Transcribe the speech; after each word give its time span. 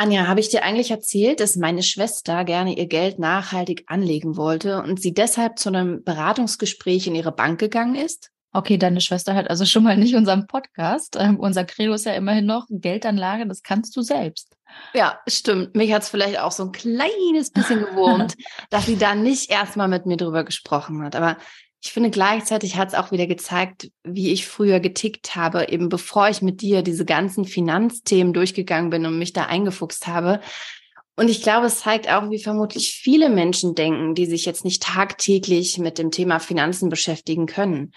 Anja, 0.00 0.28
habe 0.28 0.38
ich 0.38 0.48
dir 0.48 0.62
eigentlich 0.62 0.92
erzählt, 0.92 1.40
dass 1.40 1.56
meine 1.56 1.82
Schwester 1.82 2.44
gerne 2.44 2.78
ihr 2.78 2.86
Geld 2.86 3.18
nachhaltig 3.18 3.82
anlegen 3.88 4.36
wollte 4.36 4.80
und 4.80 5.02
sie 5.02 5.12
deshalb 5.12 5.58
zu 5.58 5.70
einem 5.70 6.04
Beratungsgespräch 6.04 7.08
in 7.08 7.16
ihre 7.16 7.32
Bank 7.32 7.58
gegangen 7.58 7.96
ist? 7.96 8.30
Okay, 8.52 8.78
deine 8.78 9.00
Schwester 9.00 9.34
hat 9.34 9.50
also 9.50 9.64
schon 9.64 9.82
mal 9.82 9.96
nicht 9.96 10.14
unseren 10.14 10.46
Podcast. 10.46 11.16
Ähm, 11.18 11.40
unser 11.40 11.64
Credo 11.64 11.94
ist 11.94 12.06
ja 12.06 12.12
immerhin 12.12 12.46
noch 12.46 12.66
Geldanlage, 12.70 13.48
das 13.48 13.64
kannst 13.64 13.96
du 13.96 14.02
selbst. 14.02 14.56
Ja, 14.94 15.18
stimmt. 15.26 15.74
Mich 15.74 15.92
hat 15.92 16.02
es 16.02 16.10
vielleicht 16.10 16.38
auch 16.38 16.52
so 16.52 16.66
ein 16.66 16.72
kleines 16.72 17.50
bisschen 17.50 17.80
gewurmt, 17.84 18.36
dass 18.70 18.86
sie 18.86 18.98
da 18.98 19.16
nicht 19.16 19.50
erstmal 19.50 19.88
mit 19.88 20.06
mir 20.06 20.16
drüber 20.16 20.44
gesprochen 20.44 21.02
hat. 21.02 21.16
Aber 21.16 21.38
ich 21.80 21.92
finde, 21.92 22.10
gleichzeitig 22.10 22.76
hat 22.76 22.88
es 22.88 22.94
auch 22.94 23.12
wieder 23.12 23.26
gezeigt, 23.26 23.90
wie 24.02 24.32
ich 24.32 24.46
früher 24.46 24.80
getickt 24.80 25.36
habe, 25.36 25.68
eben 25.68 25.88
bevor 25.88 26.28
ich 26.28 26.42
mit 26.42 26.60
dir 26.60 26.82
diese 26.82 27.04
ganzen 27.04 27.44
Finanzthemen 27.44 28.32
durchgegangen 28.32 28.90
bin 28.90 29.06
und 29.06 29.18
mich 29.18 29.32
da 29.32 29.44
eingefuchst 29.44 30.08
habe. 30.08 30.40
Und 31.14 31.28
ich 31.30 31.42
glaube, 31.42 31.66
es 31.66 31.80
zeigt 31.80 32.08
auch, 32.08 32.30
wie 32.30 32.42
vermutlich 32.42 32.92
viele 32.92 33.28
Menschen 33.28 33.74
denken, 33.74 34.14
die 34.14 34.26
sich 34.26 34.44
jetzt 34.44 34.64
nicht 34.64 34.82
tagtäglich 34.82 35.78
mit 35.78 35.98
dem 35.98 36.10
Thema 36.10 36.40
Finanzen 36.40 36.88
beschäftigen 36.88 37.46
können. 37.46 37.92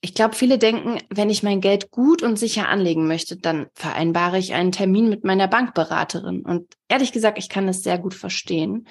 Ich 0.00 0.14
glaube, 0.14 0.34
viele 0.34 0.58
denken, 0.58 0.98
wenn 1.08 1.30
ich 1.30 1.42
mein 1.42 1.62
Geld 1.62 1.90
gut 1.90 2.22
und 2.22 2.38
sicher 2.38 2.68
anlegen 2.68 3.06
möchte, 3.06 3.38
dann 3.38 3.68
vereinbare 3.74 4.38
ich 4.38 4.52
einen 4.52 4.72
Termin 4.72 5.08
mit 5.08 5.24
meiner 5.24 5.48
Bankberaterin. 5.48 6.42
Und 6.42 6.74
ehrlich 6.88 7.12
gesagt, 7.12 7.38
ich 7.38 7.48
kann 7.48 7.66
das 7.66 7.82
sehr 7.82 7.98
gut 7.98 8.12
verstehen. 8.12 8.86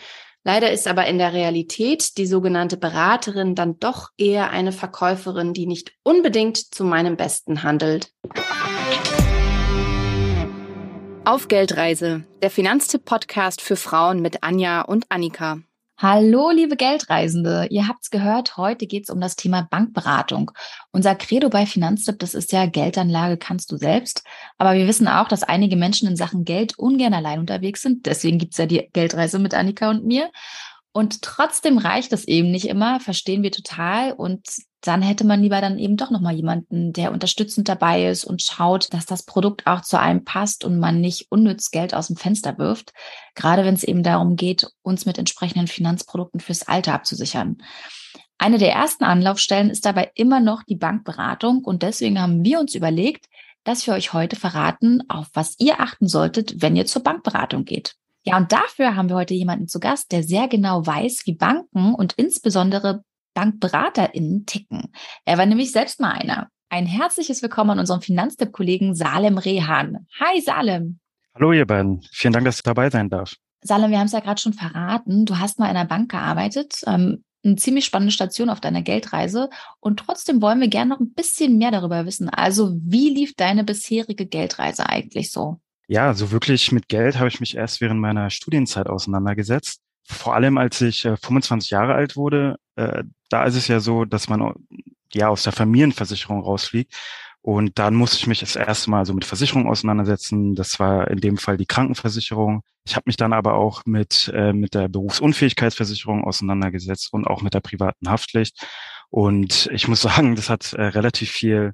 Leider 0.46 0.72
ist 0.72 0.88
aber 0.88 1.08
in 1.08 1.18
der 1.18 1.32
Realität 1.32 2.18
die 2.18 2.26
sogenannte 2.26 2.76
Beraterin 2.76 3.56
dann 3.56 3.80
doch 3.80 4.10
eher 4.18 4.50
eine 4.50 4.74
Verkäuferin, 4.74 5.54
die 5.54 5.66
nicht 5.66 5.94
unbedingt 6.04 6.58
zu 6.58 6.84
meinem 6.84 7.16
Besten 7.16 7.64
handelt. 7.64 8.12
Auf 11.24 11.48
Geldreise, 11.48 12.26
der 12.42 12.52
Finanztipp-Podcast 12.52 13.62
für 13.62 13.78
Frauen 13.78 14.22
mit 14.22 14.44
Anja 14.44 14.82
und 14.82 15.06
Annika. 15.08 15.60
Hallo, 15.98 16.50
liebe 16.50 16.76
Geldreisende. 16.76 17.68
Ihr 17.70 17.88
habt's 17.88 18.10
gehört, 18.10 18.58
heute 18.58 18.88
geht's 18.88 19.10
um 19.10 19.22
das 19.22 19.36
Thema 19.36 19.68
Bankberatung. 19.70 20.52
Unser 20.92 21.16
Credo 21.16 21.50
bei 21.50 21.66
Finanztipp, 21.66 22.20
das 22.20 22.34
ist 22.34 22.52
ja 22.52 22.66
Geldanlage 22.66 23.38
kannst 23.38 23.72
du 23.72 23.78
selbst. 23.78 24.24
Aber 24.58 24.74
wir 24.74 24.88
wissen 24.88 25.08
auch, 25.08 25.28
dass 25.28 25.44
einige 25.44 25.76
Menschen 25.76 26.08
in 26.08 26.16
Sachen 26.16 26.46
Geld 26.46 26.78
ungern 26.78 27.14
allein 27.14 27.40
unterwegs 27.40 27.82
sind. 27.82 28.06
Deswegen 28.08 28.40
gibt's 28.40 28.58
ja 28.58 28.66
die 28.66 28.90
Geldreise 28.92 29.40
mit 29.40 29.54
Annika 29.54 29.90
und 29.90 30.04
mir. 30.04 30.32
Und 30.94 31.22
trotzdem 31.22 31.78
reicht 31.78 32.12
es 32.12 32.26
eben 32.26 32.52
nicht 32.52 32.68
immer, 32.68 33.00
verstehen 33.00 33.44
wir 33.44 33.52
total. 33.52 34.14
Und 34.14 34.48
dann 34.84 35.02
hätte 35.02 35.24
man 35.24 35.42
lieber 35.42 35.62
dann 35.62 35.80
eben 35.80 35.96
doch 35.96 36.12
nochmal 36.12 36.36
jemanden, 36.36 36.92
der 36.92 37.14
unterstützend 37.14 37.70
dabei 37.70 38.10
ist 38.10 38.26
und 38.26 38.42
schaut, 38.42 38.94
dass 38.94 39.06
das 39.06 39.24
Produkt 39.24 39.66
auch 39.66 39.82
zu 39.82 39.98
einem 39.98 40.26
passt 40.26 40.66
und 40.66 40.78
man 40.78 41.00
nicht 41.00 41.32
unnütz 41.32 41.72
Geld 41.72 41.94
aus 41.94 42.08
dem 42.08 42.18
Fenster 42.18 42.58
wirft. 42.58 42.92
Gerade 43.34 43.64
wenn 43.64 43.76
es 43.76 43.84
eben 43.84 44.04
darum 44.04 44.36
geht, 44.36 44.68
uns 44.82 45.06
mit 45.06 45.18
entsprechenden 45.18 45.68
Finanzprodukten 45.68 46.42
fürs 46.42 46.68
Alter 46.68 46.94
abzusichern. 46.94 47.58
Eine 48.38 48.58
der 48.58 48.74
ersten 48.74 49.06
Anlaufstellen 49.06 49.70
ist 49.70 49.86
dabei 49.86 50.12
immer 50.16 50.42
noch 50.42 50.64
die 50.64 50.76
Bankberatung 50.76 51.64
und 51.64 51.82
deswegen 51.82 52.20
haben 52.22 52.44
wir 52.44 52.60
uns 52.60 52.76
überlegt, 52.76 53.28
dass 53.64 53.88
wir 53.88 53.94
euch 53.94 54.12
heute 54.12 54.36
verraten, 54.36 55.02
auf 55.08 55.28
was 55.34 55.56
ihr 55.60 55.80
achten 55.80 56.10
solltet, 56.10 56.62
wenn 56.62 56.76
ihr 56.76 56.86
zur 56.86 57.04
Bankberatung 57.04 57.64
geht. 57.64 57.96
Ja, 58.26 58.36
und 58.36 58.52
dafür 58.52 58.98
haben 58.98 59.08
wir 59.08 59.16
heute 59.16 59.34
jemanden 59.34 59.70
zu 59.70 59.80
Gast, 59.80 60.12
der 60.12 60.24
sehr 60.24 60.50
genau 60.50 60.86
weiß, 60.86 61.22
wie 61.26 61.36
Banken 61.36 61.94
und 61.94 62.14
insbesondere 62.14 63.04
BankberaterInnen 63.34 64.46
ticken. 64.46 64.92
Er 65.26 65.38
war 65.38 65.46
nämlich 65.46 65.72
selbst 65.72 66.00
mal 66.00 66.12
einer. 66.12 66.50
Ein 66.70 66.86
herzliches 66.86 67.42
Willkommen 67.42 67.72
an 67.72 67.80
unserem 67.80 68.02
Finanztipp-Kollegen 68.02 68.96
Salem 68.96 69.38
Rehan. 69.38 70.08
Hi 70.20 70.42
Salem. 70.42 71.00
Hallo 71.36 71.52
ihr 71.52 71.66
beiden. 71.66 72.02
Vielen 72.12 72.34
Dank, 72.34 72.46
dass 72.46 72.58
ich 72.58 72.64
dabei 72.64 72.90
sein 72.90 73.10
darf. 73.10 73.36
Salem, 73.62 73.92
wir 73.92 74.00
haben 74.00 74.08
es 74.08 74.12
ja 74.12 74.20
gerade 74.20 74.42
schon 74.42 74.54
verraten. 74.54 75.26
Du 75.26 75.40
hast 75.40 75.60
mal 75.60 75.70
in 75.70 75.78
einer 75.78 75.88
Bank 75.88 76.12
gearbeitet. 76.12 76.82
Ähm, 76.86 77.24
eine 77.44 77.56
ziemlich 77.58 77.86
spannende 77.86 78.12
Station 78.12 78.50
auf 78.50 78.62
deiner 78.62 78.82
Geldreise. 78.82 79.50
Und 79.80 80.00
trotzdem 80.00 80.42
wollen 80.42 80.62
wir 80.62 80.68
gerne 80.68 80.90
noch 80.90 81.00
ein 81.00 81.14
bisschen 81.14 81.58
mehr 81.58 81.72
darüber 81.72 82.06
wissen. 82.06 82.30
Also, 82.30 82.74
wie 82.84 83.10
lief 83.10 83.36
deine 83.36 83.64
bisherige 83.64 84.26
Geldreise 84.26 84.88
eigentlich 84.88 85.32
so? 85.32 85.60
Ja, 85.88 86.14
so 86.14 86.32
wirklich 86.32 86.72
mit 86.72 86.88
Geld 86.88 87.20
habe 87.20 87.28
ich 87.28 87.40
mich 87.40 87.56
erst 87.56 87.82
während 87.82 88.00
meiner 88.00 88.30
Studienzeit 88.30 88.88
auseinandergesetzt. 88.88 89.82
Vor 90.06 90.36
allem, 90.36 90.58
als 90.58 90.82
ich 90.82 91.06
äh, 91.06 91.18
25 91.18 91.70
Jahre 91.72 91.94
alt 91.94 92.16
wurde, 92.16 92.58
äh, 92.76 93.04
da 93.30 93.46
ist 93.46 93.56
es 93.56 93.68
ja 93.68 93.80
so, 93.80 94.06
dass 94.06 94.30
man 94.30 94.54
ja 95.14 95.30
aus 95.30 95.44
der 95.44 95.54
Familienversicherung 95.54 96.42
rausfliegt. 96.42 96.94
Und 97.42 97.78
dann 97.78 97.96
musste 97.96 98.18
ich 98.18 98.28
mich 98.28 98.40
das 98.40 98.56
erste 98.56 98.90
Mal 98.90 99.06
so 99.06 99.14
mit 99.14 99.26
Versicherung 99.26 99.68
auseinandersetzen. 99.68 100.56
Das 100.56 100.80
war 100.80 101.10
in 101.10 101.20
dem 101.20 101.38
Fall 101.38 101.58
die 101.58 101.66
Krankenversicherung. 101.66 102.62
Ich 102.86 102.96
habe 102.96 103.04
mich 103.06 103.18
dann 103.18 103.34
aber 103.34 103.56
auch 103.56 103.86
mit, 103.86 104.32
äh, 104.34 104.54
mit 104.54 104.74
der 104.74 104.88
Berufsunfähigkeitsversicherung 104.88 106.24
auseinandergesetzt 106.24 107.12
und 107.12 107.28
auch 107.28 107.42
mit 107.42 107.54
der 107.54 107.60
privaten 107.60 108.10
Haftpflicht. 108.10 108.66
Und 109.10 109.70
ich 109.74 109.90
muss 109.90 110.02
sagen, 110.04 110.36
das 110.36 110.50
hat 110.50 110.72
äh, 110.74 110.84
relativ 110.84 111.32
viel 111.32 111.74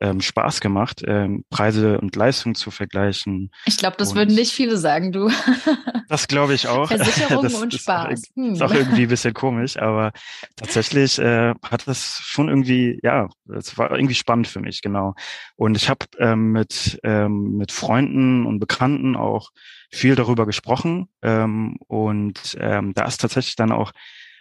ähm, 0.00 0.20
Spaß 0.20 0.60
gemacht, 0.60 1.02
ähm, 1.06 1.44
Preise 1.50 2.00
und 2.00 2.14
Leistungen 2.14 2.54
zu 2.54 2.70
vergleichen. 2.70 3.50
Ich 3.66 3.76
glaube, 3.76 3.96
das 3.96 4.10
und 4.10 4.16
würden 4.16 4.34
nicht 4.34 4.52
viele 4.52 4.76
sagen, 4.76 5.12
du. 5.12 5.30
das 6.08 6.28
glaube 6.28 6.54
ich 6.54 6.68
auch. 6.68 6.88
Versicherung 6.88 7.42
das, 7.42 7.54
und 7.54 7.74
Spaß. 7.74 8.12
Ist 8.12 8.30
auch, 8.30 8.36
hm. 8.36 8.52
ist 8.52 8.62
auch 8.62 8.72
irgendwie 8.72 9.02
ein 9.02 9.08
bisschen 9.08 9.34
komisch, 9.34 9.76
aber 9.76 10.12
tatsächlich 10.56 11.18
äh, 11.18 11.54
hat 11.62 11.86
das 11.86 12.20
schon 12.22 12.48
irgendwie, 12.48 13.00
ja, 13.02 13.28
es 13.52 13.76
war 13.76 13.90
irgendwie 13.90 14.14
spannend 14.14 14.46
für 14.46 14.60
mich, 14.60 14.82
genau. 14.82 15.14
Und 15.56 15.76
ich 15.76 15.88
habe 15.88 16.06
ähm, 16.18 16.52
mit, 16.52 17.00
ähm, 17.02 17.56
mit 17.56 17.72
Freunden 17.72 18.46
und 18.46 18.60
Bekannten 18.60 19.16
auch 19.16 19.50
viel 19.90 20.14
darüber 20.14 20.46
gesprochen 20.46 21.08
ähm, 21.22 21.76
und 21.86 22.56
ähm, 22.60 22.92
da 22.94 23.06
ist 23.06 23.20
tatsächlich 23.20 23.56
dann 23.56 23.72
auch 23.72 23.92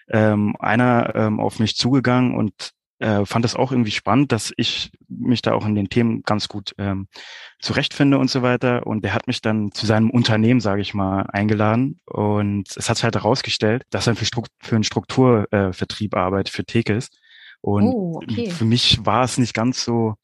ähm, 0.09 0.55
einer 0.59 1.15
ähm, 1.15 1.39
auf 1.39 1.59
mich 1.59 1.75
zugegangen 1.75 2.35
und 2.35 2.71
äh, 2.99 3.25
fand 3.25 3.45
es 3.45 3.55
auch 3.55 3.71
irgendwie 3.71 3.91
spannend, 3.91 4.31
dass 4.31 4.53
ich 4.57 4.91
mich 5.07 5.41
da 5.41 5.53
auch 5.53 5.65
in 5.65 5.75
den 5.75 5.89
Themen 5.89 6.23
ganz 6.23 6.47
gut 6.47 6.73
ähm, 6.77 7.07
zurechtfinde 7.59 8.17
und 8.17 8.29
so 8.29 8.41
weiter. 8.41 8.87
Und 8.87 9.03
der 9.03 9.13
hat 9.13 9.27
mich 9.27 9.41
dann 9.41 9.71
zu 9.71 9.85
seinem 9.85 10.09
Unternehmen, 10.09 10.59
sage 10.59 10.81
ich 10.81 10.93
mal, 10.93 11.27
eingeladen. 11.31 11.99
Und 12.05 12.75
es 12.75 12.89
hat 12.89 12.97
sich 12.97 13.03
halt 13.03 13.15
herausgestellt, 13.15 13.83
dass 13.89 14.07
er 14.07 14.15
für, 14.15 14.25
Strukt 14.25 14.51
für 14.59 14.75
einen 14.75 14.83
Strukturvertrieb 14.83 16.15
äh, 16.15 16.17
arbeitet, 16.17 16.53
für 16.53 16.65
Tekes. 16.65 17.09
Und 17.61 17.85
oh, 17.85 18.19
okay. 18.23 18.49
für 18.49 18.65
mich 18.65 19.05
war 19.05 19.23
es 19.23 19.37
nicht 19.37 19.53
ganz 19.53 19.83
so 19.83 20.15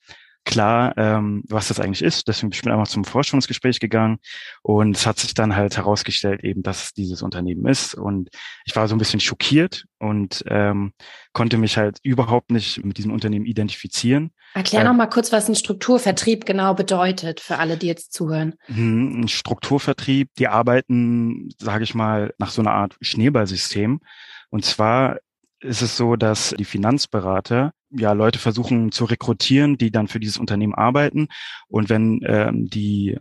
klar, 0.46 0.94
ähm, 0.98 1.44
was 1.48 1.70
das 1.70 1.80
eigentlich 1.80 2.02
ist. 2.02 2.28
Deswegen 2.28 2.50
bin 2.50 2.60
ich 2.60 2.68
einfach 2.68 2.88
zum 2.88 3.06
Forschungsgespräch 3.06 3.80
gegangen 3.80 4.20
und 4.62 4.96
es 4.96 5.06
hat 5.06 5.20
sich 5.20 5.34
dann 5.34 5.56
halt 5.56 5.78
herausgestellt, 5.78 6.44
eben, 6.44 6.64
dass 6.64 6.86
es 6.86 6.94
dieses 6.94 7.22
Unternehmen 7.22 7.66
ist. 7.68 7.96
Und 7.96 8.30
ich 8.66 8.76
war 8.76 8.88
so 8.88 8.96
ein 8.96 9.00
bisschen 9.00 9.20
schockiert 9.20 9.86
und 10.00 10.44
ähm, 10.48 10.94
konnte 11.32 11.58
mich 11.58 11.78
halt 11.78 12.00
überhaupt 12.04 12.52
nicht 12.52 12.84
mit 12.84 12.98
diesem 12.98 13.12
Unternehmen 13.12 13.46
identifizieren. 13.46 14.32
Erklär 14.54 14.82
äh, 14.82 14.86
noch 14.86 14.94
mal 14.94 15.08
kurz, 15.08 15.32
was 15.32 15.48
ein 15.48 15.56
Strukturvertrieb 15.56 16.46
genau 16.46 16.74
bedeutet 16.74 17.40
für 17.40 17.58
alle, 17.58 17.78
die 17.78 17.88
jetzt 17.88 18.14
zuhören. 18.14 18.56
Mhm, 18.68 19.22
ein 19.22 19.28
Strukturvertrieb, 19.28 20.30
die 20.38 20.48
arbeiten, 20.48 21.50
sage 21.58 21.84
ich 21.84 21.96
mal, 21.96 22.34
nach 22.38 22.52
so 22.52 22.62
einer 22.62 22.74
Art 22.74 22.96
Schneeballsystem. 23.02 24.02
Und 24.50 24.66
zwar 24.66 25.18
ist 25.62 25.82
es 25.82 25.96
so, 25.96 26.16
dass 26.16 26.54
die 26.58 26.66
Finanzberater 26.66 27.72
ja 27.96 28.14
Leute 28.14 28.40
versuchen 28.40 28.92
zu 28.92 29.06
rekrutieren, 29.06 29.78
die 29.78 29.92
dann 29.92 30.08
für 30.08 30.20
dieses 30.20 30.38
Unternehmen 30.38 30.76
arbeiten. 30.76 31.28
Und 31.68 31.90
wenn 31.90 32.20
ähm, 32.26 32.70
die 32.70 33.18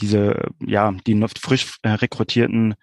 diese 0.00 0.50
ja 0.64 0.92
die 1.06 1.20
frisch 1.40 1.78
äh, 1.82 1.90
rekrutierten 1.90 2.74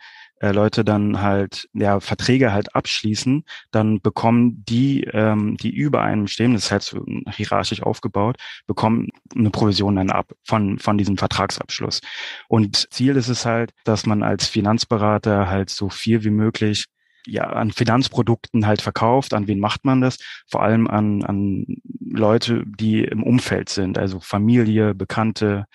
äh, 0.42 0.52
Leute 0.52 0.84
dann 0.84 1.22
halt 1.22 1.70
ja 1.74 2.00
Verträge 2.00 2.52
halt 2.52 2.76
abschließen, 2.76 3.46
dann 3.72 4.02
bekommen 4.02 4.64
die, 4.68 5.04
ähm, 5.06 5.56
die 5.58 5.70
über 5.70 6.02
einem 6.02 6.28
stehen, 6.28 6.54
das 6.54 6.66
ist 6.66 6.72
halt 6.72 6.84
so 6.84 7.06
hierarchisch 7.30 7.82
aufgebaut, 7.82 8.38
bekommen 8.68 9.10
eine 9.36 9.50
Provision 9.50 9.96
dann 9.96 10.10
ab 10.10 10.34
von 10.44 10.78
von 10.80 10.98
diesem 10.98 11.18
Vertragsabschluss. 11.18 12.02
Und 12.50 12.92
Ziel 12.94 13.16
ist 13.16 13.30
es 13.30 13.46
halt, 13.46 13.72
dass 13.86 14.06
man 14.06 14.24
als 14.24 14.48
Finanzberater 14.48 15.50
halt 15.50 15.70
so 15.70 15.90
viel 15.90 16.24
wie 16.24 16.32
möglich 16.32 16.86
ja, 17.26 17.44
an 17.44 17.72
Finanzprodukten 17.72 18.68
halt 18.68 18.82
verkauft. 18.82 19.34
An 19.34 19.48
wen 19.48 19.60
macht 19.60 19.86
man 19.86 20.02
das? 20.02 20.18
Vor 20.48 20.62
allem 20.62 20.88
an, 20.88 21.24
an 21.24 21.66
Leute, 22.00 22.64
die 22.66 23.04
im 23.04 23.24
Umfeld 23.24 23.70
sind, 23.70 23.98
also 23.98 24.20
Familie, 24.20 24.94
Bekannte. 24.94 25.66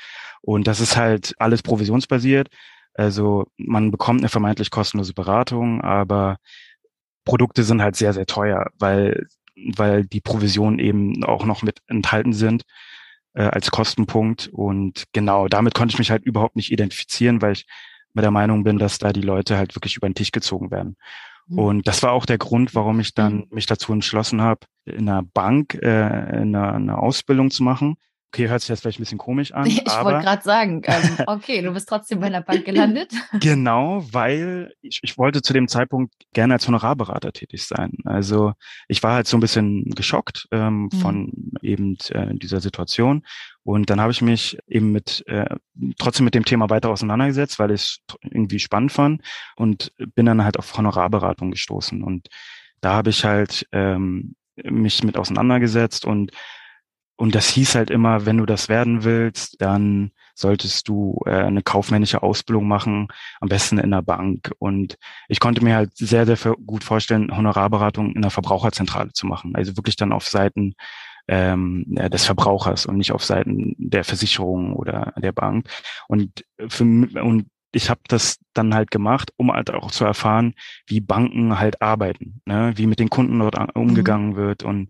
Und 0.43 0.67
das 0.67 0.81
ist 0.81 0.97
halt 0.97 1.35
alles 1.39 1.63
provisionsbasiert. 1.63 2.49
Also 2.95 3.47
man 3.57 3.91
bekommt 3.91 4.21
eine 4.21 4.29
vermeintlich 4.29 4.71
kostenlose 4.71 5.15
Beratung, 5.15 5.81
aber 5.81 6.39
Produkte 7.25 7.63
sind 7.63 7.83
halt 7.83 7.97
sehr, 7.97 8.13
sehr 8.13 8.27
teuer, 8.27 8.67
weil, 8.79 9.27
weil 9.77 10.05
die 10.05 10.21
Provisionen 10.21 10.79
eben 10.79 11.25
auch 11.25 11.45
noch 11.45 11.63
mit 11.63 11.79
enthalten 11.87 12.33
sind 12.33 12.65
äh, 13.35 13.43
als 13.43 13.71
Kostenpunkt. 13.71 14.49
Und 14.53 15.05
genau, 15.13 15.49
damit 15.49 15.75
konnte 15.75 15.93
ich 15.93 15.99
mich 15.99 16.11
halt 16.11 16.25
überhaupt 16.25 16.57
nicht 16.57 16.73
identifizieren, 16.73 17.43
weil 17.43 17.53
ich 17.53 17.67
mit 18.13 18.25
der 18.25 18.31
Meinung 18.31 18.65
bin, 18.65 18.79
dass 18.79 18.99
da 18.99 19.13
die 19.13 19.21
Leute 19.21 19.57
halt 19.57 19.77
wirklich 19.77 19.97
über 19.97 20.09
den 20.09 20.15
Tisch 20.15 20.33
gezogen 20.33 20.71
werden. 20.71 20.97
Mhm. 21.47 21.59
Und 21.59 21.89
das 21.89 22.03
war 22.03 22.13
auch 22.13 22.27
der 22.27 22.39
Grund, 22.39 22.75
warum 22.75 23.01
ich 23.01 23.15
dann 23.15 23.35
mhm. 23.35 23.47
mich 23.51 23.67
dazu 23.67 23.93
entschlossen 23.93 24.41
habe, 24.41 24.67
in 24.85 25.09
einer 25.09 25.23
Bank 25.23 25.75
äh, 25.75 25.89
eine, 25.89 26.73
eine 26.73 26.99
Ausbildung 26.99 27.51
zu 27.51 27.63
machen. 27.63 27.97
Okay, 28.33 28.49
hört 28.49 28.61
sich 28.61 28.69
jetzt 28.69 28.83
vielleicht 28.83 29.01
ein 29.01 29.03
bisschen 29.03 29.19
komisch 29.19 29.53
an. 29.53 29.67
Ich 29.71 30.05
wollte 30.05 30.21
gerade 30.21 30.43
sagen, 30.43 30.83
ähm, 30.85 31.17
okay, 31.27 31.63
du 31.63 31.73
bist 31.73 31.89
trotzdem 31.89 32.21
bei 32.21 32.27
einer 32.27 32.43
Bank 32.43 32.65
gelandet. 32.65 33.13
genau, 33.41 34.05
weil 34.13 34.73
ich, 34.83 35.01
ich 35.03 35.19
wollte 35.19 35.43
zu 35.43 35.53
dem 35.53 35.67
Zeitpunkt 35.67 36.15
gerne 36.33 36.55
als 36.55 36.67
Honorarberater 36.69 37.33
tätig 37.33 37.67
sein. 37.67 37.93
Also 38.05 38.53
ich 38.87 39.03
war 39.03 39.15
halt 39.15 39.27
so 39.27 39.37
ein 39.37 39.41
bisschen 39.41 39.85
geschockt 39.97 40.47
ähm, 40.53 40.83
mhm. 40.83 40.91
von 40.93 41.33
eben 41.61 41.99
äh, 42.11 42.33
dieser 42.35 42.61
Situation. 42.61 43.27
Und 43.65 43.91
dann 43.91 44.01
habe 44.01 44.13
ich 44.13 44.23
mich 44.23 44.57
eben 44.69 44.93
mit 44.93 45.25
äh, 45.27 45.57
trotzdem 45.99 46.25
mit 46.25 46.37
dem 46.37 46.45
Thema 46.45 46.71
weiter 46.71 46.91
auseinandergesetzt, 46.91 47.59
weil 47.59 47.73
ich 47.73 47.83
es 47.83 47.99
irgendwie 48.23 48.61
spannend 48.61 48.93
fand 48.93 49.23
und 49.57 49.93
bin 50.15 50.27
dann 50.27 50.45
halt 50.45 50.57
auf 50.57 50.77
Honorarberatung 50.77 51.51
gestoßen. 51.51 52.03
Und 52.05 52.29
da 52.81 52.93
habe 52.93 53.11
ich 53.11 53.25
halt 53.25 53.67
ähm, 53.73 54.37
mich 54.63 55.03
mit 55.03 55.17
auseinandergesetzt 55.17 56.05
und 56.05 56.31
und 57.21 57.35
das 57.35 57.51
hieß 57.51 57.75
halt 57.75 57.91
immer, 57.91 58.25
wenn 58.25 58.39
du 58.39 58.47
das 58.47 58.71
werden 58.71 59.05
willst, 59.05 59.61
dann 59.61 60.11
solltest 60.35 60.89
du 60.89 61.21
äh, 61.27 61.33
eine 61.33 61.63
kaufmännische 61.63 62.23
Ausbildung 62.23 62.67
machen, 62.67 63.09
am 63.43 63.51
besten 63.51 63.77
in 63.77 63.91
der 63.91 64.01
Bank. 64.01 64.53
Und 64.59 64.97
ich 65.29 65.39
konnte 65.39 65.63
mir 65.63 65.77
halt 65.77 65.95
sehr, 65.95 66.25
sehr 66.25 66.39
gut 66.65 66.83
vorstellen, 66.83 67.37
Honorarberatung 67.37 68.15
in 68.15 68.23
der 68.23 68.31
Verbraucherzentrale 68.31 69.13
zu 69.13 69.27
machen. 69.27 69.55
Also 69.55 69.77
wirklich 69.77 69.97
dann 69.97 70.15
auf 70.15 70.29
Seiten 70.29 70.73
ähm, 71.29 71.85
des 71.89 72.25
Verbrauchers 72.25 72.87
und 72.87 72.97
nicht 72.97 73.13
auf 73.13 73.23
Seiten 73.23 73.75
der 73.77 74.05
Versicherung 74.05 74.73
oder 74.73 75.13
der 75.19 75.33
Bank. 75.33 75.69
Und 76.09 76.47
für 76.69 76.85
und 76.85 77.49
ich 77.73 77.91
habe 77.91 78.01
das 78.09 78.39
dann 78.55 78.75
halt 78.75 78.91
gemacht, 78.91 79.31
um 79.37 79.53
halt 79.53 79.71
auch 79.71 79.91
zu 79.91 80.07
erfahren, 80.07 80.55
wie 80.87 81.03
Banken 81.03 81.59
halt 81.61 81.83
arbeiten, 81.83 82.41
ne? 82.47 82.73
wie 82.77 82.87
mit 82.87 82.99
den 82.99 83.11
Kunden 83.11 83.39
dort 83.41 83.59
mhm. 83.59 83.67
umgegangen 83.75 84.31
mhm. 84.31 84.37
wird 84.37 84.63
und 84.63 84.89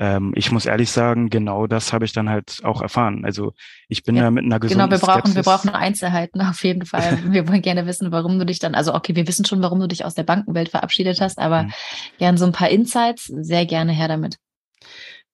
ähm, 0.00 0.32
ich 0.34 0.50
muss 0.50 0.64
ehrlich 0.64 0.90
sagen, 0.90 1.28
genau 1.28 1.66
das 1.66 1.92
habe 1.92 2.06
ich 2.06 2.14
dann 2.14 2.30
halt 2.30 2.60
auch 2.64 2.80
erfahren. 2.80 3.26
Also 3.26 3.52
ich 3.86 4.02
bin 4.02 4.16
ja, 4.16 4.22
da 4.22 4.30
mit 4.30 4.44
einer 4.44 4.58
gesunden 4.58 4.88
Genau, 4.88 4.90
wir 4.90 4.98
brauchen, 4.98 5.30
Skepsis. 5.30 5.36
wir 5.36 5.42
brauchen 5.42 5.68
Einzelheiten 5.68 6.40
auf 6.50 6.64
jeden 6.64 6.86
Fall. 6.86 7.18
wir 7.26 7.46
wollen 7.46 7.60
gerne 7.60 7.86
wissen, 7.86 8.10
warum 8.10 8.38
du 8.38 8.46
dich 8.46 8.58
dann, 8.58 8.74
also 8.74 8.94
okay, 8.94 9.14
wir 9.14 9.28
wissen 9.28 9.44
schon, 9.44 9.62
warum 9.62 9.78
du 9.78 9.86
dich 9.86 10.06
aus 10.06 10.14
der 10.14 10.22
Bankenwelt 10.22 10.70
verabschiedet 10.70 11.20
hast, 11.20 11.38
aber 11.38 11.64
mhm. 11.64 11.72
gern 12.18 12.36
so 12.38 12.46
ein 12.46 12.52
paar 12.52 12.70
Insights, 12.70 13.26
sehr 13.26 13.66
gerne 13.66 13.92
her 13.92 14.08
damit. 14.08 14.38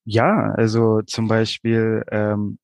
Ja, 0.04 0.52
also 0.56 1.00
zum 1.02 1.28
Beispiel 1.28 2.04
ähm, 2.10 2.58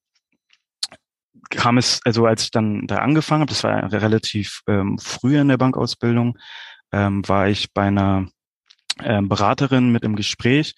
kam 1.50 1.78
es, 1.78 2.00
also 2.04 2.26
als 2.26 2.42
ich 2.42 2.50
dann 2.50 2.88
da 2.88 2.96
angefangen 2.96 3.42
habe, 3.42 3.50
das 3.50 3.62
war 3.62 3.92
relativ 3.92 4.62
ähm, 4.66 4.98
früh 4.98 5.38
in 5.38 5.46
der 5.46 5.56
Bankausbildung, 5.56 6.36
ähm, 6.90 7.26
war 7.28 7.46
ich 7.46 7.72
bei 7.72 7.82
einer 7.82 8.26
ähm, 9.00 9.28
Beraterin 9.28 9.92
mit 9.92 10.02
im 10.02 10.16
Gespräch, 10.16 10.74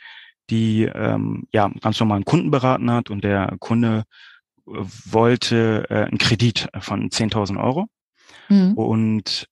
die 0.51 0.85
ähm, 0.85 1.47
ja 1.53 1.71
ganz 1.81 1.99
normal 2.01 2.17
einen 2.17 2.25
Kunden 2.25 2.51
beraten 2.51 2.91
hat 2.91 3.11
und 3.11 3.25
der 3.25 3.57
Kunde 3.59 4.05
äh, 4.67 4.73
wollte 5.07 5.87
äh, 5.89 6.05
einen 6.05 6.19
Kredit 6.19 6.69
von 6.81 7.09
10.000 7.09 7.63
Euro. 7.63 7.87
Mhm. 8.49 8.75
Und 8.75 9.49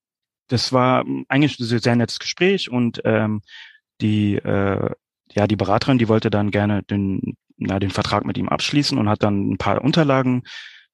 das 0.48 0.72
war 0.72 1.04
eigentlich 1.28 1.58
ein 1.58 1.64
sehr 1.64 1.96
nettes 1.96 2.18
Gespräch 2.18 2.70
und 2.70 3.00
ähm, 3.04 3.40
die 4.00 4.36
äh, 4.36 4.90
ja 5.32 5.46
die 5.46 5.56
Beraterin, 5.56 5.98
die 5.98 6.08
wollte 6.08 6.30
dann 6.30 6.50
gerne 6.50 6.82
den 6.82 7.36
na, 7.56 7.78
den 7.78 7.90
Vertrag 7.90 8.24
mit 8.24 8.36
ihm 8.36 8.48
abschließen 8.48 8.98
und 8.98 9.08
hat 9.08 9.22
dann 9.22 9.52
ein 9.52 9.58
paar 9.58 9.82
Unterlagen 9.82 10.42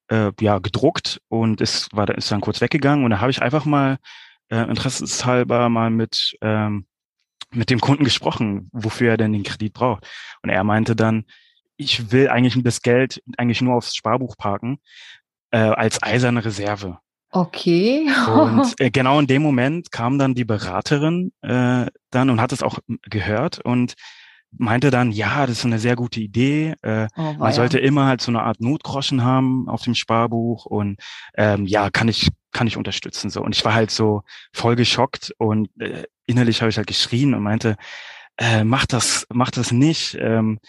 äh, 0.09 0.33
ja 0.41 0.59
gedruckt 0.59 1.21
und 1.29 1.61
ist 1.61 1.89
war 1.93 2.09
ist 2.17 2.31
dann 2.31 2.41
kurz 2.41 2.61
weggegangen 2.61 3.05
und 3.05 3.11
da 3.11 3.21
habe 3.21 3.31
ich 3.31 3.43
einfach 3.43 3.65
mal 3.65 3.99
äh, 4.49 4.63
interessenshalber 4.63 5.69
mal 5.69 5.91
mit 5.91 6.37
ähm, 6.41 6.87
mit 7.51 7.71
dem 7.71 7.81
Kunden 7.81 8.05
gesprochen, 8.05 8.69
wofür 8.73 9.11
er 9.11 9.17
denn 9.17 9.33
den 9.33 9.43
Kredit 9.43 9.73
braucht. 9.73 10.07
Und 10.43 10.51
er 10.51 10.65
meinte 10.65 10.95
dann, 10.95 11.25
ich 11.77 12.11
will 12.13 12.29
eigentlich 12.29 12.63
das 12.63 12.83
Geld 12.83 13.23
eigentlich 13.37 13.63
nur 13.63 13.75
aufs 13.75 13.95
Sparbuch 13.95 14.37
parken, 14.37 14.79
äh, 15.51 15.59
als 15.59 16.03
eiserne 16.03 16.45
Reserve. 16.45 16.99
Okay. 17.31 18.07
und 18.27 18.75
äh, 18.81 18.91
genau 18.91 19.21
in 19.21 19.27
dem 19.27 19.43
Moment 19.43 19.93
kam 19.93 20.19
dann 20.19 20.35
die 20.35 20.45
Beraterin 20.45 21.33
äh, 21.43 21.87
dann 22.11 22.31
und 22.31 22.41
hat 22.41 22.53
es 22.53 22.63
auch 22.63 22.79
gehört 23.03 23.59
und 23.61 23.95
meinte 24.51 24.91
dann, 24.91 25.13
ja, 25.13 25.47
das 25.47 25.59
ist 25.59 25.65
eine 25.67 25.79
sehr 25.79 25.95
gute 25.95 26.21
Idee. 26.21 26.75
Äh, 26.81 27.09
oh, 27.17 27.35
man 27.35 27.53
sollte 27.53 27.79
immer 27.79 28.07
halt 28.07 28.23
so 28.23 28.31
eine 28.31 28.43
Art 28.43 28.61
Notgroschen 28.61 29.23
haben 29.23 29.69
auf 29.69 29.83
dem 29.83 29.95
Sparbuch 29.95 30.65
und 30.65 30.99
ähm, 31.37 31.67
ja, 31.67 31.91
kann 31.91 32.09
ich 32.09 32.29
kann 32.53 32.67
ich 32.67 32.77
unterstützen 32.77 33.31
so. 33.31 33.43
Und 33.43 33.55
ich 33.55 33.65
war 33.65 33.75
halt 33.75 33.91
so 33.91 34.23
voll 34.53 34.75
geschockt 34.75 35.35
und 35.39 35.69
äh, 35.81 36.05
innerlich 36.29 36.61
habe 36.61 36.71
ich 36.71 36.77
halt 36.77 36.87
geschrien 36.87 37.35
und 37.35 37.43
meinte, 37.43 37.77
äh, 38.37 38.63
mach 38.63 38.87
das, 38.87 39.27
mach 39.33 39.51
das 39.51 39.73
nicht. 39.73 40.17
Ähm, 40.21 40.61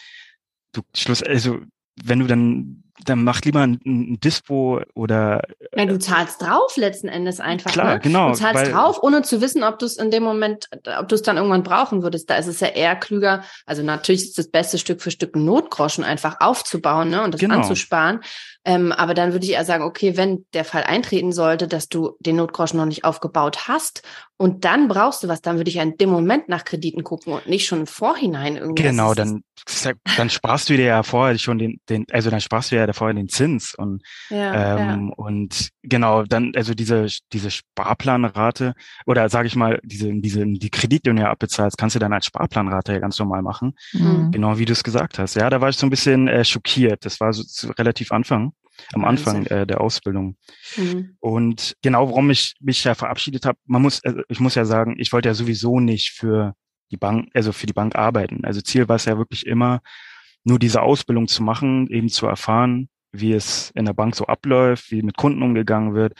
du 0.71 0.81
Schluss, 0.95 1.21
also 1.21 1.59
wenn 2.03 2.19
du 2.19 2.27
dann 2.27 2.83
dann 3.05 3.23
mach 3.23 3.41
lieber 3.41 3.61
ein, 3.61 3.79
ein 3.85 4.19
Dispo 4.19 4.81
oder. 4.93 5.41
Ja, 5.75 5.85
du 5.85 5.97
zahlst 5.99 6.41
drauf 6.41 6.75
letzten 6.77 7.07
Endes 7.07 7.39
einfach. 7.39 7.71
Klar, 7.71 7.93
ne? 7.95 7.99
genau. 7.99 8.29
Du 8.29 8.35
zahlst 8.35 8.71
drauf, 8.71 9.01
ohne 9.01 9.21
zu 9.21 9.41
wissen, 9.41 9.63
ob 9.63 9.79
du 9.79 9.85
es 9.85 9.97
in 9.97 10.11
dem 10.11 10.23
Moment, 10.23 10.69
ob 10.97 11.07
du 11.07 11.15
es 11.15 11.21
dann 11.21 11.37
irgendwann 11.37 11.63
brauchen 11.63 12.03
würdest. 12.03 12.29
Da 12.29 12.35
ist 12.35 12.47
es 12.47 12.59
ja 12.59 12.67
eher 12.67 12.95
klüger. 12.95 13.43
Also 13.65 13.83
natürlich 13.83 14.23
ist 14.23 14.37
das 14.37 14.49
beste 14.49 14.77
Stück 14.77 15.01
für 15.01 15.11
Stück 15.11 15.35
Notgroschen 15.35 16.03
einfach 16.03 16.37
aufzubauen 16.39 17.09
ne, 17.09 17.23
und 17.23 17.33
das 17.33 17.41
genau. 17.41 17.55
anzusparen. 17.55 18.21
Ähm, 18.65 18.91
aber 18.91 19.13
dann 19.13 19.31
würde 19.31 19.45
ich 19.45 19.53
eher 19.53 19.63
sagen, 19.63 19.83
okay, 19.83 20.17
wenn 20.17 20.45
der 20.53 20.65
Fall 20.65 20.83
eintreten 20.83 21.31
sollte, 21.31 21.67
dass 21.67 21.87
du 21.87 22.17
den 22.19 22.35
Notgroschen 22.35 22.77
noch 22.77 22.85
nicht 22.85 23.05
aufgebaut 23.05 23.67
hast 23.67 24.03
und 24.37 24.65
dann 24.65 24.87
brauchst 24.89 25.23
du 25.23 25.27
was, 25.27 25.41
dann 25.41 25.57
würde 25.57 25.69
ich 25.69 25.77
in 25.77 25.97
dem 25.97 26.09
Moment 26.09 26.49
nach 26.49 26.65
Krediten 26.65 27.03
gucken 27.03 27.33
und 27.33 27.47
nicht 27.47 27.65
schon 27.65 27.81
im 27.81 27.87
Vorhinein 27.87 28.57
irgendwie. 28.57 28.83
Genau, 28.83 29.13
dann, 29.13 29.43
dann 30.17 30.29
sparst 30.29 30.69
du 30.69 30.77
dir 30.77 30.85
ja 30.85 31.03
vorher 31.03 31.37
schon 31.37 31.57
den, 31.57 31.79
den, 31.89 32.05
also 32.11 32.29
dann 32.29 32.41
sparst 32.41 32.71
du 32.71 32.75
ja 32.75 32.85
vorher 32.93 33.13
den 33.13 33.29
Zins 33.29 33.75
und, 33.75 34.03
ja, 34.29 34.77
ähm, 34.77 35.07
ja. 35.07 35.13
und 35.15 35.69
genau, 35.83 36.23
dann, 36.23 36.53
also 36.55 36.73
diese, 36.73 37.07
diese 37.31 37.51
Sparplanrate 37.51 38.73
oder 39.05 39.29
sage 39.29 39.47
ich 39.47 39.55
mal, 39.55 39.79
diese, 39.83 40.11
diese, 40.13 40.45
die 40.45 40.69
Kredite, 40.69 41.09
die 41.09 41.15
du 41.15 41.21
ja 41.21 41.31
abbezahlst, 41.31 41.77
kannst 41.77 41.95
du 41.95 41.99
dann 41.99 42.13
als 42.13 42.25
Sparplanrate 42.25 42.93
ja 42.93 42.99
ganz 42.99 43.17
normal 43.19 43.41
machen. 43.41 43.73
Mhm. 43.93 44.31
Genau 44.31 44.57
wie 44.57 44.65
du 44.65 44.73
es 44.73 44.83
gesagt 44.83 45.19
hast. 45.19 45.35
Ja, 45.35 45.49
da 45.49 45.61
war 45.61 45.69
ich 45.69 45.77
so 45.77 45.85
ein 45.85 45.89
bisschen 45.89 46.27
äh, 46.27 46.43
schockiert. 46.43 47.05
Das 47.05 47.19
war 47.19 47.33
so, 47.33 47.43
so 47.45 47.71
relativ 47.71 48.11
Anfang 48.11 48.53
am 48.93 49.05
Anfang 49.05 49.45
äh, 49.47 49.67
der 49.67 49.81
Ausbildung. 49.81 50.37
Mhm. 50.77 51.15
Und 51.19 51.75
genau, 51.81 52.09
warum 52.09 52.29
ich 52.29 52.55
mich 52.59 52.83
ja 52.83 52.95
verabschiedet 52.95 53.45
habe, 53.45 53.57
man 53.65 53.81
muss, 53.81 54.03
also 54.03 54.21
ich 54.29 54.39
muss 54.39 54.55
ja 54.55 54.65
sagen, 54.65 54.95
ich 54.97 55.11
wollte 55.13 55.29
ja 55.29 55.33
sowieso 55.33 55.79
nicht 55.79 56.11
für 56.11 56.53
die 56.91 56.97
Bank, 56.97 57.29
also 57.33 57.51
für 57.51 57.67
die 57.67 57.73
Bank 57.73 57.95
arbeiten. 57.95 58.45
Also 58.45 58.61
Ziel 58.61 58.87
war 58.87 58.95
es 58.95 59.05
ja 59.05 59.17
wirklich 59.17 59.45
immer, 59.45 59.81
nur 60.49 60.59
diese 60.59 60.81
Ausbildung 60.81 61.27
zu 61.27 61.43
machen, 61.43 61.87
eben 61.87 62.09
zu 62.09 62.27
erfahren, 62.27 62.89
wie 63.11 63.33
es 63.33 63.71
in 63.75 63.85
der 63.85 63.93
Bank 63.93 64.15
so 64.15 64.25
abläuft, 64.25 64.91
wie 64.91 65.01
mit 65.01 65.17
Kunden 65.17 65.41
umgegangen 65.41 65.93
wird 65.93 66.13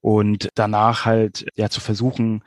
und 0.00 0.48
danach 0.54 1.04
halt 1.04 1.46
ja 1.56 1.68
zu 1.68 1.80
versuchen, 1.80 2.42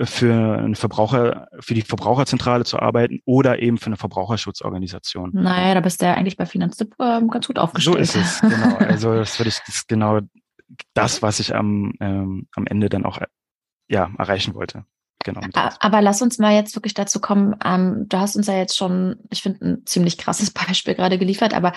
für 0.00 0.58
einen 0.58 0.76
Verbraucher, 0.76 1.48
für 1.58 1.74
die 1.74 1.82
Verbraucherzentrale 1.82 2.64
zu 2.64 2.78
arbeiten 2.78 3.20
oder 3.24 3.60
eben 3.60 3.78
für 3.78 3.86
eine 3.86 3.96
Verbraucherschutzorganisation. 3.96 5.30
Naja, 5.32 5.74
da 5.74 5.80
bist 5.80 6.00
du 6.00 6.06
ja 6.06 6.14
eigentlich 6.14 6.36
bei 6.36 6.46
Finanztipp 6.46 6.94
äh, 7.00 7.20
ganz 7.26 7.48
gut 7.48 7.58
aufgestellt. 7.58 7.96
So 7.96 8.00
ist 8.00 8.14
es, 8.14 8.40
genau. 8.40 8.76
Also 8.76 9.14
das 9.14 9.38
würde 9.40 9.48
ich, 9.48 9.58
das 9.66 9.76
ist 9.76 9.88
genau 9.88 10.20
das, 10.94 11.20
was 11.22 11.40
ich 11.40 11.54
am, 11.54 11.94
ähm, 12.00 12.46
am 12.54 12.66
Ende 12.66 12.88
dann 12.88 13.04
auch 13.04 13.18
ja, 13.88 14.10
erreichen 14.18 14.54
wollte. 14.54 14.84
Genau. 15.34 15.68
Aber 15.80 16.02
lass 16.02 16.22
uns 16.22 16.38
mal 16.38 16.54
jetzt 16.54 16.74
wirklich 16.74 16.94
dazu 16.94 17.20
kommen. 17.20 17.56
Ähm, 17.64 18.06
du 18.08 18.18
hast 18.18 18.36
uns 18.36 18.46
ja 18.46 18.56
jetzt 18.56 18.76
schon, 18.76 19.16
ich 19.30 19.42
finde, 19.42 19.64
ein 19.64 19.86
ziemlich 19.86 20.18
krasses 20.18 20.50
Beispiel 20.52 20.94
gerade 20.94 21.18
geliefert, 21.18 21.54
aber 21.54 21.72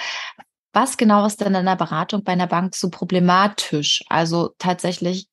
was 0.74 0.98
genau 0.98 1.26
ist 1.26 1.42
denn 1.42 1.54
in 1.54 1.66
der 1.66 1.76
Beratung 1.76 2.24
bei 2.24 2.32
einer 2.32 2.48
Bank 2.48 2.76
so 2.76 2.90
problematisch? 2.90 4.04
Also 4.08 4.52
tatsächlich 4.58 5.28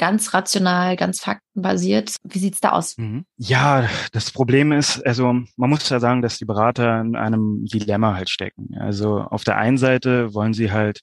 ganz 0.00 0.32
rational, 0.32 0.96
ganz 0.96 1.20
faktenbasiert. 1.20 2.16
Wie 2.24 2.38
sieht's 2.38 2.60
da 2.60 2.70
aus? 2.70 2.96
Mhm. 2.96 3.26
Ja, 3.36 3.88
das 4.12 4.30
Problem 4.30 4.72
ist, 4.72 5.06
also 5.06 5.24
man 5.56 5.70
muss 5.70 5.88
ja 5.90 6.00
sagen, 6.00 6.22
dass 6.22 6.38
die 6.38 6.46
Berater 6.46 7.00
in 7.02 7.16
einem 7.16 7.66
Dilemma 7.66 8.14
halt 8.14 8.30
stecken. 8.30 8.74
Also 8.78 9.20
auf 9.20 9.44
der 9.44 9.58
einen 9.58 9.76
Seite 9.76 10.32
wollen 10.32 10.54
sie 10.54 10.72
halt 10.72 11.02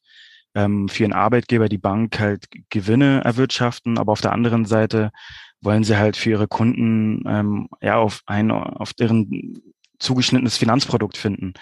ähm, 0.55 0.89
für 0.89 1.03
ihren 1.03 1.13
Arbeitgeber 1.13 1.69
die 1.69 1.77
Bank 1.77 2.19
halt 2.19 2.45
Gewinne 2.71 3.21
erwirtschaften, 3.23 3.99
aber 3.99 4.11
auf 4.11 4.21
der 4.21 4.31
anderen 4.31 4.65
Seite 4.65 5.11
wollen 5.61 5.83
sie 5.83 5.97
halt 5.97 6.17
für 6.17 6.31
ihre 6.31 6.47
Kunden 6.47 7.23
ähm, 7.27 7.69
ja 7.81 7.97
auf 7.97 8.21
ein 8.25 8.51
auf 8.51 8.93
deren 8.93 9.61
zugeschnittenes 9.99 10.57
Finanzprodukt 10.57 11.17
finden. 11.17 11.53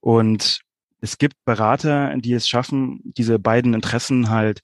Und 0.00 0.60
es 1.00 1.18
gibt 1.18 1.36
Berater, 1.44 2.16
die 2.16 2.32
es 2.32 2.48
schaffen, 2.48 3.00
diese 3.04 3.38
beiden 3.38 3.74
Interessen 3.74 4.30
halt 4.30 4.60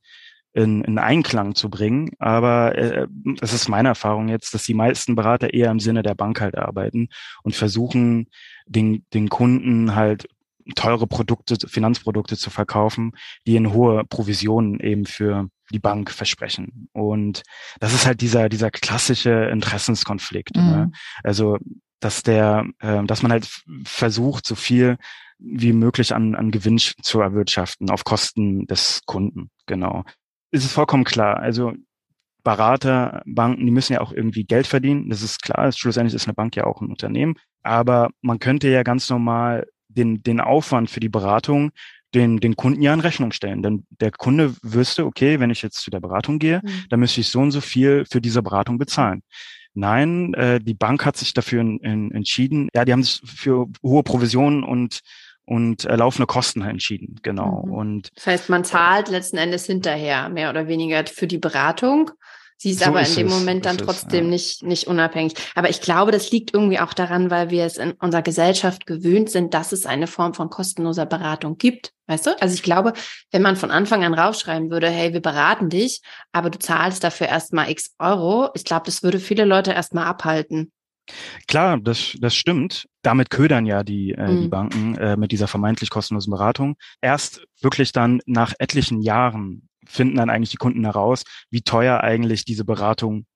in, 0.54 0.82
in 0.82 0.98
Einklang 0.98 1.54
zu 1.54 1.68
bringen. 1.68 2.10
Aber 2.18 2.76
äh, 2.76 3.06
das 3.40 3.52
ist 3.52 3.68
meine 3.68 3.88
Erfahrung 3.88 4.28
jetzt, 4.28 4.54
dass 4.54 4.64
die 4.64 4.74
meisten 4.74 5.14
Berater 5.14 5.52
eher 5.52 5.70
im 5.70 5.80
Sinne 5.80 6.02
der 6.02 6.14
Bank 6.14 6.40
halt 6.40 6.56
arbeiten 6.56 7.08
und 7.42 7.54
versuchen, 7.54 8.28
den, 8.66 9.04
den 9.12 9.28
Kunden 9.28 9.94
halt 9.94 10.26
teure 10.74 11.06
Produkte, 11.06 11.56
Finanzprodukte 11.66 12.36
zu 12.36 12.50
verkaufen, 12.50 13.12
die 13.46 13.56
in 13.56 13.72
hohe 13.72 14.04
Provisionen 14.04 14.80
eben 14.80 15.06
für 15.06 15.48
die 15.72 15.78
Bank 15.78 16.10
versprechen. 16.10 16.88
Und 16.92 17.42
das 17.80 17.94
ist 17.94 18.06
halt 18.06 18.20
dieser, 18.20 18.48
dieser 18.48 18.70
klassische 18.70 19.48
Interessenskonflikt. 19.52 20.56
Ne? 20.56 20.62
Mhm. 20.62 20.70
Ne? 20.70 20.90
Also, 21.22 21.58
dass 22.00 22.22
der, 22.22 22.66
äh, 22.78 23.04
dass 23.04 23.22
man 23.22 23.32
halt 23.32 23.48
versucht, 23.84 24.46
so 24.46 24.54
viel 24.54 24.96
wie 25.38 25.72
möglich 25.72 26.14
an, 26.14 26.34
an 26.34 26.50
Gewinn 26.50 26.78
zu 26.78 27.20
erwirtschaften 27.20 27.90
auf 27.90 28.04
Kosten 28.04 28.66
des 28.66 29.02
Kunden. 29.06 29.50
Genau. 29.66 30.04
Es 30.50 30.64
ist 30.64 30.72
vollkommen 30.72 31.04
klar. 31.04 31.38
Also 31.38 31.74
Berater, 32.42 33.22
Banken, 33.26 33.64
die 33.64 33.72
müssen 33.72 33.92
ja 33.92 34.00
auch 34.00 34.12
irgendwie 34.12 34.44
Geld 34.44 34.66
verdienen. 34.66 35.10
Das 35.10 35.22
ist 35.22 35.42
klar. 35.42 35.70
Schlussendlich 35.72 36.14
ist 36.14 36.26
eine 36.26 36.34
Bank 36.34 36.56
ja 36.56 36.64
auch 36.64 36.80
ein 36.80 36.88
Unternehmen. 36.88 37.34
Aber 37.62 38.10
man 38.20 38.38
könnte 38.38 38.68
ja 38.68 38.82
ganz 38.82 39.10
normal 39.10 39.66
den, 39.88 40.22
den 40.22 40.40
Aufwand 40.40 40.90
für 40.90 41.00
die 41.00 41.08
Beratung 41.08 41.70
den, 42.14 42.38
den 42.38 42.56
Kunden 42.56 42.82
ja 42.82 42.94
in 42.94 43.00
Rechnung 43.00 43.32
stellen. 43.32 43.62
Denn 43.62 43.86
der 44.00 44.10
Kunde 44.10 44.54
wüsste, 44.62 45.04
okay, 45.04 45.40
wenn 45.40 45.50
ich 45.50 45.62
jetzt 45.62 45.82
zu 45.82 45.90
der 45.90 46.00
Beratung 46.00 46.38
gehe, 46.38 46.60
mhm. 46.62 46.84
dann 46.90 47.00
müsste 47.00 47.20
ich 47.20 47.28
so 47.28 47.40
und 47.40 47.50
so 47.50 47.60
viel 47.60 48.04
für 48.10 48.20
diese 48.20 48.42
Beratung 48.42 48.78
bezahlen. 48.78 49.22
Nein, 49.74 50.34
äh, 50.34 50.60
die 50.60 50.74
Bank 50.74 51.04
hat 51.04 51.16
sich 51.16 51.34
dafür 51.34 51.60
in, 51.60 51.78
in, 51.78 52.10
entschieden. 52.10 52.68
Ja, 52.74 52.84
die 52.84 52.92
haben 52.92 53.02
sich 53.02 53.20
für 53.24 53.66
hohe 53.82 54.02
Provisionen 54.02 54.64
und 54.64 55.00
und 55.44 55.86
äh, 55.86 55.96
laufende 55.96 56.26
Kosten 56.26 56.60
entschieden, 56.60 57.20
genau. 57.22 57.64
Mhm. 57.64 57.72
Und 57.72 58.08
das 58.16 58.26
heißt, 58.26 58.48
man 58.50 58.64
zahlt 58.64 59.08
letzten 59.08 59.38
Endes 59.38 59.64
hinterher 59.64 60.28
mehr 60.28 60.50
oder 60.50 60.68
weniger 60.68 61.06
für 61.06 61.26
die 61.26 61.38
Beratung 61.38 62.10
Sie 62.60 62.70
ist 62.70 62.80
so 62.80 62.86
aber 62.86 63.02
ist 63.02 63.16
in 63.16 63.26
dem 63.26 63.26
es, 63.28 63.38
Moment 63.38 63.66
dann 63.66 63.78
trotzdem 63.78 64.24
ja. 64.24 64.30
nicht, 64.30 64.64
nicht 64.64 64.88
unabhängig. 64.88 65.34
Aber 65.54 65.70
ich 65.70 65.80
glaube, 65.80 66.10
das 66.10 66.32
liegt 66.32 66.52
irgendwie 66.52 66.80
auch 66.80 66.92
daran, 66.92 67.30
weil 67.30 67.50
wir 67.50 67.64
es 67.64 67.76
in 67.76 67.92
unserer 67.92 68.22
Gesellschaft 68.22 68.84
gewöhnt 68.84 69.30
sind, 69.30 69.54
dass 69.54 69.70
es 69.70 69.86
eine 69.86 70.08
Form 70.08 70.34
von 70.34 70.50
kostenloser 70.50 71.06
Beratung 71.06 71.56
gibt. 71.56 71.92
Weißt 72.08 72.26
du? 72.26 72.42
Also 72.42 72.54
ich 72.54 72.64
glaube, 72.64 72.94
wenn 73.30 73.42
man 73.42 73.54
von 73.54 73.70
Anfang 73.70 74.02
an 74.02 74.12
raufschreiben 74.12 74.70
würde, 74.70 74.90
hey, 74.90 75.12
wir 75.12 75.22
beraten 75.22 75.70
dich, 75.70 76.02
aber 76.32 76.50
du 76.50 76.58
zahlst 76.58 77.04
dafür 77.04 77.28
erstmal 77.28 77.70
x 77.70 77.94
Euro, 78.00 78.50
ich 78.54 78.64
glaube, 78.64 78.86
das 78.86 79.04
würde 79.04 79.20
viele 79.20 79.44
Leute 79.44 79.72
erstmal 79.72 80.06
abhalten. 80.06 80.72
Klar, 81.46 81.78
das, 81.78 82.16
das 82.20 82.34
stimmt. 82.34 82.86
Damit 83.02 83.30
ködern 83.30 83.66
ja 83.66 83.82
die, 83.84 84.12
äh, 84.12 84.26
mhm. 84.26 84.42
die 84.42 84.48
Banken 84.48 84.96
äh, 84.96 85.16
mit 85.16 85.32
dieser 85.32 85.46
vermeintlich 85.46 85.90
kostenlosen 85.90 86.30
Beratung. 86.30 86.76
Erst 87.00 87.46
wirklich 87.60 87.92
dann 87.92 88.20
nach 88.26 88.52
etlichen 88.58 89.00
Jahren 89.00 89.67
finden 89.86 90.16
dann 90.16 90.30
eigentlich 90.30 90.50
die 90.50 90.56
Kunden 90.56 90.84
heraus, 90.84 91.24
wie 91.50 91.62
teuer 91.62 92.00
eigentlich 92.00 92.44
diese 92.44 92.64
Beratung 92.64 93.26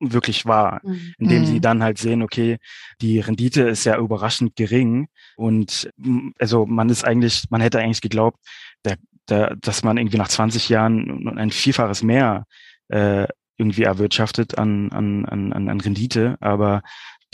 wirklich 0.00 0.46
war, 0.46 0.80
mhm. 0.82 1.14
indem 1.18 1.46
sie 1.46 1.56
mhm. 1.56 1.60
dann 1.60 1.82
halt 1.82 1.98
sehen, 1.98 2.22
okay, 2.22 2.58
die 3.00 3.20
Rendite 3.20 3.62
ist 3.62 3.84
ja 3.84 3.98
überraschend 3.98 4.56
gering 4.56 5.08
und 5.36 5.90
also 6.38 6.66
man 6.66 6.88
ist 6.88 7.04
eigentlich, 7.04 7.44
man 7.50 7.60
hätte 7.60 7.78
eigentlich 7.78 8.00
geglaubt, 8.00 8.38
der, 8.84 8.96
der, 9.28 9.56
dass 9.56 9.84
man 9.84 9.98
irgendwie 9.98 10.16
nach 10.16 10.28
20 10.28 10.70
Jahren 10.70 11.38
ein 11.38 11.50
Vielfaches 11.50 12.02
mehr 12.02 12.46
äh, 12.88 13.26
irgendwie 13.58 13.82
erwirtschaftet 13.82 14.56
an, 14.56 14.90
an, 14.90 15.26
an, 15.26 15.68
an 15.68 15.80
Rendite, 15.80 16.38
aber 16.40 16.82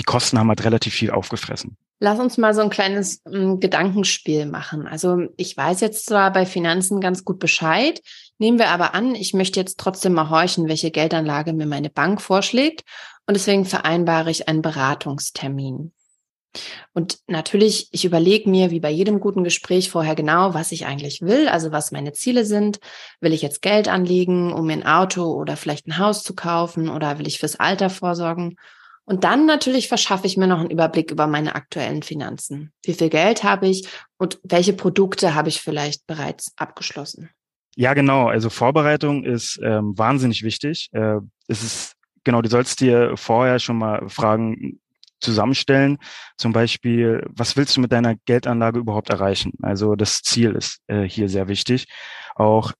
die 0.00 0.04
Kosten 0.04 0.38
haben 0.38 0.48
halt 0.48 0.64
relativ 0.64 0.92
viel 0.92 1.12
aufgefressen. 1.12 1.76
Lass 1.98 2.18
uns 2.18 2.36
mal 2.36 2.52
so 2.52 2.60
ein 2.60 2.70
kleines 2.70 3.22
ähm, 3.26 3.58
Gedankenspiel 3.58 4.46
machen. 4.46 4.86
Also 4.86 5.28
ich 5.36 5.56
weiß 5.56 5.80
jetzt 5.80 6.06
zwar 6.06 6.32
bei 6.32 6.44
Finanzen 6.44 7.00
ganz 7.00 7.24
gut 7.24 7.38
Bescheid, 7.38 8.02
nehmen 8.38 8.58
wir 8.58 8.68
aber 8.68 8.94
an, 8.94 9.14
ich 9.14 9.32
möchte 9.32 9.60
jetzt 9.60 9.78
trotzdem 9.78 10.12
mal 10.12 10.28
horchen, 10.28 10.68
welche 10.68 10.90
Geldanlage 10.90 11.54
mir 11.54 11.66
meine 11.66 11.88
Bank 11.88 12.20
vorschlägt 12.20 12.84
und 13.26 13.34
deswegen 13.34 13.64
vereinbare 13.64 14.30
ich 14.30 14.48
einen 14.48 14.62
Beratungstermin. 14.62 15.92
Und 16.92 17.18
natürlich, 17.26 17.88
ich 17.92 18.04
überlege 18.04 18.48
mir, 18.48 18.70
wie 18.70 18.80
bei 18.80 18.90
jedem 18.90 19.20
guten 19.20 19.44
Gespräch 19.44 19.90
vorher 19.90 20.14
genau, 20.14 20.54
was 20.54 20.72
ich 20.72 20.86
eigentlich 20.86 21.20
will, 21.22 21.48
also 21.48 21.72
was 21.72 21.92
meine 21.92 22.12
Ziele 22.12 22.44
sind. 22.44 22.78
Will 23.20 23.32
ich 23.32 23.42
jetzt 23.42 23.62
Geld 23.62 23.88
anlegen, 23.88 24.52
um 24.52 24.66
mir 24.66 24.74
ein 24.74 24.86
Auto 24.86 25.24
oder 25.34 25.56
vielleicht 25.56 25.86
ein 25.86 25.98
Haus 25.98 26.22
zu 26.22 26.34
kaufen 26.34 26.88
oder 26.88 27.18
will 27.18 27.26
ich 27.26 27.38
fürs 27.38 27.56
Alter 27.56 27.90
vorsorgen? 27.90 28.56
Und 29.06 29.22
dann 29.22 29.46
natürlich 29.46 29.86
verschaffe 29.86 30.26
ich 30.26 30.36
mir 30.36 30.48
noch 30.48 30.58
einen 30.58 30.70
Überblick 30.70 31.12
über 31.12 31.28
meine 31.28 31.54
aktuellen 31.54 32.02
Finanzen. 32.02 32.72
Wie 32.84 32.92
viel 32.92 33.08
Geld 33.08 33.44
habe 33.44 33.68
ich 33.68 33.88
und 34.18 34.40
welche 34.42 34.72
Produkte 34.72 35.34
habe 35.34 35.48
ich 35.48 35.60
vielleicht 35.60 36.06
bereits 36.08 36.52
abgeschlossen? 36.56 37.30
Ja, 37.76 37.94
genau. 37.94 38.28
Also 38.28 38.50
Vorbereitung 38.50 39.24
ist 39.24 39.60
ähm, 39.62 39.96
wahnsinnig 39.96 40.42
wichtig. 40.42 40.88
Äh, 40.92 41.18
es 41.46 41.62
ist 41.62 41.96
genau, 42.24 42.42
du 42.42 42.48
sollst 42.48 42.80
dir 42.80 43.16
vorher 43.16 43.60
schon 43.60 43.78
mal 43.78 44.08
Fragen 44.08 44.80
zusammenstellen. 45.20 45.98
Zum 46.36 46.52
Beispiel, 46.52 47.24
was 47.28 47.56
willst 47.56 47.76
du 47.76 47.80
mit 47.80 47.92
deiner 47.92 48.16
Geldanlage 48.26 48.80
überhaupt 48.80 49.10
erreichen? 49.10 49.52
Also 49.62 49.94
das 49.94 50.22
Ziel 50.22 50.52
ist 50.52 50.80
äh, 50.88 51.02
hier 51.02 51.28
sehr 51.28 51.48
wichtig. 51.48 51.86
Auch 52.34 52.72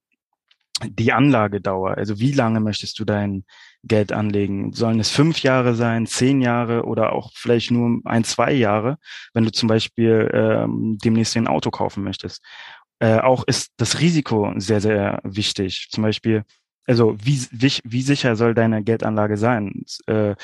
die 0.82 1.12
Anlagedauer, 1.12 1.96
also 1.96 2.18
wie 2.18 2.32
lange 2.32 2.60
möchtest 2.60 2.98
du 2.98 3.04
dein 3.04 3.44
Geld 3.84 4.12
anlegen? 4.12 4.72
Sollen 4.72 5.00
es 5.00 5.10
fünf 5.10 5.42
Jahre 5.42 5.74
sein, 5.74 6.06
zehn 6.06 6.40
Jahre 6.40 6.84
oder 6.84 7.12
auch 7.12 7.32
vielleicht 7.34 7.70
nur 7.70 8.00
ein, 8.04 8.24
zwei 8.24 8.52
Jahre, 8.52 8.98
wenn 9.34 9.44
du 9.44 9.52
zum 9.52 9.68
Beispiel 9.68 10.30
ähm, 10.32 10.98
demnächst 11.02 11.36
ein 11.36 11.48
Auto 11.48 11.70
kaufen 11.70 12.02
möchtest? 12.04 12.42
Äh, 12.98 13.18
auch 13.18 13.44
ist 13.46 13.72
das 13.76 14.00
Risiko 14.00 14.52
sehr, 14.56 14.80
sehr 14.80 15.20
wichtig. 15.22 15.88
Zum 15.90 16.02
Beispiel, 16.02 16.44
also 16.86 17.16
wie, 17.22 17.46
wie, 17.50 17.72
wie 17.84 18.02
sicher 18.02 18.36
soll 18.36 18.54
deine 18.54 18.82
Geldanlage 18.82 19.36
sein? 19.36 19.84
Äh, 20.06 20.34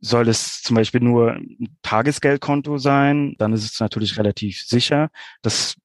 soll 0.00 0.28
es 0.28 0.62
zum 0.62 0.76
Beispiel 0.76 1.00
nur 1.00 1.32
ein 1.32 1.76
Tagesgeldkonto 1.82 2.78
sein, 2.78 3.34
dann 3.38 3.52
ist 3.52 3.64
es 3.64 3.80
natürlich 3.80 4.16
relativ 4.16 4.62
sicher. 4.62 5.10
Das 5.42 5.76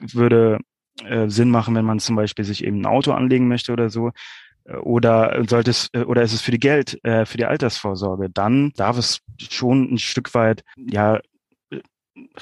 würde 0.00 0.58
äh, 1.04 1.28
Sinn 1.28 1.50
machen, 1.50 1.74
wenn 1.74 1.84
man 1.84 2.00
zum 2.00 2.16
Beispiel 2.16 2.44
sich 2.44 2.64
eben 2.64 2.80
ein 2.80 2.86
Auto 2.86 3.12
anlegen 3.12 3.48
möchte 3.48 3.72
oder 3.72 3.90
so. 3.90 4.10
Oder 4.82 5.44
sollte 5.48 5.70
es, 5.70 5.88
äh, 5.92 6.00
oder 6.00 6.22
ist 6.22 6.32
es 6.32 6.40
für 6.40 6.50
die 6.50 6.58
Geld, 6.58 7.02
äh, 7.04 7.24
für 7.24 7.38
die 7.38 7.44
Altersvorsorge? 7.44 8.30
Dann 8.30 8.72
darf 8.76 8.98
es 8.98 9.20
schon 9.38 9.94
ein 9.94 9.98
Stück 9.98 10.34
weit, 10.34 10.64
ja, 10.76 11.20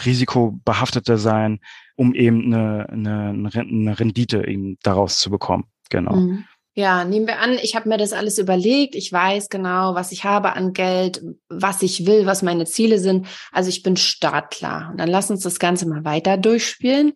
risikobehafteter 0.05 1.19
sein, 1.19 1.61
um 1.97 2.15
eben 2.15 2.53
eine, 2.53 2.89
eine, 2.89 3.51
eine 3.55 3.99
Rendite 3.99 4.47
eben 4.47 4.79
daraus 4.83 5.19
zu 5.19 5.31
bekommen. 5.31 5.65
Genau. 5.91 6.15
Mhm. 6.15 6.45
Ja, 6.77 7.05
nehmen 7.05 7.29
wir 7.29 7.39
an, 7.39 7.57
ich 7.63 7.77
habe 7.77 7.89
mir 7.89 7.99
das 7.99 8.13
alles 8.13 8.39
überlegt. 8.39 8.97
Ich 8.97 9.13
weiß 9.13 9.49
genau, 9.49 9.95
was 9.95 10.11
ich 10.11 10.25
habe 10.25 10.55
an 10.55 10.73
Geld, 10.73 11.23
was 11.49 11.83
ich 11.83 12.05
will, 12.05 12.27
was 12.27 12.43
meine 12.43 12.65
Ziele 12.65 12.99
sind. 12.99 13.29
Also 13.53 13.69
ich 13.69 13.85
bin 13.85 13.97
startklar. 13.97 14.91
Und 14.91 14.99
dann 14.99 15.09
lass 15.09 15.31
uns 15.31 15.43
das 15.43 15.61
Ganze 15.61 15.87
mal 15.87 16.05
weiter 16.05 16.37
durchspielen. 16.37 17.13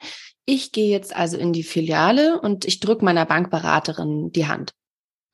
Ich 0.47 0.71
gehe 0.71 0.91
jetzt 0.91 1.15
also 1.15 1.37
in 1.37 1.53
die 1.53 1.65
Filiale 1.65 2.41
und 2.41 2.67
ich 2.67 2.79
drücke 2.79 3.05
meiner 3.05 3.27
Bankberaterin 3.27 4.31
die 4.31 4.47
Hand. 4.47 4.75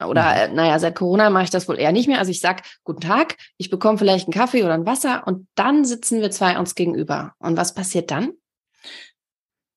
Oder, 0.03 0.23
mhm. 0.23 0.53
Äh, 0.53 0.55
naja, 0.55 0.79
seit 0.79 0.97
Corona 0.97 1.31
mache 1.31 1.45
ich 1.45 1.51
das 1.51 1.69
wohl 1.69 1.79
eher 1.79 1.93
nicht 1.93 2.09
mehr. 2.09 2.19
Also 2.19 2.31
ich 2.31 2.41
sag 2.41 2.63
guten 2.83 3.01
Tag, 3.01 3.37
ich 3.57 3.71
bekomme 3.71 3.99
vielleicht 3.99 4.27
einen 4.27 4.35
Kaffee 4.35 4.65
oder 4.65 4.75
ein 4.75 4.87
Wasser 4.87 5.27
und 5.27 5.47
dann 5.55 5.85
sitzen 5.85 6.21
wir 6.21 6.31
zwei 6.31 6.59
uns 6.59 6.75
gegenüber. 6.75 7.35
Und 7.39 7.57
was 7.57 7.75
passiert 7.75 8.11
dann? 8.11 8.33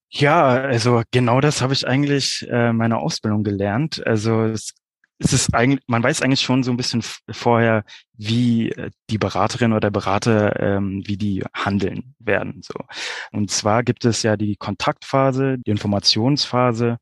Ja, 0.10 0.48
also 0.48 1.04
genau 1.12 1.42
das 1.42 1.62
habe 1.62 1.74
ich 1.74 1.86
eigentlich 1.86 2.48
äh, 2.50 2.72
meiner 2.72 3.00
Ausbildung 3.00 3.44
gelernt. 3.44 4.06
Also 4.06 4.46
es 4.46 4.74
es 5.20 5.34
ist 5.34 5.54
eigentlich, 5.54 5.84
man 5.88 6.04
weiß 6.04 6.22
eigentlich 6.22 6.42
schon 6.42 6.64
so 6.64 6.72
ein 6.72 6.78
bisschen 6.78 7.04
vorher, 7.32 7.84
wie 8.14 8.72
äh, 8.72 8.92
die 9.10 9.18
Beraterin 9.18 9.72
oder 9.72 9.80
der 9.80 9.92
Berater, 9.92 10.60
ähm, 10.60 11.02
wie 11.06 11.18
die 11.18 11.44
handeln 11.54 12.16
werden. 12.20 12.62
So. 12.62 12.76
Und 13.32 13.50
zwar 13.50 13.84
gibt 13.84 14.06
es 14.06 14.24
ja 14.24 14.38
die 14.38 14.56
Kontaktphase, 14.58 15.58
die 15.58 15.72
Informationsphase 15.72 16.98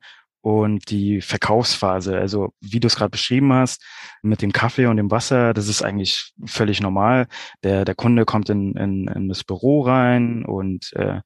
und 0.46 0.92
die 0.92 1.22
Verkaufsphase. 1.22 2.20
Also 2.20 2.54
wie 2.62 2.80
du 2.80 2.86
es 2.86 2.96
gerade 2.96 3.10
beschrieben 3.10 3.52
hast, 3.52 3.84
mit 4.22 4.44
dem 4.44 4.52
Kaffee 4.52 4.86
und 4.86 4.98
dem 4.98 5.10
Wasser, 5.10 5.56
das 5.56 5.68
ist 5.68 5.82
eigentlich 5.82 6.34
völlig 6.46 6.82
normal. 6.82 7.26
Der, 7.64 7.84
der 7.84 7.96
Kunde 7.96 8.26
kommt 8.26 8.52
in, 8.52 8.76
in, 8.76 9.08
in 9.08 9.28
das 9.28 9.44
Büro 9.44 9.82
rein 9.82 10.46
und 10.46 10.94
äh, 10.94 11.22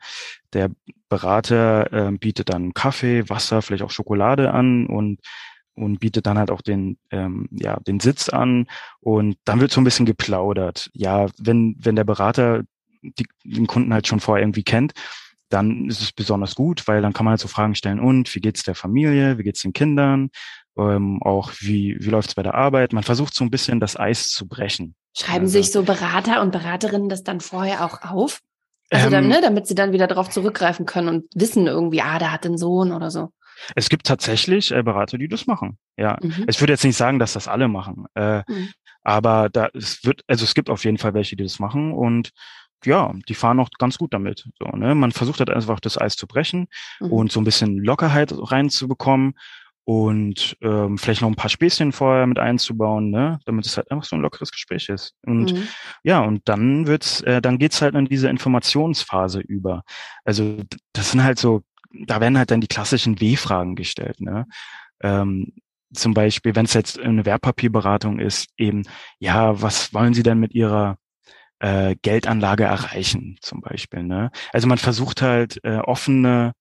der 0.53 0.71
Berater 1.09 1.91
äh, 1.91 2.11
bietet 2.13 2.47
dann 2.47 2.73
Kaffee, 2.73 3.27
Wasser, 3.27 3.61
vielleicht 3.61 3.83
auch 3.83 3.91
Schokolade 3.91 4.53
an 4.53 4.87
und 4.87 5.19
und 5.75 5.99
bietet 5.99 6.25
dann 6.25 6.37
halt 6.37 6.51
auch 6.51 6.61
den, 6.61 6.97
ähm, 7.09 7.47
ja, 7.51 7.77
den 7.81 7.99
Sitz 7.99 8.29
an 8.29 8.67
und 9.01 9.37
dann 9.43 9.59
wird 9.59 9.71
so 9.71 9.79
ein 9.81 9.85
bisschen 9.85 10.05
geplaudert. 10.05 10.89
Ja, 10.93 11.27
wenn, 11.37 11.75
wenn 11.79 11.95
der 11.95 12.03
Berater 12.03 12.63
die, 13.01 13.25
den 13.45 13.67
Kunden 13.67 13.93
halt 13.93 14.07
schon 14.07 14.19
vorher 14.19 14.43
irgendwie 14.43 14.63
kennt, 14.63 14.93
dann 15.49 15.87
ist 15.89 16.01
es 16.01 16.11
besonders 16.11 16.55
gut, 16.55 16.87
weil 16.87 17.01
dann 17.01 17.13
kann 17.13 17.25
man 17.25 17.31
halt 17.31 17.41
so 17.41 17.47
Fragen 17.47 17.75
stellen, 17.75 17.99
und 17.99 18.33
wie 18.35 18.39
geht's 18.39 18.63
der 18.63 18.75
Familie, 18.75 19.37
wie 19.37 19.43
geht's 19.43 19.61
den 19.61 19.73
Kindern, 19.73 20.29
ähm, 20.77 21.21
auch 21.23 21.51
wie, 21.59 21.97
wie 21.99 22.09
läuft's 22.09 22.35
bei 22.35 22.43
der 22.43 22.55
Arbeit. 22.55 22.93
Man 22.93 23.03
versucht 23.03 23.33
so 23.33 23.43
ein 23.43 23.51
bisschen 23.51 23.79
das 23.79 23.99
Eis 23.99 24.29
zu 24.29 24.47
brechen. 24.47 24.95
Schreiben 25.17 25.45
also, 25.45 25.53
sich 25.53 25.71
so 25.71 25.83
Berater 25.83 26.41
und 26.41 26.51
Beraterinnen 26.51 27.09
das 27.09 27.23
dann 27.23 27.41
vorher 27.41 27.83
auch 27.83 28.01
auf? 28.03 28.39
Also 28.91 29.07
ähm, 29.07 29.11
dann, 29.11 29.27
ne, 29.27 29.39
damit 29.41 29.67
sie 29.67 29.75
dann 29.75 29.91
wieder 29.91 30.07
darauf 30.07 30.29
zurückgreifen 30.29 30.85
können 30.85 31.09
und 31.09 31.25
wissen 31.35 31.67
irgendwie, 31.67 32.01
ah, 32.01 32.19
der 32.19 32.31
hat 32.31 32.45
einen 32.45 32.57
Sohn 32.57 32.91
oder 32.91 33.11
so. 33.11 33.29
Es 33.75 33.89
gibt 33.89 34.05
tatsächlich 34.05 34.71
äh, 34.71 34.83
Berater, 34.83 35.17
die 35.17 35.27
das 35.27 35.47
machen. 35.47 35.77
Ja, 35.97 36.17
mhm. 36.21 36.45
ich 36.47 36.59
würde 36.61 36.73
jetzt 36.73 36.83
nicht 36.83 36.95
sagen, 36.95 37.19
dass 37.19 37.33
das 37.33 37.47
alle 37.47 37.67
machen, 37.67 38.05
äh, 38.15 38.43
mhm. 38.47 38.69
aber 39.03 39.49
da 39.49 39.69
es 39.73 40.03
wird, 40.05 40.21
also 40.27 40.45
es 40.45 40.53
gibt 40.53 40.69
auf 40.69 40.85
jeden 40.85 40.97
Fall 40.97 41.13
welche, 41.13 41.35
die 41.35 41.43
das 41.43 41.59
machen 41.59 41.91
und 41.91 42.31
ja, 42.85 43.13
die 43.27 43.35
fahren 43.35 43.59
auch 43.59 43.69
ganz 43.77 43.97
gut 43.97 44.13
damit. 44.13 44.47
So, 44.59 44.65
ne? 44.75 44.95
Man 44.95 45.11
versucht 45.11 45.39
halt 45.39 45.49
einfach 45.49 45.79
das 45.79 45.97
Eis 45.97 46.15
zu 46.15 46.27
brechen 46.27 46.67
mhm. 46.99 47.11
und 47.11 47.31
so 47.31 47.39
ein 47.39 47.43
bisschen 47.45 47.77
Lockerheit 47.77 48.33
reinzubekommen. 48.33 49.33
und 49.89 50.55
ähm, 50.61 50.99
vielleicht 50.99 51.21
noch 51.21 51.29
ein 51.29 51.35
paar 51.35 51.49
Späßchen 51.49 51.93
vorher 51.93 52.27
mit 52.27 52.37
einzubauen, 52.37 53.09
ne, 53.09 53.39
damit 53.45 53.65
es 53.65 53.75
halt 53.75 53.89
einfach 53.89 54.05
so 54.05 54.15
ein 54.15 54.21
lockeres 54.21 54.51
Gespräch 54.51 54.87
ist. 54.87 55.15
Und 55.25 55.51
mhm. 55.53 55.67
ja, 56.03 56.19
und 56.19 56.47
dann 56.47 56.85
wird's, 56.85 57.21
äh, 57.21 57.41
dann 57.41 57.57
geht's 57.57 57.81
halt 57.81 57.95
in 57.95 58.05
diese 58.05 58.29
Informationsphase 58.29 59.39
über. 59.39 59.81
Also 60.23 60.61
das 60.93 61.09
sind 61.09 61.23
halt 61.23 61.39
so, 61.39 61.63
da 62.05 62.21
werden 62.21 62.37
halt 62.37 62.51
dann 62.51 62.61
die 62.61 62.67
klassischen 62.67 63.19
W-Fragen 63.19 63.75
gestellt, 63.75 64.21
ne. 64.21 64.45
Ähm, 65.01 65.53
zum 65.91 66.13
Beispiel, 66.13 66.55
wenn 66.55 66.65
es 66.65 66.75
jetzt 66.75 66.99
eine 66.99 67.25
Wertpapierberatung 67.25 68.19
ist, 68.19 68.49
eben, 68.57 68.83
ja, 69.17 69.59
was 69.59 69.91
wollen 69.91 70.13
Sie 70.13 70.21
denn 70.21 70.39
mit 70.39 70.53
Ihrer 70.53 70.97
äh, 71.59 71.95
Geldanlage 72.01 72.63
erreichen, 72.63 73.37
zum 73.41 73.61
Beispiel. 73.61 74.03
Ne? 74.03 74.31
Also 74.53 74.67
man 74.67 74.77
versucht 74.77 75.21
halt 75.21 75.59
äh, 75.63 75.77
offene 75.77 76.53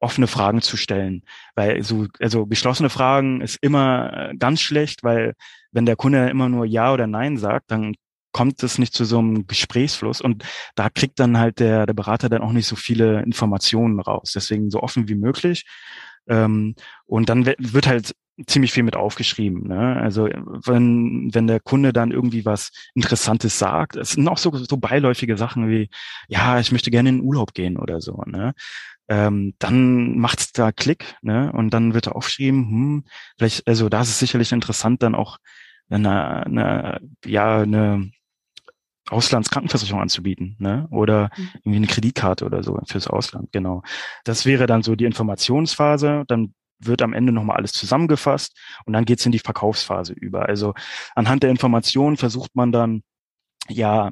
offene 0.00 0.26
Fragen 0.26 0.62
zu 0.62 0.76
stellen, 0.76 1.22
weil 1.54 1.82
so 1.84 2.08
also 2.18 2.46
geschlossene 2.46 2.90
Fragen 2.90 3.40
ist 3.40 3.58
immer 3.62 4.30
äh, 4.30 4.36
ganz 4.36 4.60
schlecht, 4.60 5.04
weil 5.04 5.34
wenn 5.70 5.86
der 5.86 5.94
Kunde 5.94 6.28
immer 6.28 6.48
nur 6.48 6.66
ja 6.66 6.92
oder 6.92 7.06
nein 7.06 7.38
sagt, 7.38 7.70
dann 7.70 7.94
kommt 8.32 8.62
es 8.64 8.78
nicht 8.78 8.94
zu 8.94 9.04
so 9.04 9.18
einem 9.20 9.46
Gesprächsfluss 9.46 10.20
und 10.20 10.44
da 10.74 10.90
kriegt 10.90 11.20
dann 11.20 11.38
halt 11.38 11.60
der 11.60 11.86
der 11.86 11.94
Berater 11.94 12.28
dann 12.28 12.42
auch 12.42 12.52
nicht 12.52 12.66
so 12.66 12.76
viele 12.76 13.22
Informationen 13.22 14.00
raus. 14.00 14.32
Deswegen 14.34 14.70
so 14.70 14.80
offen 14.80 15.08
wie 15.08 15.14
möglich. 15.14 15.64
Ähm, 16.28 16.74
und 17.04 17.28
dann 17.28 17.46
wird 17.46 17.86
halt 17.86 18.12
ziemlich 18.46 18.72
viel 18.72 18.82
mit 18.82 18.96
aufgeschrieben. 18.96 19.68
Ne? 19.68 19.96
Also 19.96 20.24
wenn, 20.24 21.30
wenn 21.32 21.46
der 21.46 21.60
Kunde 21.60 21.92
dann 21.92 22.10
irgendwie 22.10 22.44
was 22.44 22.70
Interessantes 22.94 23.58
sagt, 23.58 23.96
es 23.96 24.12
sind 24.12 24.26
auch 24.28 24.38
so, 24.38 24.54
so 24.56 24.76
beiläufige 24.76 25.36
Sachen 25.36 25.68
wie, 25.68 25.90
ja, 26.28 26.58
ich 26.58 26.72
möchte 26.72 26.90
gerne 26.90 27.10
in 27.10 27.18
den 27.18 27.24
Urlaub 27.24 27.54
gehen 27.54 27.76
oder 27.76 28.00
so. 28.00 28.22
Ne? 28.26 28.54
Ähm, 29.08 29.54
dann 29.58 30.16
macht's 30.18 30.52
da 30.52 30.72
Klick, 30.72 31.16
ne? 31.22 31.52
Und 31.52 31.70
dann 31.70 31.92
wird 31.92 32.06
er 32.06 32.16
aufgeschrieben, 32.16 32.70
hm, 32.70 33.04
vielleicht, 33.36 33.66
also 33.66 33.88
da 33.88 34.00
ist 34.00 34.08
es 34.08 34.18
sicherlich 34.18 34.52
interessant, 34.52 35.02
dann 35.02 35.14
auch 35.14 35.38
eine, 35.90 36.46
eine 36.46 37.00
ja, 37.26 37.60
eine 37.60 38.10
Auslandskrankenversicherung 39.10 40.00
anzubieten, 40.00 40.56
ne? 40.58 40.86
Oder 40.90 41.30
mhm. 41.36 41.50
irgendwie 41.56 41.76
eine 41.76 41.86
Kreditkarte 41.88 42.46
oder 42.46 42.62
so 42.62 42.78
fürs 42.86 43.08
Ausland, 43.08 43.52
genau. 43.52 43.82
Das 44.24 44.46
wäre 44.46 44.66
dann 44.66 44.82
so 44.82 44.94
die 44.94 45.04
Informationsphase. 45.04 46.24
Dann 46.28 46.54
wird 46.86 47.02
am 47.02 47.12
Ende 47.12 47.32
nochmal 47.32 47.56
alles 47.56 47.72
zusammengefasst 47.72 48.58
und 48.84 48.92
dann 48.92 49.04
geht's 49.04 49.26
in 49.26 49.32
die 49.32 49.38
Verkaufsphase 49.38 50.12
über. 50.12 50.48
Also 50.48 50.74
anhand 51.14 51.42
der 51.42 51.50
Informationen 51.50 52.16
versucht 52.16 52.54
man 52.54 52.72
dann 52.72 53.02
ja 53.68 54.10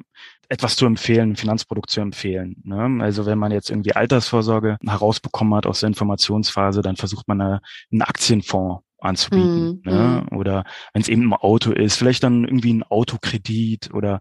etwas 0.49 0.75
zu 0.75 0.85
empfehlen, 0.85 1.31
ein 1.31 1.35
Finanzprodukt 1.37 1.89
zu 1.89 2.01
empfehlen. 2.01 2.57
Ne? 2.63 3.01
Also 3.01 3.25
wenn 3.25 3.37
man 3.37 3.53
jetzt 3.53 3.69
irgendwie 3.69 3.93
Altersvorsorge 3.93 4.77
herausbekommen 4.85 5.55
hat 5.55 5.65
aus 5.65 5.79
der 5.79 5.87
Informationsphase, 5.87 6.81
dann 6.81 6.97
versucht 6.97 7.27
man 7.29 7.39
eine, 7.39 7.61
einen 7.89 8.01
Aktienfonds 8.01 8.83
anzubieten. 8.99 9.81
Mm, 9.83 9.89
ne? 9.89 10.25
Mm. 10.29 10.35
Oder 10.35 10.65
wenn 10.93 11.01
es 11.01 11.07
eben 11.07 11.33
ein 11.33 11.33
Auto 11.33 11.71
ist, 11.71 11.95
vielleicht 11.95 12.23
dann 12.23 12.43
irgendwie 12.43 12.73
ein 12.73 12.83
Autokredit 12.83 13.93
oder 13.93 14.19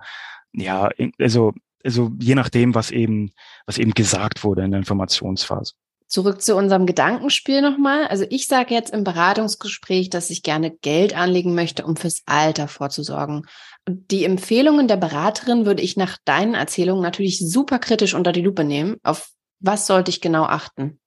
ja, 0.52 0.90
also, 1.18 1.52
also 1.84 2.12
je 2.20 2.34
nachdem, 2.34 2.74
was 2.74 2.90
eben, 2.90 3.32
was 3.66 3.78
eben 3.78 3.92
gesagt 3.92 4.44
wurde 4.44 4.62
in 4.62 4.70
der 4.70 4.78
Informationsphase. 4.78 5.74
Zurück 6.10 6.42
zu 6.42 6.56
unserem 6.56 6.86
Gedankenspiel 6.86 7.62
nochmal. 7.62 8.08
Also 8.08 8.26
ich 8.28 8.48
sage 8.48 8.74
jetzt 8.74 8.92
im 8.92 9.04
Beratungsgespräch, 9.04 10.10
dass 10.10 10.28
ich 10.28 10.42
gerne 10.42 10.72
Geld 10.72 11.16
anlegen 11.16 11.54
möchte, 11.54 11.86
um 11.86 11.94
fürs 11.94 12.22
Alter 12.26 12.66
vorzusorgen. 12.66 13.46
Und 13.86 14.10
die 14.10 14.24
Empfehlungen 14.24 14.88
der 14.88 14.96
Beraterin 14.96 15.66
würde 15.66 15.82
ich 15.82 15.96
nach 15.96 16.18
deinen 16.24 16.54
Erzählungen 16.54 17.00
natürlich 17.00 17.38
super 17.38 17.78
kritisch 17.78 18.14
unter 18.14 18.32
die 18.32 18.42
Lupe 18.42 18.64
nehmen. 18.64 18.96
Auf 19.04 19.30
was 19.60 19.86
sollte 19.86 20.10
ich 20.10 20.20
genau 20.20 20.42
achten? 20.42 20.98